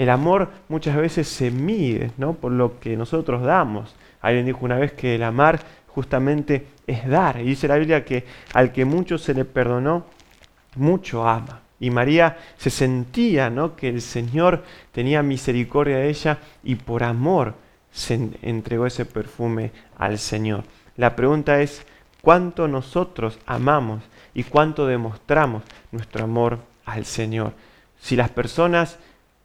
El 0.00 0.08
amor 0.08 0.48
muchas 0.70 0.96
veces 0.96 1.28
se 1.28 1.50
mide, 1.50 2.12
¿no? 2.16 2.32
Por 2.32 2.52
lo 2.52 2.80
que 2.80 2.96
nosotros 2.96 3.42
damos. 3.42 3.94
Alguien 4.22 4.46
dijo 4.46 4.60
una 4.62 4.78
vez 4.78 4.94
que 4.94 5.16
el 5.16 5.22
amar 5.22 5.60
justamente 5.88 6.68
es 6.86 7.06
dar. 7.06 7.38
Y 7.38 7.44
dice 7.44 7.68
la 7.68 7.76
Biblia 7.76 8.02
que 8.02 8.24
al 8.54 8.72
que 8.72 8.86
mucho 8.86 9.18
se 9.18 9.34
le 9.34 9.44
perdonó, 9.44 10.06
mucho 10.76 11.28
ama. 11.28 11.60
Y 11.78 11.90
María 11.90 12.38
se 12.56 12.70
sentía, 12.70 13.50
¿no? 13.50 13.76
Que 13.76 13.90
el 13.90 14.00
Señor 14.00 14.64
tenía 14.90 15.22
misericordia 15.22 15.98
de 15.98 16.08
ella 16.08 16.38
y 16.64 16.76
por 16.76 17.04
amor 17.04 17.52
se 17.92 18.30
entregó 18.40 18.86
ese 18.86 19.04
perfume 19.04 19.70
al 19.98 20.18
Señor. 20.18 20.64
La 20.96 21.14
pregunta 21.14 21.60
es, 21.60 21.84
¿cuánto 22.22 22.68
nosotros 22.68 23.38
amamos 23.44 24.02
y 24.32 24.44
cuánto 24.44 24.86
demostramos 24.86 25.62
nuestro 25.92 26.24
amor 26.24 26.58
al 26.86 27.04
Señor? 27.04 27.52
Si 27.98 28.16
las 28.16 28.30
personas 28.30 28.98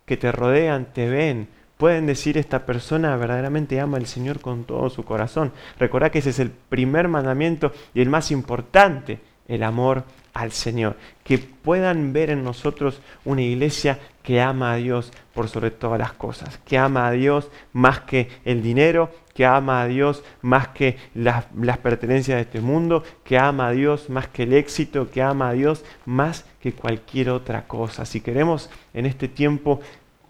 que 0.06 0.18
te 0.18 0.32
rodean 0.32 0.86
te 0.94 1.10
ven 1.10 1.48
pueden 1.78 2.06
decir 2.06 2.38
esta 2.38 2.66
persona 2.66 3.16
verdaderamente 3.18 3.80
ama 3.80 3.98
al 3.98 4.06
Señor 4.06 4.40
con 4.40 4.64
todo 4.64 4.90
su 4.90 5.04
corazón. 5.04 5.52
Recordad 5.80 6.12
que 6.12 6.20
ese 6.20 6.30
es 6.30 6.40
el 6.40 6.52
primer 6.52 7.08
mandamiento 7.08 7.74
y 7.94 8.02
el 8.02 8.10
más 8.10 8.32
importante, 8.32 9.20
el 9.48 9.64
amor 9.64 10.04
al 10.34 10.52
Señor. 10.52 10.96
Que 11.24 11.38
puedan 11.38 12.14
ver 12.14 12.30
en 12.30 12.44
nosotros 12.44 13.02
una 13.26 13.42
iglesia 13.42 14.00
que 14.24 14.42
ama 14.42 14.74
a 14.74 14.78
Dios 14.78 15.12
por 15.34 15.50
sobre 15.50 15.72
todas 15.72 16.00
las 16.00 16.14
cosas, 16.14 16.60
que 16.66 16.78
ama 16.78 17.08
a 17.08 17.12
Dios 17.12 17.50
más 17.74 18.02
que 18.02 18.30
el 18.46 18.64
dinero, 18.64 19.12
que 19.36 19.46
ama 19.46 19.82
a 19.82 19.88
Dios 19.88 20.24
más 20.42 20.70
que 20.70 20.98
las, 21.14 21.46
las, 21.60 21.78
pertenencias 21.78 22.38
de 22.38 22.44
este 22.44 22.62
mundo, 22.62 23.04
que 23.26 23.38
ama 23.38 23.68
a 23.68 23.72
Dios 23.72 24.10
más 24.10 24.30
que 24.30 24.44
el 24.44 24.54
éxito, 24.54 25.12
que 25.12 25.22
ama 25.22 25.50
a 25.50 25.54
Dios 25.54 25.84
más 26.06 26.46
que 26.62 26.72
cualquier 26.72 27.30
otra 27.30 27.68
cosa. 27.68 28.06
Si 28.06 28.22
queremos 28.22 28.70
en 28.94 29.06
este 29.06 29.28
tiempo 29.28 29.82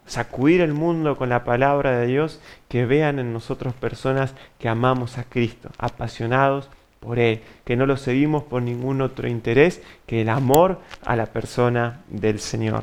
sacudir 0.06 0.60
el 0.60 0.74
mundo 0.74 1.16
con 1.16 1.28
la 1.28 1.44
palabra 1.44 1.96
de 1.98 2.08
Dios, 2.08 2.40
que 2.68 2.84
vean 2.84 3.20
en 3.20 3.32
nosotros 3.32 3.74
personas 3.74 4.34
que 4.58 4.68
amamos 4.68 5.18
a 5.18 5.24
Cristo, 5.24 5.70
apasionados 5.78 6.68
por 6.98 7.20
Él, 7.20 7.42
que 7.64 7.76
no 7.76 7.86
lo 7.86 7.96
seguimos 7.96 8.42
por 8.42 8.60
ningún 8.60 9.02
otro 9.02 9.28
interés 9.28 9.82
que 10.06 10.22
el 10.22 10.28
amor 10.28 10.80
a 11.04 11.14
la 11.14 11.26
persona 11.26 12.00
del 12.08 12.40
Señor. 12.40 12.82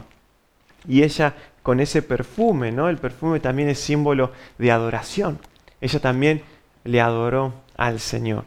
Y 0.87 1.03
ella 1.03 1.33
con 1.63 1.81
ese 1.81 2.01
perfume, 2.01 2.71
¿no? 2.71 2.87
El 2.87 2.97
perfume 2.97 3.41
también 3.41 3.67
es 3.67 3.79
símbolo 3.79 4.31
de 4.57 4.71
adoración. 4.71 5.39
Ella 5.83 5.99
también 5.99 6.43
le 6.85 7.01
adoró 7.01 7.55
al 7.75 7.99
Señor. 7.99 8.45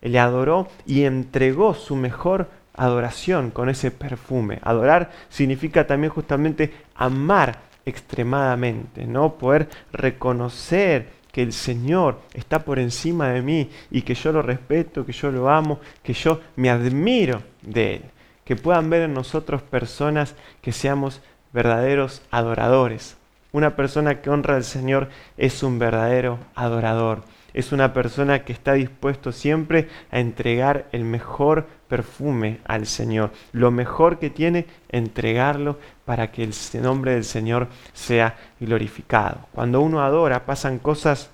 Le 0.00 0.18
adoró 0.18 0.68
y 0.86 1.02
entregó 1.02 1.74
su 1.74 1.96
mejor 1.96 2.48
adoración 2.74 3.50
con 3.50 3.68
ese 3.68 3.90
perfume. 3.90 4.58
Adorar 4.62 5.10
significa 5.28 5.86
también 5.86 6.10
justamente 6.10 6.72
amar 6.94 7.58
extremadamente, 7.84 9.04
¿no? 9.06 9.34
Poder 9.34 9.68
reconocer 9.92 11.10
que 11.30 11.42
el 11.42 11.52
Señor 11.52 12.20
está 12.32 12.64
por 12.64 12.78
encima 12.78 13.28
de 13.28 13.42
mí 13.42 13.70
y 13.90 14.00
que 14.00 14.14
yo 14.14 14.32
lo 14.32 14.40
respeto, 14.40 15.04
que 15.04 15.12
yo 15.12 15.30
lo 15.30 15.50
amo, 15.50 15.78
que 16.02 16.14
yo 16.14 16.40
me 16.56 16.70
admiro 16.70 17.42
de 17.60 17.96
Él. 17.96 18.02
Que 18.46 18.56
puedan 18.56 18.88
ver 18.88 19.02
en 19.02 19.12
nosotros 19.12 19.60
personas 19.60 20.34
que 20.62 20.72
seamos 20.72 21.20
verdaderos 21.52 22.22
adoradores. 22.30 23.18
Una 23.52 23.76
persona 23.76 24.22
que 24.22 24.30
honra 24.30 24.56
al 24.56 24.64
Señor 24.64 25.08
es 25.36 25.62
un 25.62 25.78
verdadero 25.78 26.38
adorador. 26.54 27.22
Es 27.52 27.70
una 27.72 27.92
persona 27.92 28.44
que 28.44 28.52
está 28.54 28.72
dispuesto 28.72 29.30
siempre 29.30 29.88
a 30.10 30.20
entregar 30.20 30.86
el 30.92 31.04
mejor 31.04 31.66
perfume 31.86 32.60
al 32.64 32.86
Señor. 32.86 33.30
Lo 33.52 33.70
mejor 33.70 34.18
que 34.18 34.30
tiene, 34.30 34.66
entregarlo 34.88 35.78
para 36.06 36.32
que 36.32 36.44
el 36.44 36.54
nombre 36.80 37.12
del 37.12 37.24
Señor 37.24 37.68
sea 37.92 38.36
glorificado. 38.58 39.46
Cuando 39.52 39.82
uno 39.82 40.02
adora 40.02 40.46
pasan 40.46 40.78
cosas 40.78 41.30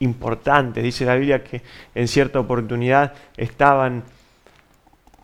importantes. 0.00 0.82
Dice 0.82 1.04
la 1.04 1.14
Biblia 1.14 1.44
que 1.44 1.62
en 1.94 2.08
cierta 2.08 2.40
oportunidad 2.40 3.12
estaban 3.36 4.02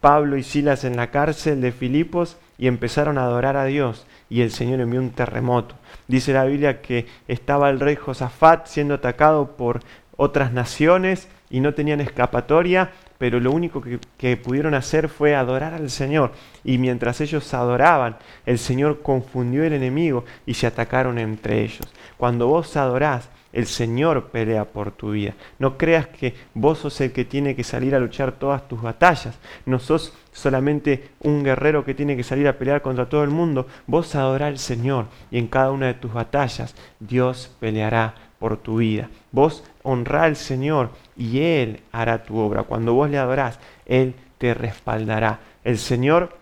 Pablo 0.01 0.37
y 0.37 0.43
Silas 0.43 0.85
en 0.85 0.97
la 0.97 1.11
cárcel 1.11 1.61
de 1.61 1.73
Filipos 1.73 2.37
y 2.59 2.67
empezaron 2.67 3.19
a 3.19 3.25
adorar 3.25 3.57
a 3.57 3.65
Dios 3.65 4.07
y 4.29 4.43
el 4.43 4.51
Señor 4.51 4.81
envió 4.81 5.01
un 5.01 5.11
terremoto. 5.11 5.77
Dice 6.09 6.33
la 6.33 6.45
Biblia 6.45 6.83
que 6.83 7.07
estaba 7.29 7.71
el 7.71 7.81
rey 7.81 7.97
Josafat 7.97 8.67
siendo 8.67 8.95
atacado 8.95 9.57
por 9.57 9.81
otras 10.17 10.53
naciones 10.53 11.29
y 11.51 11.61
no 11.61 11.75
tenían 11.75 12.01
escapatoria, 12.01 12.91
pero 13.19 13.41
lo 13.41 13.53
único 13.53 13.83
que, 14.19 14.37
pudieron 14.37 14.75
hacer 14.75 15.09
fue 15.09 15.35
adorar 15.35 15.75
al 15.75 15.89
Señor. 15.91 16.33
Y 16.65 16.79
mientras 16.79 17.21
ellos 17.21 17.55
adoraban, 17.55 18.17
el 18.45 18.59
Señor 18.59 19.03
confundió 19.03 19.65
el 19.65 19.73
enemigo 19.73 20.25
y 20.47 20.55
se 20.55 20.67
atacaron 20.67 21.19
entre 21.19 21.63
ellos. 21.63 21.87
Cuando 22.17 22.49
vos 22.49 22.77
adorás, 22.77 23.29
el 23.53 23.67
Señor 23.67 24.31
pelea 24.31 24.65
por 24.65 24.91
tu 24.91 25.13
vida. 25.13 25.35
No 25.61 25.79
creas 25.79 26.09
que 26.09 26.35
vos 26.55 26.79
sos 26.79 27.01
el 27.01 27.13
que 27.13 27.25
tiene 27.25 27.55
que 27.55 27.63
salir 27.63 27.95
a 27.95 28.01
luchar 28.01 28.33
todas 28.33 28.67
tus 28.67 28.83
batallas. 28.83 29.39
No 29.65 29.79
sos 29.79 30.13
solamente 30.35 31.09
un 31.21 31.43
guerrero 31.43 31.85
que 31.87 31.95
tiene 31.95 32.17
que 32.17 32.25
salir 32.25 32.47
a 32.47 32.59
pelear 32.59 32.83
contra 32.83 33.09
todo 33.09 33.25
el 33.25 33.31
mundo. 33.31 33.67
Vos 33.87 34.15
adorá 34.15 34.49
al 34.49 34.59
Señor 34.59 35.07
y 35.31 35.39
en 35.39 35.47
cada 35.47 35.71
una 35.71 35.87
de 35.87 35.95
tus 35.95 36.13
batallas 36.13 36.75
Dios 37.01 37.51
peleará 37.61 38.15
por 38.39 38.59
tu 38.59 38.77
vida. 38.79 39.09
Vos 39.33 39.65
honrá 39.83 40.25
al 40.25 40.37
Señor 40.37 40.91
y 41.17 41.41
Él 41.41 41.81
hará 41.93 42.25
tu 42.25 42.37
obra. 42.37 42.65
Cuando 42.65 42.93
vos 42.93 43.09
le 43.09 43.17
adorás, 43.17 43.59
Él 43.87 44.15
te 44.37 44.53
respaldará. 44.53 45.39
El 45.63 45.79
Señor 45.79 46.37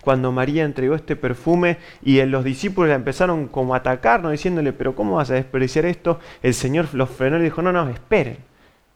cuando 0.00 0.32
María 0.32 0.64
entregó 0.64 0.94
este 0.94 1.16
perfume 1.16 1.78
y 2.02 2.22
los 2.24 2.44
discípulos 2.44 2.90
la 2.90 2.94
empezaron 2.94 3.48
como 3.48 3.74
a 3.74 3.78
atacar, 3.78 4.22
¿no? 4.22 4.30
diciéndole, 4.30 4.74
pero 4.74 4.94
¿cómo 4.94 5.16
vas 5.16 5.30
a 5.30 5.34
desperdiciar 5.34 5.86
esto? 5.86 6.20
El 6.42 6.52
Señor 6.52 6.92
los 6.92 7.08
frenó 7.08 7.38
y 7.38 7.42
dijo, 7.42 7.62
no, 7.62 7.72
no, 7.72 7.88
esperen. 7.88 8.36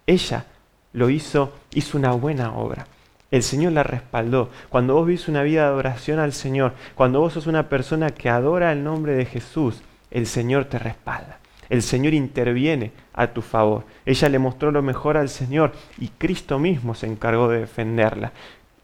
Ella 0.07 0.44
lo 0.92 1.09
hizo, 1.09 1.55
hizo 1.72 1.96
una 1.96 2.12
buena 2.12 2.53
obra. 2.53 2.87
El 3.31 3.43
Señor 3.43 3.73
la 3.73 3.83
respaldó. 3.83 4.51
Cuando 4.71 4.95
vos 4.95 5.07
vivís 5.07 5.29
una 5.29 5.43
vida 5.43 5.62
de 5.62 5.69
adoración 5.69 6.19
al 6.19 6.33
Señor, 6.33 6.73
cuando 6.95 7.21
vos 7.21 7.35
sos 7.35 7.47
una 7.47 7.69
persona 7.69 8.11
que 8.11 8.31
adora 8.31 8.73
el 8.73 8.83
nombre 8.83 9.12
de 9.12 9.27
Jesús, 9.27 9.83
el 10.11 10.27
Señor 10.27 10.64
te 10.64 10.79
respalda. 10.79 11.38
El 11.69 11.83
Señor 11.83 12.14
interviene 12.14 12.93
a 13.12 13.27
tu 13.27 13.43
favor. 13.43 13.85
Ella 14.07 14.31
le 14.31 14.38
mostró 14.38 14.71
lo 14.71 14.81
mejor 14.81 15.19
al 15.19 15.29
Señor 15.29 15.73
y 15.99 16.09
Cristo 16.09 16.59
mismo 16.59 16.95
se 16.95 17.07
encargó 17.07 17.49
de 17.49 17.61
defenderla. 17.61 18.33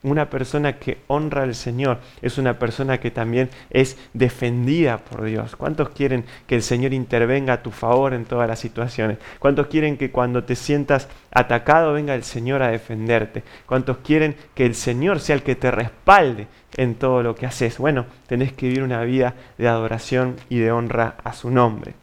Una 0.05 0.29
persona 0.29 0.79
que 0.79 0.99
honra 1.07 1.45
al 1.45 1.55
Señor 1.55 1.99
es 2.21 2.37
una 2.37 2.59
persona 2.59 3.01
que 3.01 3.11
también 3.11 3.49
es 3.71 3.97
defendida 4.13 4.99
por 4.99 5.25
Dios. 5.25 5.57
¿Cuántos 5.57 5.89
quieren 5.89 6.27
que 6.47 6.57
el 6.57 6.63
Señor 6.63 6.93
intervenga 6.93 7.55
a 7.55 7.63
tu 7.63 7.71
favor 7.71 8.13
en 8.13 8.27
todas 8.27 8.47
las 8.47 8.59
situaciones? 8.59 9.17
¿Cuántos 9.39 9.69
quieren 9.69 9.97
que 9.97 10.11
cuando 10.11 10.45
te 10.45 10.57
sientas 10.57 11.09
atacado 11.31 11.95
venga 11.95 12.15
el 12.15 12.23
Señor 12.23 12.63
a 12.63 12.69
defenderte? 12.69 13.45
¿Cuántos 13.65 13.97
quieren 13.99 14.37
que 14.55 14.67
el 14.67 14.75
Señor 14.75 15.21
sea 15.21 15.37
el 15.37 15.43
que 15.43 15.57
te 15.57 15.71
respalde 15.71 16.49
en 16.77 16.97
todo 16.97 17.23
lo 17.23 17.35
que 17.35 17.47
haces? 17.47 17.79
Bueno, 17.79 18.05
tenés 18.27 18.53
que 18.53 18.67
vivir 18.67 18.83
una 18.83 19.03
vida 19.05 19.35
de 19.57 19.69
adoración 19.69 20.37
y 20.51 20.59
de 20.59 20.71
honra 20.71 21.17
a 21.25 21.33
su 21.33 21.51
nombre. 21.51 21.95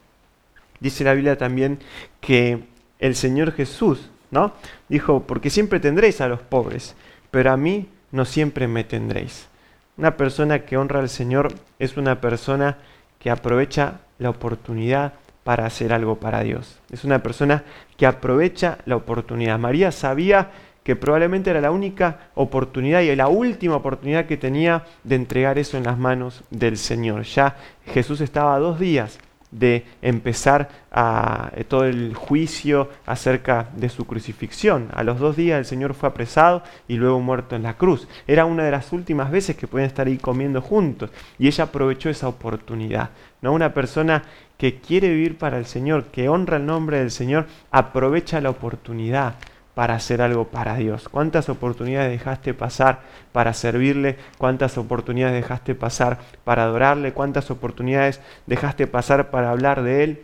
Dice 0.79 1.03
la 1.03 1.13
Biblia 1.13 1.37
también 1.37 1.77
que 2.19 2.63
el 2.97 3.15
Señor 3.15 3.51
Jesús, 3.51 4.09
¿no? 4.31 4.53
Dijo, 4.89 5.21
porque 5.27 5.51
siempre 5.51 5.79
tendréis 5.79 6.19
a 6.19 6.27
los 6.27 6.41
pobres 6.41 6.95
pero 7.31 7.51
a 7.51 7.57
mí 7.57 7.87
no 8.11 8.25
siempre 8.25 8.67
me 8.67 8.83
tendréis. 8.83 9.47
Una 9.97 10.17
persona 10.17 10.59
que 10.59 10.77
honra 10.77 10.99
al 10.99 11.09
Señor 11.09 11.53
es 11.79 11.97
una 11.97 12.21
persona 12.21 12.77
que 13.19 13.29
aprovecha 13.29 14.01
la 14.19 14.29
oportunidad 14.29 15.13
para 15.43 15.65
hacer 15.65 15.93
algo 15.93 16.19
para 16.19 16.43
Dios. 16.43 16.79
Es 16.91 17.03
una 17.03 17.23
persona 17.23 17.63
que 17.97 18.05
aprovecha 18.05 18.77
la 18.85 18.95
oportunidad. 18.95 19.57
María 19.57 19.91
sabía 19.91 20.51
que 20.83 20.95
probablemente 20.95 21.49
era 21.49 21.61
la 21.61 21.71
única 21.71 22.31
oportunidad 22.35 23.01
y 23.01 23.15
la 23.15 23.27
última 23.27 23.75
oportunidad 23.75 24.25
que 24.25 24.37
tenía 24.37 24.85
de 25.03 25.15
entregar 25.15 25.59
eso 25.59 25.77
en 25.77 25.83
las 25.83 25.97
manos 25.97 26.43
del 26.49 26.77
Señor. 26.77 27.23
Ya 27.23 27.55
Jesús 27.85 28.21
estaba 28.21 28.57
dos 28.59 28.79
días 28.79 29.19
de 29.51 29.85
empezar 30.01 30.69
a, 30.91 31.51
eh, 31.55 31.63
todo 31.63 31.85
el 31.85 32.13
juicio 32.13 32.89
acerca 33.05 33.69
de 33.75 33.89
su 33.89 34.05
crucifixión. 34.05 34.89
A 34.93 35.03
los 35.03 35.19
dos 35.19 35.35
días 35.35 35.59
el 35.59 35.65
Señor 35.65 35.93
fue 35.93 36.09
apresado 36.09 36.63
y 36.87 36.95
luego 36.95 37.19
muerto 37.19 37.55
en 37.55 37.63
la 37.63 37.77
cruz. 37.77 38.07
Era 38.27 38.45
una 38.45 38.63
de 38.63 38.71
las 38.71 38.91
últimas 38.93 39.31
veces 39.31 39.55
que 39.55 39.67
pueden 39.67 39.87
estar 39.87 40.07
ahí 40.07 40.17
comiendo 40.17 40.61
juntos 40.61 41.09
y 41.37 41.47
ella 41.47 41.65
aprovechó 41.65 42.09
esa 42.09 42.27
oportunidad. 42.27 43.09
¿no? 43.41 43.53
Una 43.53 43.73
persona 43.73 44.23
que 44.57 44.75
quiere 44.79 45.09
vivir 45.09 45.37
para 45.37 45.57
el 45.57 45.65
Señor, 45.65 46.05
que 46.05 46.29
honra 46.29 46.57
el 46.57 46.65
nombre 46.65 46.99
del 46.99 47.11
Señor, 47.11 47.47
aprovecha 47.71 48.41
la 48.41 48.51
oportunidad 48.51 49.35
para 49.73 49.95
hacer 49.95 50.21
algo 50.21 50.47
para 50.47 50.75
Dios? 50.75 51.09
¿Cuántas 51.09 51.49
oportunidades 51.49 52.11
dejaste 52.11 52.53
pasar 52.53 53.01
para 53.31 53.53
servirle? 53.53 54.17
¿Cuántas 54.37 54.77
oportunidades 54.77 55.35
dejaste 55.35 55.75
pasar 55.75 56.19
para 56.43 56.63
adorarle? 56.63 57.13
¿Cuántas 57.13 57.51
oportunidades 57.51 58.21
dejaste 58.47 58.87
pasar 58.87 59.29
para 59.29 59.51
hablar 59.51 59.83
de 59.83 60.03
Él? 60.03 60.23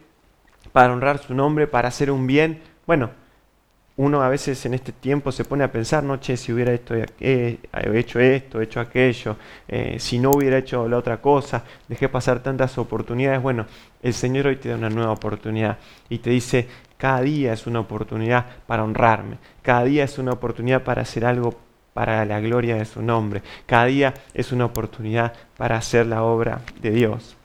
Para 0.72 0.94
honrar 0.94 1.20
su 1.20 1.34
nombre, 1.34 1.68
para 1.68 1.88
hacer 1.88 2.12
un 2.12 2.28
bien. 2.28 2.62
Bueno, 2.86 3.12
uno 3.98 4.22
a 4.22 4.30
veces 4.30 4.64
en 4.68 4.76
este 4.76 4.92
tiempo 4.92 5.32
se 5.32 5.44
pone 5.44 5.64
a 5.64 5.72
pensar, 5.72 6.04
no, 6.04 6.20
che, 6.20 6.38
si 6.38 6.54
hubiera 6.54 6.72
hecho, 6.72 6.94
eh, 7.20 7.58
hecho 7.72 8.20
esto, 8.20 8.62
hecho 8.62 8.80
aquello, 8.80 9.38
eh, 9.68 9.98
si 10.00 10.20
no 10.20 10.32
hubiera 10.32 10.60
hecho 10.60 10.88
la 10.88 10.98
otra 10.98 11.20
cosa, 11.20 11.64
dejé 11.88 12.08
pasar 12.08 12.44
tantas 12.44 12.78
oportunidades. 12.78 13.42
Bueno, 13.42 13.66
el 14.04 14.14
Señor 14.14 14.48
hoy 14.48 14.58
te 14.58 14.70
da 14.70 14.76
una 14.76 14.92
nueva 14.92 15.12
oportunidad 15.12 15.80
y 16.10 16.20
te 16.20 16.30
dice, 16.30 16.68
cada 16.98 17.22
día 17.22 17.54
es 17.54 17.68
una 17.68 17.80
oportunidad 17.80 18.46
para 18.66 18.84
honrarme. 18.84 19.38
Cada 19.62 19.84
día 19.84 20.04
es 20.04 20.18
una 20.18 20.32
oportunidad 20.32 20.84
para 20.84 21.04
hacer 21.04 21.26
algo 21.26 21.56
para 21.94 22.26
la 22.26 22.40
gloria 22.40 22.76
de 22.76 22.86
su 22.86 23.02
nombre. 23.02 23.42
Cada 23.66 23.86
día 23.86 24.14
es 24.34 24.52
una 24.52 24.66
oportunidad 24.66 25.34
para 25.58 25.78
hacer 25.78 26.06
la 26.06 26.24
obra 26.24 26.62
de 26.82 26.92
Dios. 26.92 27.36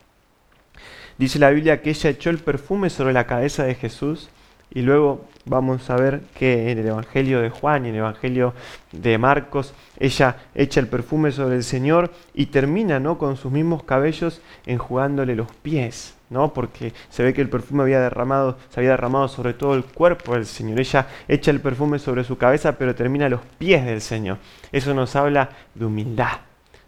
Dice 1.18 1.38
la 1.38 1.50
Biblia 1.50 1.82
que 1.82 1.90
ella 1.90 2.10
echó 2.10 2.30
el 2.30 2.38
perfume 2.38 2.90
sobre 2.90 3.12
la 3.12 3.26
cabeza 3.26 3.64
de 3.64 3.74
Jesús 3.74 4.30
y 4.74 4.80
luego 4.82 5.26
vamos 5.44 5.88
a 5.90 5.96
ver 5.96 6.22
que 6.34 6.70
en 6.70 6.78
el 6.78 6.86
Evangelio 6.86 7.40
de 7.40 7.50
Juan 7.50 7.84
y 7.84 7.90
en 7.90 7.94
el 7.94 8.00
Evangelio 8.00 8.54
de 8.90 9.18
Marcos, 9.18 9.74
ella 9.98 10.36
echa 10.54 10.80
el 10.80 10.88
perfume 10.88 11.30
sobre 11.30 11.56
el 11.56 11.64
Señor 11.64 12.10
y 12.34 12.46
termina 12.46 12.98
¿no? 12.98 13.18
con 13.18 13.36
sus 13.36 13.52
mismos 13.52 13.82
cabellos 13.82 14.40
enjugándole 14.64 15.36
los 15.36 15.50
pies. 15.62 16.14
¿No? 16.32 16.52
porque 16.52 16.92
se 17.10 17.22
ve 17.22 17.34
que 17.34 17.42
el 17.42 17.48
perfume 17.48 17.82
había 17.82 18.00
derramado, 18.00 18.58
se 18.70 18.80
había 18.80 18.90
derramado 18.90 19.28
sobre 19.28 19.54
todo 19.54 19.74
el 19.74 19.84
cuerpo 19.84 20.34
del 20.34 20.46
Señor. 20.46 20.80
Ella 20.80 21.06
echa 21.28 21.50
el 21.50 21.60
perfume 21.60 21.98
sobre 21.98 22.24
su 22.24 22.38
cabeza, 22.38 22.78
pero 22.78 22.94
termina 22.94 23.26
a 23.26 23.28
los 23.28 23.40
pies 23.58 23.84
del 23.84 24.00
Señor. 24.00 24.38
Eso 24.72 24.94
nos 24.94 25.14
habla 25.14 25.50
de 25.74 25.84
humildad. 25.84 26.38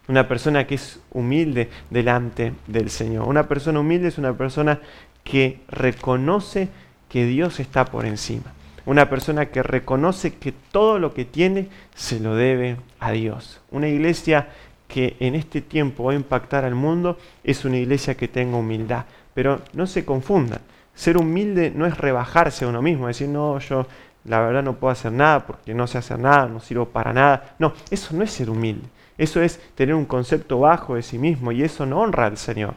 Una 0.09 0.27
persona 0.29 0.67
que 0.67 0.75
es 0.75 1.01
humilde 1.13 1.71
delante 1.91 2.53
del 2.67 2.91
Señor. 2.91 3.27
Una 3.27 3.47
persona 3.47 3.81
humilde 3.81 4.09
es 4.09 4.19
una 4.19 4.35
persona 4.35 4.81
que 5.23 5.61
reconoce 5.69 6.69
que 7.09 7.25
Dios 7.27 7.61
está 7.61 7.85
por 7.85 8.05
encima. 8.05 8.53
Una 8.87 9.09
persona 9.09 9.47
que 9.47 9.63
reconoce 9.63 10.35
que 10.35 10.53
todo 10.53 10.99
lo 10.99 11.15
que 11.15 11.25
tiene 11.25 11.69
se 11.95 12.21
lo 12.21 12.35
debe 12.35 12.77
a 13.01 13.13
Dios. 13.13 13.61
Una 13.71 13.89
iglesia 13.89 14.49
que 14.89 15.17
en 15.21 15.35
este 15.35 15.63
tiempo 15.63 16.05
va 16.05 16.13
a 16.13 16.17
impactar 16.17 16.65
al 16.65 16.75
mundo 16.75 17.19
es 17.43 17.65
una 17.65 17.79
iglesia 17.79 18.15
que 18.17 18.29
tenga 18.29 18.59
humildad. 18.59 19.07
Pero 19.35 19.61
no 19.73 19.87
se 19.87 20.05
confundan. 20.05 20.61
Ser 20.95 21.17
humilde 21.17 21.73
no 21.75 21.87
es 21.87 21.99
rebajarse 21.99 22.65
a 22.65 22.69
uno 22.69 22.81
mismo, 22.81 23.09
decir, 23.09 23.29
no, 23.29 23.59
yo 23.59 23.87
la 24.25 24.41
verdad 24.41 24.63
no 24.63 24.77
puedo 24.77 24.93
hacer 24.93 25.13
nada 25.13 25.47
porque 25.47 25.75
no 25.75 25.87
sé 25.87 25.99
hacer 25.99 26.19
nada, 26.19 26.47
no 26.47 26.61
sirvo 26.61 26.87
para 26.87 27.13
nada. 27.13 27.55
No, 27.59 27.75
eso 27.91 28.17
no 28.17 28.23
es 28.23 28.31
ser 28.31 28.49
humilde. 28.49 28.89
Eso 29.19 29.43
es 29.43 29.61
tener 29.75 29.95
un 29.95 30.07
concepto 30.07 30.61
bajo 30.61 30.97
de 30.97 31.03
sí 31.03 31.19
mismo 31.19 31.53
y 31.53 31.63
eso 31.63 31.87
no 31.87 32.01
honra 32.01 32.27
al 32.27 32.39
Señor. 32.39 32.75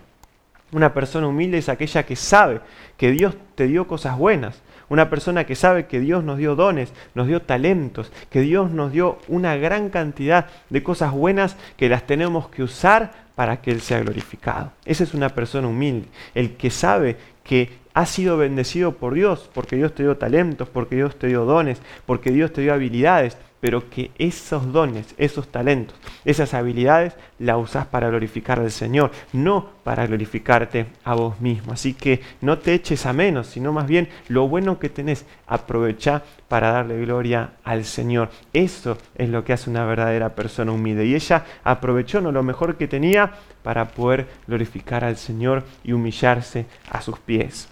Una 0.71 0.93
persona 0.93 1.27
humilde 1.27 1.59
es 1.59 1.69
aquella 1.69 2.05
que 2.05 2.15
sabe 2.15 2.59
que 2.97 3.11
Dios 3.11 3.35
te 3.55 3.67
dio 3.67 3.87
cosas 3.87 4.17
buenas. 4.17 4.61
Una 4.89 5.09
persona 5.09 5.45
que 5.45 5.55
sabe 5.55 5.85
que 5.85 5.99
Dios 5.99 6.23
nos 6.23 6.37
dio 6.37 6.55
dones, 6.55 6.93
nos 7.13 7.27
dio 7.27 7.41
talentos, 7.41 8.11
que 8.29 8.41
Dios 8.41 8.71
nos 8.71 8.91
dio 8.91 9.19
una 9.27 9.55
gran 9.57 9.89
cantidad 9.89 10.47
de 10.69 10.83
cosas 10.83 11.11
buenas 11.11 11.57
que 11.75 11.89
las 11.89 12.07
tenemos 12.07 12.49
que 12.49 12.63
usar 12.63 13.11
para 13.35 13.61
que 13.61 13.71
Él 13.71 13.81
sea 13.81 13.99
glorificado. 13.99 14.71
Esa 14.85 15.03
es 15.03 15.13
una 15.13 15.29
persona 15.29 15.67
humilde, 15.67 16.07
el 16.33 16.55
que 16.55 16.69
sabe 16.69 17.17
que 17.43 17.69
ha 17.93 18.05
sido 18.05 18.37
bendecido 18.37 18.93
por 18.93 19.13
Dios, 19.13 19.49
porque 19.53 19.75
Dios 19.75 19.93
te 19.93 20.03
dio 20.03 20.17
talentos, 20.17 20.69
porque 20.69 20.95
Dios 20.95 21.17
te 21.17 21.27
dio 21.27 21.45
dones, 21.45 21.81
porque 22.05 22.31
Dios 22.31 22.53
te 22.53 22.61
dio 22.61 22.73
habilidades, 22.73 23.37
pero 23.59 23.89
que 23.89 24.11
esos 24.17 24.71
dones, 24.71 25.15
esos 25.17 25.47
talentos, 25.47 25.95
esas 26.25 26.53
habilidades 26.53 27.15
las 27.39 27.57
usás 27.57 27.87
para 27.87 28.09
glorificar 28.09 28.59
al 28.59 28.71
Señor, 28.71 29.11
no 29.33 29.69
para 29.83 30.05
glorificarte 30.05 30.87
a 31.03 31.15
vos 31.15 31.39
mismo. 31.41 31.73
Así 31.73 31.93
que 31.93 32.21
no 32.41 32.59
te 32.59 32.73
eches 32.73 33.05
a 33.05 33.13
menos, 33.13 33.47
sino 33.47 33.73
más 33.73 33.87
bien 33.87 34.09
lo 34.27 34.47
bueno 34.47 34.79
que 34.79 34.89
tenés, 34.89 35.25
aprovecha 35.47 36.23
para 36.47 36.71
darle 36.71 36.99
gloria 37.01 37.51
al 37.63 37.85
Señor. 37.85 38.29
Eso 38.53 38.97
es 39.15 39.29
lo 39.29 39.43
que 39.43 39.53
hace 39.53 39.69
una 39.69 39.85
verdadera 39.85 40.35
persona 40.35 40.71
humilde. 40.71 41.05
Y 41.05 41.15
ella 41.15 41.45
aprovechó 41.63 42.21
¿no? 42.21 42.31
lo 42.31 42.43
mejor 42.43 42.77
que 42.77 42.87
tenía 42.87 43.33
para 43.63 43.89
poder 43.89 44.27
glorificar 44.47 45.03
al 45.03 45.17
Señor 45.17 45.63
y 45.83 45.93
humillarse 45.93 46.65
a 46.89 47.01
sus 47.01 47.19
pies. 47.19 47.69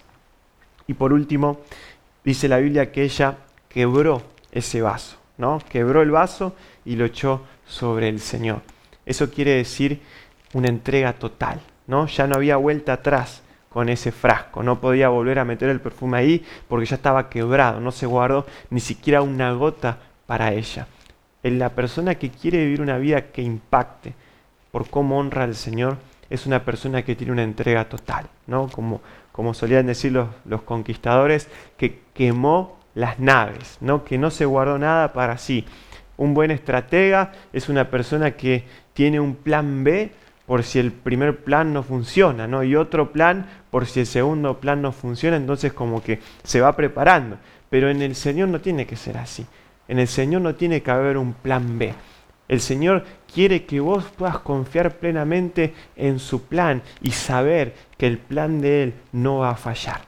Y 0.87 0.93
por 0.93 1.13
último, 1.13 1.61
dice 2.23 2.47
la 2.47 2.57
Biblia 2.57 2.91
que 2.91 3.03
ella 3.03 3.37
quebró 3.69 4.21
ese 4.51 4.81
vaso. 4.81 5.24
¿No? 5.37 5.59
Quebró 5.69 6.01
el 6.01 6.11
vaso 6.11 6.55
y 6.83 6.95
lo 6.95 7.05
echó 7.05 7.41
sobre 7.65 8.09
el 8.09 8.19
Señor. 8.19 8.61
Eso 9.05 9.29
quiere 9.29 9.51
decir 9.55 10.01
una 10.53 10.67
entrega 10.67 11.13
total, 11.13 11.61
¿no? 11.87 12.07
Ya 12.07 12.27
no 12.27 12.35
había 12.35 12.57
vuelta 12.57 12.93
atrás 12.93 13.41
con 13.69 13.89
ese 13.89 14.11
frasco, 14.11 14.63
no 14.63 14.79
podía 14.79 15.09
volver 15.09 15.37
a 15.37 15.45
meter 15.45 15.69
el 15.69 15.81
perfume 15.81 16.17
ahí 16.17 16.45
porque 16.69 16.85
ya 16.85 16.95
estaba 16.95 17.29
quebrado, 17.29 17.81
no 17.81 17.91
se 17.91 18.05
guardó 18.05 18.45
ni 18.69 18.79
siquiera 18.79 19.21
una 19.21 19.51
gota 19.51 19.97
para 20.25 20.53
ella. 20.53 20.87
En 21.43 21.59
la 21.59 21.69
persona 21.69 22.15
que 22.15 22.29
quiere 22.29 22.63
vivir 22.63 22.81
una 22.81 22.97
vida 22.97 23.31
que 23.31 23.41
impacte 23.41 24.13
por 24.71 24.89
cómo 24.89 25.19
honra 25.19 25.43
al 25.43 25.55
Señor 25.55 25.97
es 26.29 26.45
una 26.45 26.63
persona 26.63 27.03
que 27.03 27.15
tiene 27.15 27.33
una 27.33 27.43
entrega 27.43 27.87
total, 27.89 28.27
¿no? 28.47 28.67
Como, 28.69 29.01
como 29.31 29.53
solían 29.53 29.85
decir 29.87 30.11
los, 30.11 30.29
los 30.45 30.63
conquistadores, 30.63 31.49
que 31.77 32.01
quemó 32.13 32.74
las 32.95 33.19
naves, 33.19 33.77
¿no? 33.81 34.03
que 34.03 34.17
no 34.17 34.31
se 34.31 34.45
guardó 34.45 34.79
nada 34.79 35.13
para 35.13 35.37
sí. 35.37 35.65
Un 36.17 36.33
buen 36.33 36.49
estratega 36.49 37.33
es 37.53 37.69
una 37.69 37.89
persona 37.89 38.31
que 38.31 38.63
tiene 38.93 39.19
un 39.19 39.35
plan 39.35 39.83
B 39.83 40.11
por 40.45 40.63
si 40.63 40.79
el 40.79 40.91
primer 40.91 41.43
plan 41.43 41.73
no 41.73 41.83
funciona, 41.83 42.47
¿no? 42.47 42.63
Y 42.63 42.75
otro 42.75 43.11
plan 43.11 43.47
por 43.71 43.85
si 43.85 44.01
el 44.01 44.05
segundo 44.05 44.59
plan 44.59 44.81
no 44.81 44.91
funciona, 44.91 45.37
entonces 45.37 45.73
como 45.73 46.03
que 46.03 46.19
se 46.43 46.61
va 46.61 46.75
preparando. 46.75 47.37
Pero 47.69 47.89
en 47.89 48.01
el 48.01 48.15
Señor 48.15 48.49
no 48.49 48.61
tiene 48.61 48.85
que 48.85 48.95
ser 48.95 49.17
así. 49.17 49.45
En 49.87 49.99
el 49.99 50.07
Señor 50.07 50.41
no 50.41 50.55
tiene 50.55 50.81
que 50.81 50.91
haber 50.91 51.17
un 51.17 51.33
plan 51.33 51.77
B. 51.77 51.93
El 52.47 52.61
Señor 52.61 53.03
quiere 53.33 53.65
que 53.65 53.79
vos 53.79 54.05
puedas 54.15 54.37
confiar 54.39 54.97
plenamente 54.97 55.73
en 55.95 56.19
su 56.19 56.43
plan 56.43 56.83
y 57.01 57.11
saber 57.11 57.73
que 57.97 58.05
el 58.05 58.19
plan 58.19 58.61
de 58.61 58.83
Él 58.83 58.93
no 59.11 59.39
va 59.39 59.49
a 59.49 59.55
fallar. 59.55 60.01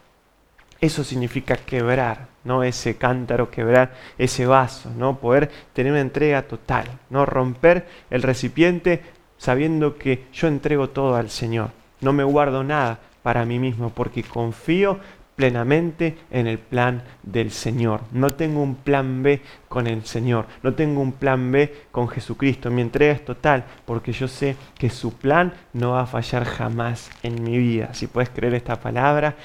Eso 0.80 1.04
significa 1.04 1.58
quebrar, 1.58 2.28
¿no? 2.48 2.64
Ese 2.64 2.96
cántaro, 2.96 3.52
quebrar 3.52 3.94
ese 4.18 4.48
vaso, 4.48 4.90
¿no? 4.98 5.20
Poder 5.20 5.52
tener 5.74 5.92
una 5.92 6.02
entrega 6.02 6.44
total, 6.44 6.88
¿no? 7.12 7.26
Romper 7.26 7.86
el 8.10 8.24
recipiente 8.24 9.02
sabiendo 9.38 9.98
que 9.98 10.26
yo 10.34 10.48
entrego 10.48 10.90
todo 10.90 11.16
al 11.16 11.30
Señor. 11.30 11.70
No 12.02 12.14
me 12.14 12.24
guardo 12.24 12.64
nada 12.64 13.00
para 13.22 13.46
mí 13.46 13.60
mismo 13.60 13.92
porque 13.92 14.24
confío 14.24 15.00
plenamente 15.38 16.18
en 16.32 16.48
el 16.48 16.58
plan 16.58 17.04
del 17.22 17.52
Señor. 17.52 18.02
No 18.12 18.32
tengo 18.32 18.62
un 18.62 18.76
plan 18.76 19.22
B 19.22 19.42
con 19.70 19.86
el 19.86 20.04
Señor. 20.04 20.48
No 20.64 20.74
tengo 20.74 21.00
un 21.00 21.12
plan 21.12 21.52
B 21.52 21.86
con 21.92 22.10
Jesucristo. 22.10 22.72
Mi 22.72 22.82
entrega 22.82 23.14
es 23.14 23.24
total 23.24 23.64
porque 23.86 24.12
yo 24.12 24.28
sé 24.28 24.56
que 24.78 24.90
su 24.90 25.14
plan 25.14 25.54
no 25.74 25.92
va 25.92 26.02
a 26.02 26.08
fallar 26.08 26.44
jamás 26.44 27.12
en 27.22 27.44
mi 27.44 27.58
vida. 27.58 27.94
Si 27.94 28.08
puedes 28.08 28.32
creer 28.32 28.56
esta 28.56 28.78
palabra, 28.78 29.36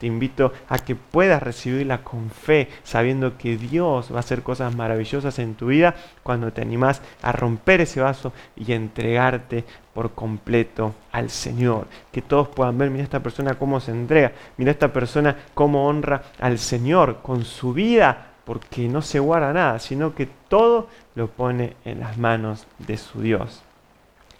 te 0.00 0.06
invito 0.06 0.54
a 0.70 0.78
que 0.78 0.96
puedas 0.96 1.42
recibirla 1.42 2.02
con 2.02 2.30
fe, 2.30 2.68
sabiendo 2.84 3.36
que 3.36 3.58
Dios 3.58 4.10
va 4.10 4.16
a 4.16 4.20
hacer 4.20 4.42
cosas 4.42 4.74
maravillosas 4.74 5.38
en 5.38 5.54
tu 5.54 5.66
vida 5.66 5.94
cuando 6.22 6.54
te 6.54 6.62
animas 6.62 7.02
a 7.20 7.32
romper 7.32 7.82
ese 7.82 8.00
vaso 8.00 8.32
y 8.56 8.72
entregarte 8.72 9.62
por 9.92 10.12
completo 10.12 10.94
al 11.12 11.28
Señor. 11.28 11.86
Que 12.10 12.22
todos 12.22 12.48
puedan 12.48 12.78
ver, 12.78 12.88
mira 12.88 13.04
esta 13.04 13.22
persona 13.22 13.58
cómo 13.58 13.78
se 13.78 13.90
entrega, 13.90 14.32
mira 14.56 14.70
esta 14.70 14.90
persona 14.90 15.36
cómo 15.52 15.86
honra 15.86 16.22
al 16.38 16.58
Señor 16.58 17.18
con 17.20 17.44
su 17.44 17.74
vida, 17.74 18.28
porque 18.46 18.88
no 18.88 19.02
se 19.02 19.18
guarda 19.18 19.52
nada, 19.52 19.78
sino 19.80 20.14
que 20.14 20.26
todo 20.48 20.88
lo 21.14 21.28
pone 21.28 21.76
en 21.84 22.00
las 22.00 22.16
manos 22.16 22.66
de 22.78 22.96
su 22.96 23.20
Dios. 23.20 23.62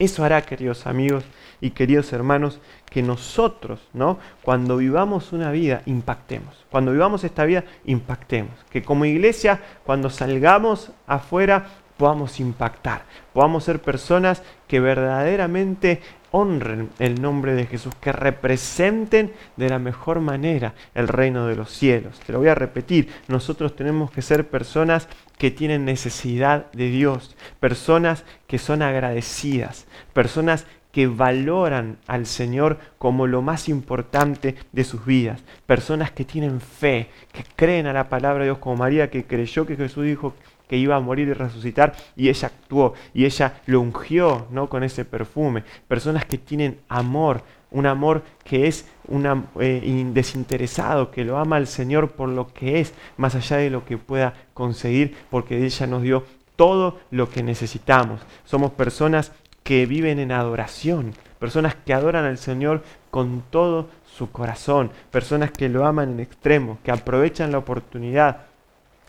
Eso 0.01 0.25
hará, 0.25 0.40
queridos 0.40 0.87
amigos 0.87 1.25
y 1.61 1.73
queridos 1.73 2.14
hermanos, 2.14 2.59
que 2.90 3.03
nosotros, 3.03 3.81
¿no? 3.94 4.18
Cuando 4.42 4.76
vivamos 4.76 5.33
una 5.33 5.50
vida, 5.53 5.83
impactemos. 5.87 6.66
Cuando 6.70 6.92
vivamos 6.92 7.24
esta 7.24 7.44
vida, 7.44 7.64
impactemos. 7.85 8.53
Que 8.68 8.83
como 8.83 9.05
iglesia, 9.05 9.61
cuando 9.85 10.11
salgamos 10.11 10.90
afuera, 11.07 11.66
podamos 11.96 12.40
impactar. 12.40 13.03
Podamos 13.33 13.64
ser 13.64 13.81
personas 13.81 14.42
que 14.66 14.81
verdaderamente 14.81 16.00
honren 16.33 16.90
el 16.98 17.20
nombre 17.20 17.55
de 17.55 17.66
Jesús, 17.66 17.94
que 18.00 18.12
representen 18.12 19.33
de 19.57 19.68
la 19.68 19.79
mejor 19.79 20.20
manera 20.20 20.74
el 20.94 21.09
reino 21.09 21.46
de 21.46 21.57
los 21.57 21.70
cielos. 21.70 22.18
Te 22.20 22.33
lo 22.33 22.38
voy 22.38 22.48
a 22.48 22.55
repetir, 22.55 23.09
nosotros 23.29 23.76
tenemos 23.76 24.11
que 24.11 24.22
ser 24.22 24.48
personas 24.48 25.09
que 25.38 25.50
tienen 25.50 25.85
necesidad 25.85 26.70
de 26.72 26.88
Dios, 26.88 27.37
personas 27.59 28.24
que 28.46 28.59
son 28.59 28.83
agradecidas, 28.83 29.87
personas 30.12 30.66
que 30.92 31.07
valoran 31.07 31.98
al 32.07 32.26
Señor 32.26 32.79
como 32.98 33.26
lo 33.26 33.42
más 33.42 33.68
importante 33.68 34.57
de 34.72 34.85
sus 34.85 35.05
vidas, 35.05 35.40
personas 35.66 36.11
que 36.11 36.24
tienen 36.24 36.61
fe, 36.61 37.09
que 37.33 37.44
creen 37.57 37.87
a 37.87 37.92
la 37.92 38.09
palabra 38.09 38.40
de 38.40 38.50
Dios 38.50 38.59
como 38.59 38.76
María, 38.76 39.11
que 39.11 39.24
creyó 39.24 39.66
que 39.66 39.76
Jesús 39.76 40.05
dijo 40.05 40.35
que 40.68 40.76
iba 40.76 40.94
a 40.94 41.00
morir 41.00 41.29
y 41.29 41.33
resucitar 41.33 41.94
y 42.14 42.29
ella 42.29 42.46
actuó 42.46 42.94
y 43.12 43.24
ella 43.24 43.61
lo 43.66 43.81
ungió 43.81 44.46
¿no? 44.50 44.68
con 44.68 44.85
ese 44.85 45.05
perfume, 45.05 45.64
personas 45.88 46.24
que 46.24 46.38
tienen 46.38 46.79
amor, 46.88 47.42
un 47.72 47.87
amor 47.87 48.22
que 48.44 48.68
es 48.68 48.88
una, 49.09 49.44
eh, 49.59 50.07
desinteresado, 50.12 51.11
que 51.11 51.24
lo 51.24 51.38
ama 51.38 51.57
al 51.57 51.66
Señor 51.66 52.12
por 52.12 52.29
lo 52.29 52.53
que 52.53 52.81
es, 52.81 52.94
más 53.16 53.35
allá 53.35 53.57
de 53.57 53.71
lo 53.71 53.85
que 53.85 53.98
pueda 53.98 54.35
conseguir, 54.54 55.17
porque 55.29 55.64
ella 55.64 55.87
nos 55.87 56.02
dio 56.02 56.25
todo 56.54 57.00
lo 57.10 57.31
que 57.31 57.42
necesitamos. 57.42 58.21
Somos 58.44 58.73
personas 58.73 59.33
que 59.71 59.87
viven 59.87 60.18
en 60.18 60.33
adoración, 60.33 61.14
personas 61.38 61.77
que 61.77 61.94
adoran 61.94 62.25
al 62.25 62.38
Señor 62.38 62.83
con 63.08 63.44
todo 63.50 63.88
su 64.16 64.33
corazón, 64.33 64.90
personas 65.12 65.52
que 65.52 65.68
lo 65.68 65.87
aman 65.87 66.10
en 66.10 66.18
extremo, 66.18 66.79
que 66.83 66.90
aprovechan 66.90 67.52
la 67.52 67.58
oportunidad, 67.58 68.46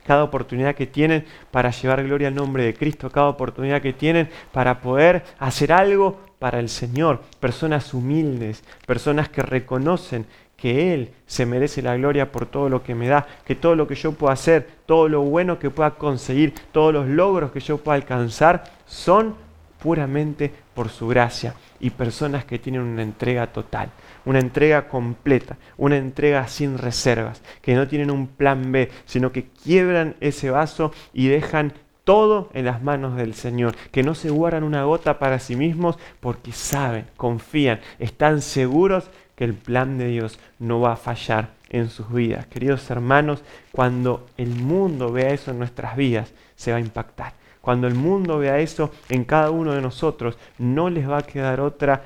cada 0.06 0.24
oportunidad 0.24 0.76
que 0.76 0.86
tienen 0.86 1.26
para 1.50 1.72
llevar 1.72 2.04
gloria 2.04 2.28
al 2.28 2.36
nombre 2.36 2.64
de 2.64 2.76
Cristo, 2.76 3.10
cada 3.10 3.30
oportunidad 3.30 3.82
que 3.82 3.94
tienen 3.94 4.30
para 4.52 4.82
poder 4.82 5.24
hacer 5.40 5.74
algo 5.74 6.20
para 6.38 6.60
el 6.60 6.70
Señor, 6.70 7.22
personas 7.40 7.92
humildes, 7.96 8.64
personas 8.86 9.30
que 9.30 9.42
reconocen 9.42 10.28
que 10.58 10.94
Él 10.94 11.10
se 11.26 11.48
merece 11.48 11.82
la 11.82 11.98
gloria 11.98 12.32
por 12.32 12.46
todo 12.46 12.70
lo 12.70 12.84
que 12.84 12.94
me 12.94 13.08
da, 13.08 13.26
que 13.46 13.56
todo 13.56 13.76
lo 13.76 13.88
que 13.88 13.96
yo 13.96 14.12
pueda 14.12 14.34
hacer, 14.34 14.70
todo 14.86 15.10
lo 15.10 15.22
bueno 15.22 15.58
que 15.58 15.72
pueda 15.72 15.96
conseguir, 15.96 16.54
todos 16.72 16.94
los 16.94 17.08
logros 17.08 17.52
que 17.52 17.62
yo 17.62 17.80
pueda 17.80 17.96
alcanzar, 17.96 18.66
son 18.86 19.50
puramente 19.82 20.52
por 20.74 20.90
su 20.90 21.08
gracia 21.08 21.56
y 21.80 21.90
personas 21.90 22.46
que 22.46 22.60
tienen 22.60 22.82
una 22.82 23.02
entrega 23.02 23.48
total, 23.48 23.90
una 24.26 24.40
entrega 24.40 24.88
completa, 24.88 25.58
una 25.78 25.98
entrega 25.98 26.48
sin 26.48 26.78
reservas, 26.78 27.42
que 27.62 27.76
no 27.76 27.88
tienen 27.88 28.12
un 28.12 28.28
plan 28.28 28.72
B, 28.72 28.90
sino 29.06 29.32
que 29.32 29.48
quiebran 29.64 30.16
ese 30.20 30.52
vaso 30.52 30.92
y 31.14 31.28
dejan 31.28 31.74
todo 32.04 32.50
en 32.54 32.66
las 32.66 32.82
manos 32.82 33.16
del 33.16 33.34
Señor, 33.34 33.76
que 33.92 34.04
no 34.04 34.16
se 34.16 34.30
guardan 34.30 34.64
una 34.64 34.84
gota 34.84 35.20
para 35.20 35.40
sí 35.40 35.56
mismos 35.56 35.98
porque 36.20 36.52
saben, 36.52 37.08
confían, 37.18 37.80
están 38.00 38.42
seguros 38.42 39.10
que 39.36 39.46
el 39.46 39.54
plan 39.54 39.98
de 39.98 40.08
Dios 40.08 40.40
no 40.60 40.80
va 40.80 40.94
a 40.94 40.98
fallar 40.98 41.50
en 41.70 41.90
sus 41.90 42.12
vidas. 42.12 42.46
Queridos 42.48 42.90
hermanos, 42.92 43.44
cuando 43.72 44.28
el 44.38 44.50
mundo 44.50 45.12
vea 45.12 45.30
eso 45.30 45.52
en 45.52 45.60
nuestras 45.60 45.96
vidas, 45.96 46.34
se 46.56 46.72
va 46.72 46.78
a 46.78 46.82
impactar. 46.82 47.41
Cuando 47.62 47.88
el 47.88 47.96
mundo 47.96 48.40
vea 48.40 48.60
eso 48.60 48.92
en 49.10 49.24
cada 49.24 49.52
uno 49.52 49.74
de 49.74 49.82
nosotros, 49.82 50.38
no 50.58 50.90
les 50.90 51.10
va 51.10 51.20
a 51.20 51.28
quedar 51.28 51.62
otra 51.62 52.04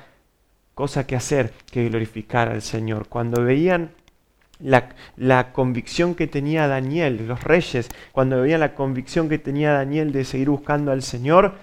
cosa 0.74 1.06
que 1.06 1.16
hacer 1.16 1.52
que 1.70 1.88
glorificar 1.88 2.48
al 2.48 2.60
Señor. 2.60 3.08
Cuando 3.08 3.42
veían 3.42 3.92
la, 4.58 5.52
convicción 5.52 6.14
que 6.14 6.26
tenía 6.26 6.68
Daniel, 6.68 7.26
los 7.26 7.42
reyes, 7.42 7.88
cuando 8.12 8.42
veían 8.42 8.60
la 8.60 8.74
convicción 8.74 9.28
que 9.28 9.38
tenía 9.38 9.72
Daniel 9.72 10.12
de 10.12 10.24
seguir 10.24 10.50
buscando 10.50 10.92
al 10.92 11.02
Señor, 11.02 11.54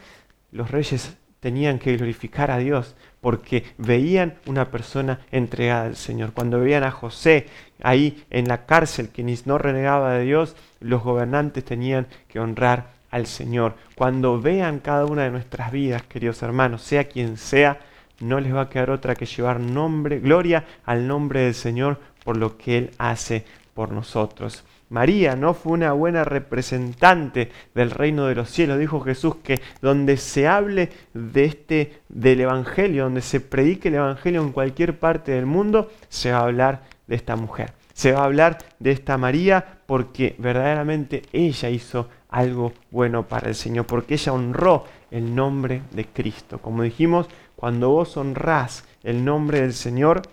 los 0.52 0.72
reyes 0.72 1.16
tenían 1.40 1.78
que 1.78 1.96
glorificar 1.98 2.52
a 2.52 2.58
Dios 2.58 2.96
porque 3.22 3.64
veían 3.78 4.36
una 4.46 4.72
persona 4.72 5.20
entregada 5.32 5.86
al 5.86 5.96
Señor. 5.96 6.34
Cuando 6.34 6.60
veían 6.60 6.84
a 6.84 6.92
José 6.92 7.48
ahí 7.82 8.24
en 8.30 8.48
la 8.48 8.66
cárcel 8.66 9.10
que 9.10 9.24
ni 9.24 9.36
no 9.46 9.58
renegaba 9.58 10.14
de 10.14 10.24
Dios, 10.24 10.56
los 10.80 11.04
gobernantes 11.04 11.64
tenían 11.64 12.08
que 12.28 12.40
honrar 12.40 12.93
al 13.14 13.28
Señor. 13.28 13.76
Cuando 13.96 14.42
vean 14.42 14.80
cada 14.80 15.06
una 15.06 15.24
de 15.24 15.30
nuestras 15.30 15.72
vidas, 15.72 16.02
queridos 16.02 16.42
hermanos, 16.42 16.82
sea 16.82 17.04
quien 17.04 17.38
sea, 17.38 17.80
no 18.20 18.40
les 18.40 18.54
va 18.54 18.62
a 18.62 18.70
quedar 18.70 18.90
otra 18.90 19.14
que 19.14 19.28
llevar 19.28 19.60
nombre, 19.60 20.20
gloria 20.20 20.66
al 20.84 21.08
nombre 21.08 21.42
del 21.42 21.54
Señor 21.54 22.00
por 22.24 22.38
lo 22.38 22.58
que 22.58 22.78
Él 22.78 22.92
hace 22.98 23.46
por 23.76 23.92
nosotros. 23.92 24.66
María 24.90 25.36
no 25.36 25.54
fue 25.54 25.74
una 25.74 25.94
buena 25.94 26.24
representante 26.24 27.52
del 27.76 27.92
reino 27.92 28.26
de 28.26 28.36
los 28.36 28.50
cielos. 28.50 28.80
Dijo 28.80 29.00
Jesús 29.02 29.36
que 29.44 29.62
donde 29.82 30.18
se 30.18 30.48
hable 30.48 30.90
de 31.14 31.46
este 31.46 32.02
del 32.10 32.42
evangelio, 32.42 33.04
donde 33.04 33.22
se 33.22 33.40
predique 33.42 33.90
el 33.90 33.96
evangelio 33.96 34.42
en 34.42 34.52
cualquier 34.52 34.98
parte 34.98 35.34
del 35.34 35.46
mundo, 35.46 35.92
se 36.10 36.32
va 36.32 36.40
a 36.40 36.44
hablar 36.44 36.84
de 37.08 37.16
esta 37.16 37.36
mujer. 37.36 37.74
Se 37.94 38.12
va 38.12 38.22
a 38.22 38.26
hablar 38.26 38.58
de 38.80 38.92
esta 38.92 39.18
María 39.18 39.80
porque 39.86 40.36
verdaderamente 40.40 41.24
ella 41.32 41.70
hizo 41.70 42.10
algo 42.34 42.74
bueno 42.90 43.28
para 43.28 43.48
el 43.48 43.56
Señor, 43.56 43.86
porque 43.86 44.16
ella 44.16 44.34
honró 44.34 44.86
el 45.12 45.36
nombre 45.36 45.84
de 45.92 46.06
Cristo. 46.06 46.58
Como 46.58 46.82
dijimos, 46.82 47.28
cuando 47.56 47.90
vos 47.90 48.18
honrás 48.18 48.86
el 49.04 49.24
nombre 49.24 49.62
del 49.62 49.74
Señor, 49.74 50.24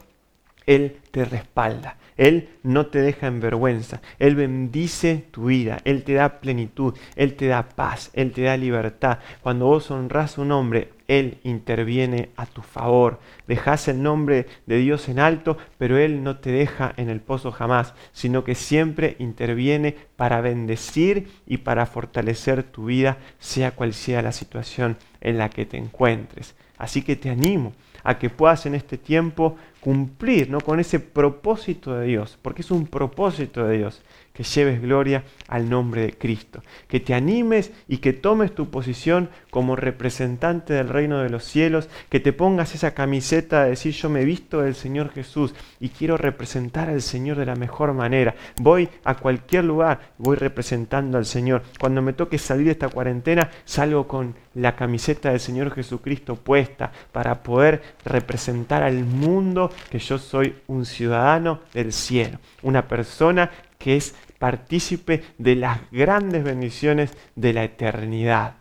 Él 0.67 0.97
te 1.11 1.27
respalda. 1.27 1.99
Él 2.17 2.49
no 2.63 2.87
te 2.87 3.01
deja 3.01 3.27
en 3.27 3.41
vergüenza. 3.41 4.01
Él 4.19 4.35
bendice 4.35 5.27
tu 5.31 5.47
vida. 5.47 5.79
Él 5.85 6.03
te 6.03 6.15
da 6.15 6.41
plenitud. 6.41 6.95
Él 7.17 7.35
te 7.35 7.47
da 7.47 7.69
paz. 7.69 8.11
Él 8.15 8.33
te 8.33 8.43
da 8.43 8.57
libertad. 8.57 9.19
Cuando 9.43 9.67
vos 9.67 9.91
honrás 9.91 10.33
su 10.33 10.45
nombre, 10.45 10.91
Él 11.11 11.39
interviene 11.43 12.31
a 12.37 12.47
tu 12.47 12.63
favor. 12.63 13.19
Dejas 13.49 13.89
el 13.89 14.01
nombre 14.01 14.47
de 14.67 14.79
Dios 14.79 15.09
en 15.09 15.19
alto, 15.19 15.59
pero 15.77 15.99
Él 15.99 16.23
no 16.23 16.39
te 16.39 16.53
deja 16.53 16.95
en 16.97 17.11
el 17.11 17.21
pozo 17.21 17.51
jamás, 17.51 17.95
sino 18.13 18.45
que 18.45 18.55
siempre 18.55 19.17
interviene 19.19 19.97
para 20.15 20.41
bendecir 20.41 21.29
y 21.49 21.57
para 21.57 21.87
fortalecer 21.87 22.63
tu 22.63 22.85
vida, 22.85 23.19
sea 23.41 23.73
cual 23.73 23.93
sea 23.93 24.23
la 24.23 24.31
situación 24.31 24.99
en 25.21 25.37
la 25.37 25.51
que 25.51 25.67
te 25.67 25.79
encuentres. 25.79 26.55
Así 26.79 27.03
que 27.03 27.17
te 27.17 27.29
animo 27.29 27.73
a 28.05 28.17
que 28.17 28.31
puedas 28.31 28.65
en 28.67 28.77
este 28.77 28.97
tiempo 28.97 29.57
cumplir 29.81 30.49
¿no? 30.49 30.61
con 30.61 30.79
ese 30.79 31.01
propósito 31.01 31.95
de 31.97 32.07
Dios, 32.07 32.39
porque 32.41 32.63
es 32.63 32.71
un 32.71 32.87
propósito 32.87 33.67
de 33.67 33.79
Dios, 33.79 34.01
que 34.33 34.45
lleves 34.45 34.81
gloria 34.81 35.25
al 35.49 35.69
nombre 35.69 36.03
de 36.03 36.13
Cristo, 36.13 36.63
que 36.89 37.01
te 37.01 37.15
animes 37.15 37.73
y 37.89 37.99
que 37.99 38.13
tomes 38.13 38.55
tu 38.55 38.71
posición 38.71 39.29
como 39.51 39.77
representante 39.77 40.75
del 40.75 40.89
reino 40.89 41.19
de 41.23 41.31
los 41.31 41.45
cielos, 41.45 41.89
que 42.09 42.21
te 42.21 42.33
pongas 42.33 42.75
esa 42.75 42.95
camiseta 42.95 43.65
de 43.65 43.71
decir 43.71 43.93
yo 43.93 44.09
me 44.09 44.25
visto 44.25 44.61
del 44.61 44.75
Señor 44.75 45.11
Jesús 45.13 45.55
y 45.81 45.89
quiero 45.89 46.17
representar 46.17 46.89
al 46.89 47.03
Señor 47.03 47.37
de 47.39 47.47
la 47.47 47.57
mejor 47.57 47.93
manera. 47.93 48.35
Voy 48.61 48.89
a 49.05 49.17
cualquier 49.17 49.65
lugar, 49.65 50.13
voy 50.19 50.37
representando 50.37 51.19
al 51.19 51.27
Señor. 51.27 51.63
Cuando 51.79 52.03
me 52.03 52.13
toque 52.13 52.39
salir 52.39 52.67
de 52.67 52.73
esta 52.73 52.89
cuarentena, 52.89 53.51
salgo 53.65 54.07
con 54.07 54.35
la 54.55 54.77
camiseta 54.77 55.31
del 55.31 55.41
Señor 55.41 55.73
Jesucristo 55.73 56.37
puesta 56.37 56.93
para 57.13 57.43
poder 57.43 57.83
representar 58.05 58.83
al 58.83 59.05
mundo 59.05 59.71
que 59.91 59.99
yo 59.99 60.19
soy 60.19 60.57
un 60.67 60.85
ciudadano 60.85 61.61
del 61.73 61.93
cielo, 61.93 62.39
una 62.63 62.87
persona 62.89 63.51
que 63.81 63.97
es 63.97 64.15
partícipe 64.39 65.25
de 65.39 65.57
las 65.57 65.81
grandes 65.91 66.45
bendiciones 66.45 67.17
de 67.35 67.55
la 67.55 67.65
eternidad. 67.65 68.57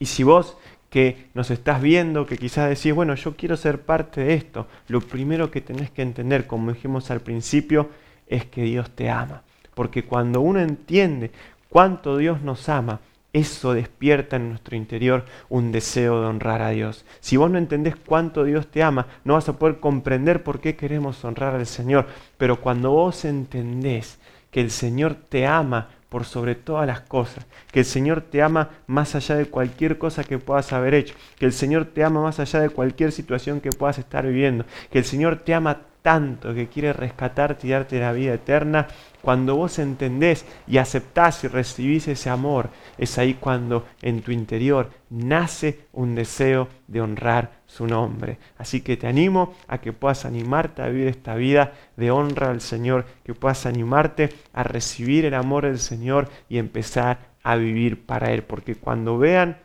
Y 0.00 0.06
si 0.06 0.24
vos 0.24 0.58
que 0.90 1.28
nos 1.34 1.52
estás 1.52 1.80
viendo, 1.80 2.26
que 2.26 2.36
quizás 2.36 2.68
decís, 2.68 2.92
bueno, 2.92 3.14
yo 3.14 3.36
quiero 3.36 3.56
ser 3.56 3.82
parte 3.82 4.22
de 4.22 4.34
esto, 4.34 4.66
lo 4.88 5.00
primero 5.00 5.52
que 5.52 5.60
tenés 5.60 5.90
que 5.92 6.02
entender, 6.02 6.48
como 6.48 6.72
dijimos 6.72 7.12
al 7.12 7.20
principio, 7.20 7.90
es 8.26 8.44
que 8.44 8.62
Dios 8.62 8.90
te 8.90 9.08
ama. 9.08 9.44
Porque 9.74 10.04
cuando 10.04 10.40
uno 10.40 10.60
entiende 10.60 11.30
cuánto 11.68 12.16
Dios 12.16 12.42
nos 12.42 12.68
ama, 12.68 12.98
eso 13.32 13.72
despierta 13.74 14.34
en 14.34 14.48
nuestro 14.48 14.74
interior 14.74 15.24
un 15.48 15.70
deseo 15.70 16.20
de 16.20 16.26
honrar 16.26 16.60
a 16.62 16.70
Dios. 16.70 17.04
Si 17.20 17.36
vos 17.36 17.48
no 17.48 17.58
entendés 17.58 17.94
cuánto 17.94 18.42
Dios 18.42 18.66
te 18.66 18.82
ama, 18.82 19.06
no 19.22 19.34
vas 19.34 19.48
a 19.48 19.56
poder 19.56 19.78
comprender 19.78 20.42
por 20.42 20.60
qué 20.60 20.74
queremos 20.74 21.24
honrar 21.24 21.54
al 21.54 21.66
Señor. 21.66 22.06
Pero 22.36 22.60
cuando 22.60 22.90
vos 22.90 23.24
entendés 23.24 24.18
que 24.50 24.60
el 24.60 24.70
Señor 24.70 25.16
te 25.28 25.46
ama 25.46 25.88
por 26.08 26.24
sobre 26.24 26.56
todas 26.56 26.86
las 26.86 27.00
cosas, 27.00 27.46
que 27.70 27.80
el 27.80 27.84
Señor 27.84 28.20
te 28.20 28.42
ama 28.42 28.70
más 28.86 29.14
allá 29.14 29.36
de 29.36 29.46
cualquier 29.46 29.96
cosa 29.96 30.24
que 30.24 30.38
puedas 30.38 30.72
haber 30.72 30.94
hecho, 30.94 31.14
que 31.38 31.46
el 31.46 31.52
Señor 31.52 31.86
te 31.86 32.04
ama 32.04 32.20
más 32.20 32.40
allá 32.40 32.60
de 32.60 32.70
cualquier 32.70 33.12
situación 33.12 33.60
que 33.60 33.70
puedas 33.70 33.98
estar 33.98 34.26
viviendo, 34.26 34.64
que 34.90 34.98
el 34.98 35.04
Señor 35.04 35.36
te 35.36 35.54
ama 35.54 35.82
tanto 36.02 36.54
que 36.54 36.68
quiere 36.68 36.92
rescatarte 36.92 37.66
y 37.66 37.70
darte 37.70 38.00
la 38.00 38.12
vida 38.12 38.34
eterna, 38.34 38.88
cuando 39.22 39.54
vos 39.54 39.78
entendés 39.78 40.46
y 40.66 40.78
aceptás 40.78 41.44
y 41.44 41.48
recibís 41.48 42.08
ese 42.08 42.30
amor, 42.30 42.70
es 42.96 43.18
ahí 43.18 43.34
cuando 43.34 43.86
en 44.00 44.22
tu 44.22 44.32
interior 44.32 44.90
nace 45.10 45.80
un 45.92 46.14
deseo 46.14 46.68
de 46.88 47.02
honrar 47.02 47.59
su 47.70 47.86
nombre. 47.86 48.38
Así 48.58 48.80
que 48.80 48.96
te 48.96 49.06
animo 49.06 49.54
a 49.68 49.78
que 49.78 49.92
puedas 49.92 50.24
animarte 50.24 50.82
a 50.82 50.88
vivir 50.88 51.06
esta 51.06 51.36
vida 51.36 51.72
de 51.96 52.10
honra 52.10 52.50
al 52.50 52.60
Señor, 52.60 53.06
que 53.22 53.32
puedas 53.32 53.64
animarte 53.64 54.30
a 54.52 54.64
recibir 54.64 55.24
el 55.24 55.34
amor 55.34 55.66
del 55.66 55.78
Señor 55.78 56.28
y 56.48 56.58
empezar 56.58 57.30
a 57.44 57.54
vivir 57.54 58.04
para 58.04 58.32
Él. 58.32 58.42
Porque 58.42 58.74
cuando 58.74 59.18
vean 59.18 59.58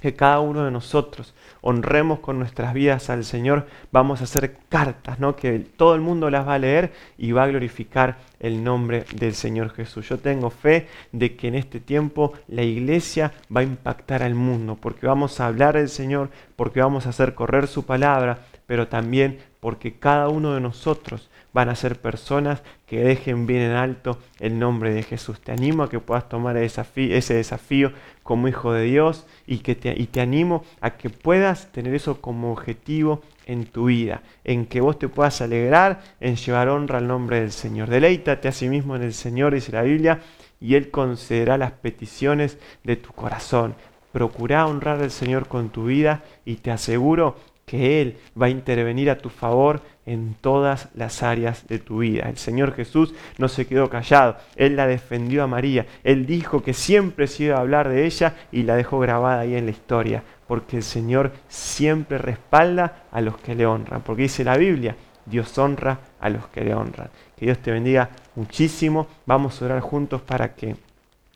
que 0.00 0.14
cada 0.14 0.40
uno 0.40 0.64
de 0.64 0.70
nosotros 0.70 1.34
honremos 1.60 2.20
con 2.20 2.38
nuestras 2.38 2.74
vidas 2.74 3.10
al 3.10 3.24
Señor, 3.24 3.66
vamos 3.92 4.20
a 4.20 4.24
hacer 4.24 4.56
cartas, 4.68 5.20
¿no? 5.20 5.36
Que 5.36 5.58
todo 5.58 5.94
el 5.94 6.00
mundo 6.00 6.30
las 6.30 6.46
va 6.46 6.54
a 6.54 6.58
leer 6.58 6.92
y 7.18 7.32
va 7.32 7.44
a 7.44 7.48
glorificar 7.48 8.18
el 8.38 8.64
nombre 8.64 9.04
del 9.14 9.34
Señor 9.34 9.70
Jesús. 9.70 10.08
Yo 10.08 10.18
tengo 10.18 10.50
fe 10.50 10.88
de 11.12 11.36
que 11.36 11.48
en 11.48 11.54
este 11.54 11.80
tiempo 11.80 12.32
la 12.48 12.62
iglesia 12.62 13.32
va 13.54 13.60
a 13.60 13.64
impactar 13.64 14.22
al 14.22 14.34
mundo, 14.34 14.78
porque 14.80 15.06
vamos 15.06 15.40
a 15.40 15.46
hablar 15.46 15.76
del 15.76 15.88
Señor, 15.88 16.30
porque 16.56 16.80
vamos 16.80 17.06
a 17.06 17.10
hacer 17.10 17.34
correr 17.34 17.66
su 17.66 17.84
palabra, 17.84 18.38
pero 18.70 18.86
también 18.86 19.40
porque 19.58 19.94
cada 19.94 20.28
uno 20.28 20.54
de 20.54 20.60
nosotros 20.60 21.28
van 21.52 21.70
a 21.70 21.74
ser 21.74 22.00
personas 22.00 22.62
que 22.86 23.00
dejen 23.00 23.48
bien 23.48 23.62
en 23.62 23.72
alto 23.72 24.20
el 24.38 24.60
nombre 24.60 24.94
de 24.94 25.02
Jesús. 25.02 25.40
Te 25.40 25.50
animo 25.50 25.82
a 25.82 25.90
que 25.90 25.98
puedas 25.98 26.28
tomar 26.28 26.56
ese 26.56 27.34
desafío 27.34 27.90
como 28.22 28.46
hijo 28.46 28.72
de 28.72 28.84
Dios 28.84 29.26
y, 29.44 29.58
que 29.58 29.74
te, 29.74 30.00
y 30.00 30.06
te 30.06 30.20
animo 30.20 30.62
a 30.80 30.90
que 30.90 31.10
puedas 31.10 31.72
tener 31.72 31.96
eso 31.96 32.20
como 32.20 32.52
objetivo 32.52 33.22
en 33.44 33.66
tu 33.66 33.86
vida, 33.86 34.22
en 34.44 34.66
que 34.66 34.80
vos 34.80 35.00
te 35.00 35.08
puedas 35.08 35.40
alegrar 35.40 36.00
en 36.20 36.36
llevar 36.36 36.68
honra 36.68 36.98
al 36.98 37.08
nombre 37.08 37.40
del 37.40 37.50
Señor. 37.50 37.90
Deleítate 37.90 38.46
a 38.46 38.52
sí 38.52 38.68
mismo 38.68 38.94
en 38.94 39.02
el 39.02 39.14
Señor, 39.14 39.52
dice 39.52 39.72
la 39.72 39.82
Biblia, 39.82 40.20
y 40.60 40.76
Él 40.76 40.92
concederá 40.92 41.58
las 41.58 41.72
peticiones 41.72 42.56
de 42.84 42.94
tu 42.94 43.10
corazón. 43.14 43.74
Procura 44.12 44.66
honrar 44.66 45.00
al 45.02 45.10
Señor 45.10 45.48
con 45.48 45.70
tu 45.70 45.86
vida 45.86 46.22
y 46.44 46.56
te 46.56 46.70
aseguro 46.70 47.36
que 47.70 48.02
Él 48.02 48.16
va 48.40 48.46
a 48.46 48.50
intervenir 48.50 49.10
a 49.10 49.18
tu 49.18 49.28
favor 49.28 49.80
en 50.04 50.34
todas 50.40 50.88
las 50.96 51.22
áreas 51.22 51.68
de 51.68 51.78
tu 51.78 51.98
vida. 51.98 52.28
El 52.28 52.36
Señor 52.36 52.74
Jesús 52.74 53.14
no 53.38 53.46
se 53.46 53.68
quedó 53.68 53.88
callado, 53.88 54.38
Él 54.56 54.74
la 54.74 54.88
defendió 54.88 55.44
a 55.44 55.46
María, 55.46 55.86
Él 56.02 56.26
dijo 56.26 56.64
que 56.64 56.74
siempre 56.74 57.28
se 57.28 57.44
iba 57.44 57.58
a 57.58 57.60
hablar 57.60 57.88
de 57.88 58.06
ella 58.06 58.34
y 58.50 58.64
la 58.64 58.74
dejó 58.74 58.98
grabada 58.98 59.42
ahí 59.42 59.54
en 59.54 59.66
la 59.66 59.70
historia, 59.70 60.24
porque 60.48 60.78
el 60.78 60.82
Señor 60.82 61.30
siempre 61.46 62.18
respalda 62.18 63.04
a 63.12 63.20
los 63.20 63.38
que 63.38 63.54
le 63.54 63.66
honran, 63.66 64.02
porque 64.02 64.22
dice 64.22 64.42
la 64.42 64.56
Biblia, 64.56 64.96
Dios 65.24 65.56
honra 65.56 66.00
a 66.18 66.28
los 66.28 66.48
que 66.48 66.64
le 66.64 66.74
honran. 66.74 67.10
Que 67.38 67.46
Dios 67.46 67.58
te 67.58 67.70
bendiga 67.70 68.10
muchísimo. 68.34 69.06
Vamos 69.26 69.62
a 69.62 69.66
orar 69.66 69.80
juntos 69.80 70.22
para 70.22 70.54
que 70.54 70.74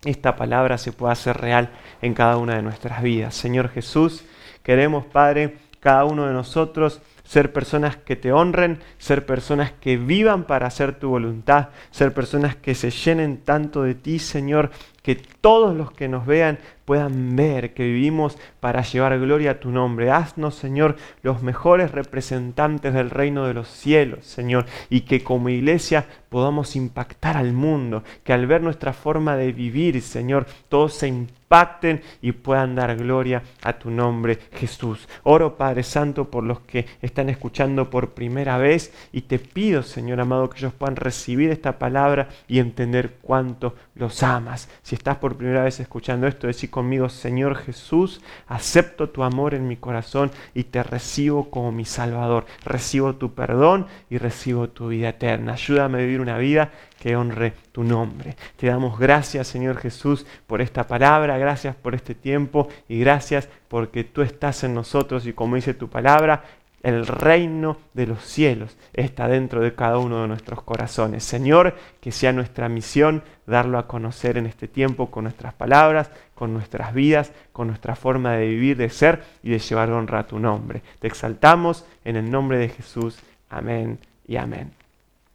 esta 0.05 0.35
palabra 0.35 0.79
se 0.79 0.91
pueda 0.91 1.13
hacer 1.13 1.37
real 1.37 1.71
en 2.03 2.13
cada 2.13 2.39
una 2.39 2.57
de 2.57 2.63
nuestras 2.63 3.03
vidas. 3.05 3.37
Señor 3.37 3.69
Jesús, 3.69 4.25
queremos, 4.65 5.05
Padre, 5.05 5.59
cada 5.85 6.07
uno 6.07 6.27
de 6.27 6.33
nosotros 6.33 7.03
ser 7.25 7.53
personas 7.53 7.99
que 7.99 8.17
te 8.17 8.33
honren, 8.33 8.81
ser 8.97 9.27
personas 9.27 9.71
que 9.71 9.99
vivan 9.99 10.45
para 10.45 10.67
hacer 10.67 10.99
tu 10.99 11.11
voluntad, 11.11 11.69
ser 11.91 12.15
personas 12.15 12.57
que 12.57 12.75
se 12.75 12.91
llenen 12.91 13.37
tanto 13.45 13.83
de 13.83 13.95
ti, 13.95 14.19
Señor, 14.19 14.71
que 15.03 15.15
todos 15.15 15.77
los 15.77 15.93
que 15.93 16.09
nos 16.09 16.25
vean 16.25 16.59
puedan 16.85 17.37
ver 17.37 17.75
que 17.75 17.85
vivimos 17.85 18.39
para 18.61 18.83
llevar 18.83 19.19
gloria 19.19 19.53
a 19.53 19.61
tu 19.61 19.71
nombre. 19.71 20.11
Haznos, 20.11 20.55
Señor, 20.55 20.97
los 21.23 21.43
mejores 21.43 21.93
representantes 21.93 22.95
del 22.95 23.11
reino 23.11 23.47
de 23.47 23.55
los 23.55 23.69
cielos, 23.69 24.27
Señor, 24.27 24.67
y 24.91 25.03
que 25.03 25.23
como 25.23 25.49
iglesia 25.49 26.07
podamos 26.29 26.75
impactar 26.77 27.37
al 27.37 27.53
mundo, 27.53 28.03
que 28.25 28.33
al 28.33 28.47
ver 28.47 28.61
nuestra 28.61 28.93
forma 28.93 29.37
de 29.37 29.53
vivir, 29.53 30.03
Señor, 30.03 30.47
todos 30.69 30.95
se 30.95 31.07
impacten 31.07 32.03
y 32.21 32.33
puedan 32.33 32.75
dar 32.75 32.97
gloria 32.97 33.43
a 33.63 33.75
tu 33.75 33.91
nombre, 33.91 34.39
Jesús. 34.53 35.09
Oro, 35.23 35.57
Padre 35.57 35.85
Santo, 35.85 36.31
por 36.31 36.43
los 36.43 36.61
que 36.61 36.87
están 37.01 37.29
escuchando 37.29 37.89
por 37.89 38.15
primera 38.15 38.59
vez 38.59 38.93
y 39.13 39.23
te 39.23 39.39
pido, 39.39 39.85
Señor 39.85 40.21
amado, 40.21 40.51
que 40.51 40.59
ellos 40.59 40.75
puedan 40.75 40.97
recibir 40.97 41.51
esta 41.51 41.79
palabra 41.79 42.29
y 42.49 42.59
entender 42.59 43.19
cuánto 43.23 43.77
los 43.95 44.23
amas. 44.25 44.69
Si 44.83 44.97
estás 44.97 45.19
por 45.19 45.37
primera 45.37 45.63
vez 45.63 45.79
escuchando 45.79 46.27
esto, 46.27 46.49
decir 46.49 46.71
conmigo, 46.75 47.09
Señor 47.09 47.55
Jesús, 47.55 48.21
acepto 48.49 49.09
tu 49.09 49.23
amor 49.23 49.55
en 49.55 49.69
mi 49.69 49.77
corazón 49.77 50.33
y 50.55 50.65
te 50.65 50.83
recibo 50.83 51.49
como 51.49 51.71
mi 51.71 51.85
Salvador. 51.85 52.47
Recibo 52.65 53.15
tu 53.15 53.33
perdón 53.33 53.87
y 54.11 54.19
recibo 54.19 54.69
tu 54.71 54.89
vida 54.89 55.11
eterna. 55.11 55.53
Ayúdame 55.53 55.99
a 55.99 56.01
vivir 56.01 56.21
una 56.21 56.37
vida 56.37 56.73
que 56.99 57.15
honre 57.15 57.53
tu 57.71 57.85
nombre. 57.85 58.35
Te 58.57 58.67
damos 58.67 58.99
gracias, 58.99 59.47
Señor 59.47 59.77
Jesús, 59.77 60.27
por 60.49 60.61
esta 60.61 60.89
palabra, 60.89 61.39
gracias 61.39 61.77
por 61.77 61.95
este 61.95 62.17
tiempo 62.17 62.67
y 62.89 62.99
gracias 62.99 63.49
porque 63.69 64.03
tú 64.03 64.23
estás 64.23 64.65
en 64.65 64.75
nosotros 64.75 65.29
y 65.29 65.33
como 65.33 65.55
dice 65.55 65.75
tu 65.75 65.89
palabra, 65.89 66.43
el 66.85 67.07
reino 67.07 67.79
de 67.95 68.07
los 68.07 68.23
cielos 68.23 68.77
está 68.93 69.27
dentro 69.27 69.63
de 69.63 69.75
cada 69.75 69.97
uno 69.97 70.21
de 70.21 70.29
nuestros 70.29 70.63
corazones. 70.63 71.25
Señor, 71.25 71.75
que 72.01 72.13
sea 72.13 72.31
nuestra 72.35 72.69
misión 72.69 73.23
darlo 73.47 73.79
a 73.79 73.87
conocer 73.87 74.37
en 74.37 74.45
este 74.45 74.69
tiempo 74.69 75.11
con 75.11 75.25
nuestras 75.25 75.55
palabras, 75.55 76.11
con 76.35 76.53
nuestras 76.53 76.93
vidas, 76.93 77.33
con 77.53 77.69
nuestra 77.69 77.97
forma 77.97 78.33
de 78.33 78.49
vivir, 78.49 78.77
de 78.77 78.91
ser 78.91 79.23
y 79.43 79.49
de 79.49 79.61
llevar 79.61 79.91
honra 79.91 80.21
a 80.21 80.27
tu 80.27 80.39
nombre. 80.39 80.83
Te 81.01 81.07
exaltamos 81.07 81.87
en 82.05 82.17
el 82.17 82.31
nombre 82.31 82.59
de 82.59 82.69
Jesús. 82.69 83.19
Amén 83.49 83.99
y 84.29 84.37
amén. 84.37 84.71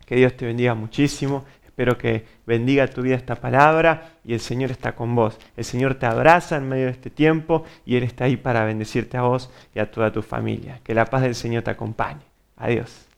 Que 0.06 0.16
Dios 0.16 0.38
te 0.38 0.46
bendiga 0.46 0.76
muchísimo. 0.76 1.46
Espero 1.80 1.98
que 1.98 2.26
bendiga 2.46 2.90
tu 2.90 3.02
vida 3.02 3.16
esta 3.16 3.36
palabra 3.36 4.12
y 4.26 4.34
el 4.34 4.42
Señor 4.42 4.70
está 4.70 4.96
con 4.96 5.16
vos. 5.16 5.40
El 5.56 5.64
Señor 5.64 5.96
te 5.96 6.08
abraza 6.08 6.58
en 6.58 6.68
medio 6.68 6.88
de 6.88 6.92
este 6.92 7.10
tiempo 7.10 7.64
y 7.86 7.96
Él 7.96 8.04
está 8.04 8.26
ahí 8.26 8.36
para 8.36 8.66
bendecirte 8.66 9.16
a 9.16 9.22
vos 9.22 9.50
y 9.74 9.80
a 9.80 9.90
toda 9.90 10.12
tu 10.12 10.22
familia. 10.22 10.82
Que 10.84 10.94
la 10.94 11.06
paz 11.06 11.22
del 11.22 11.36
Señor 11.36 11.64
te 11.64 11.72
acompañe. 11.72 12.20
Adiós. 12.58 13.09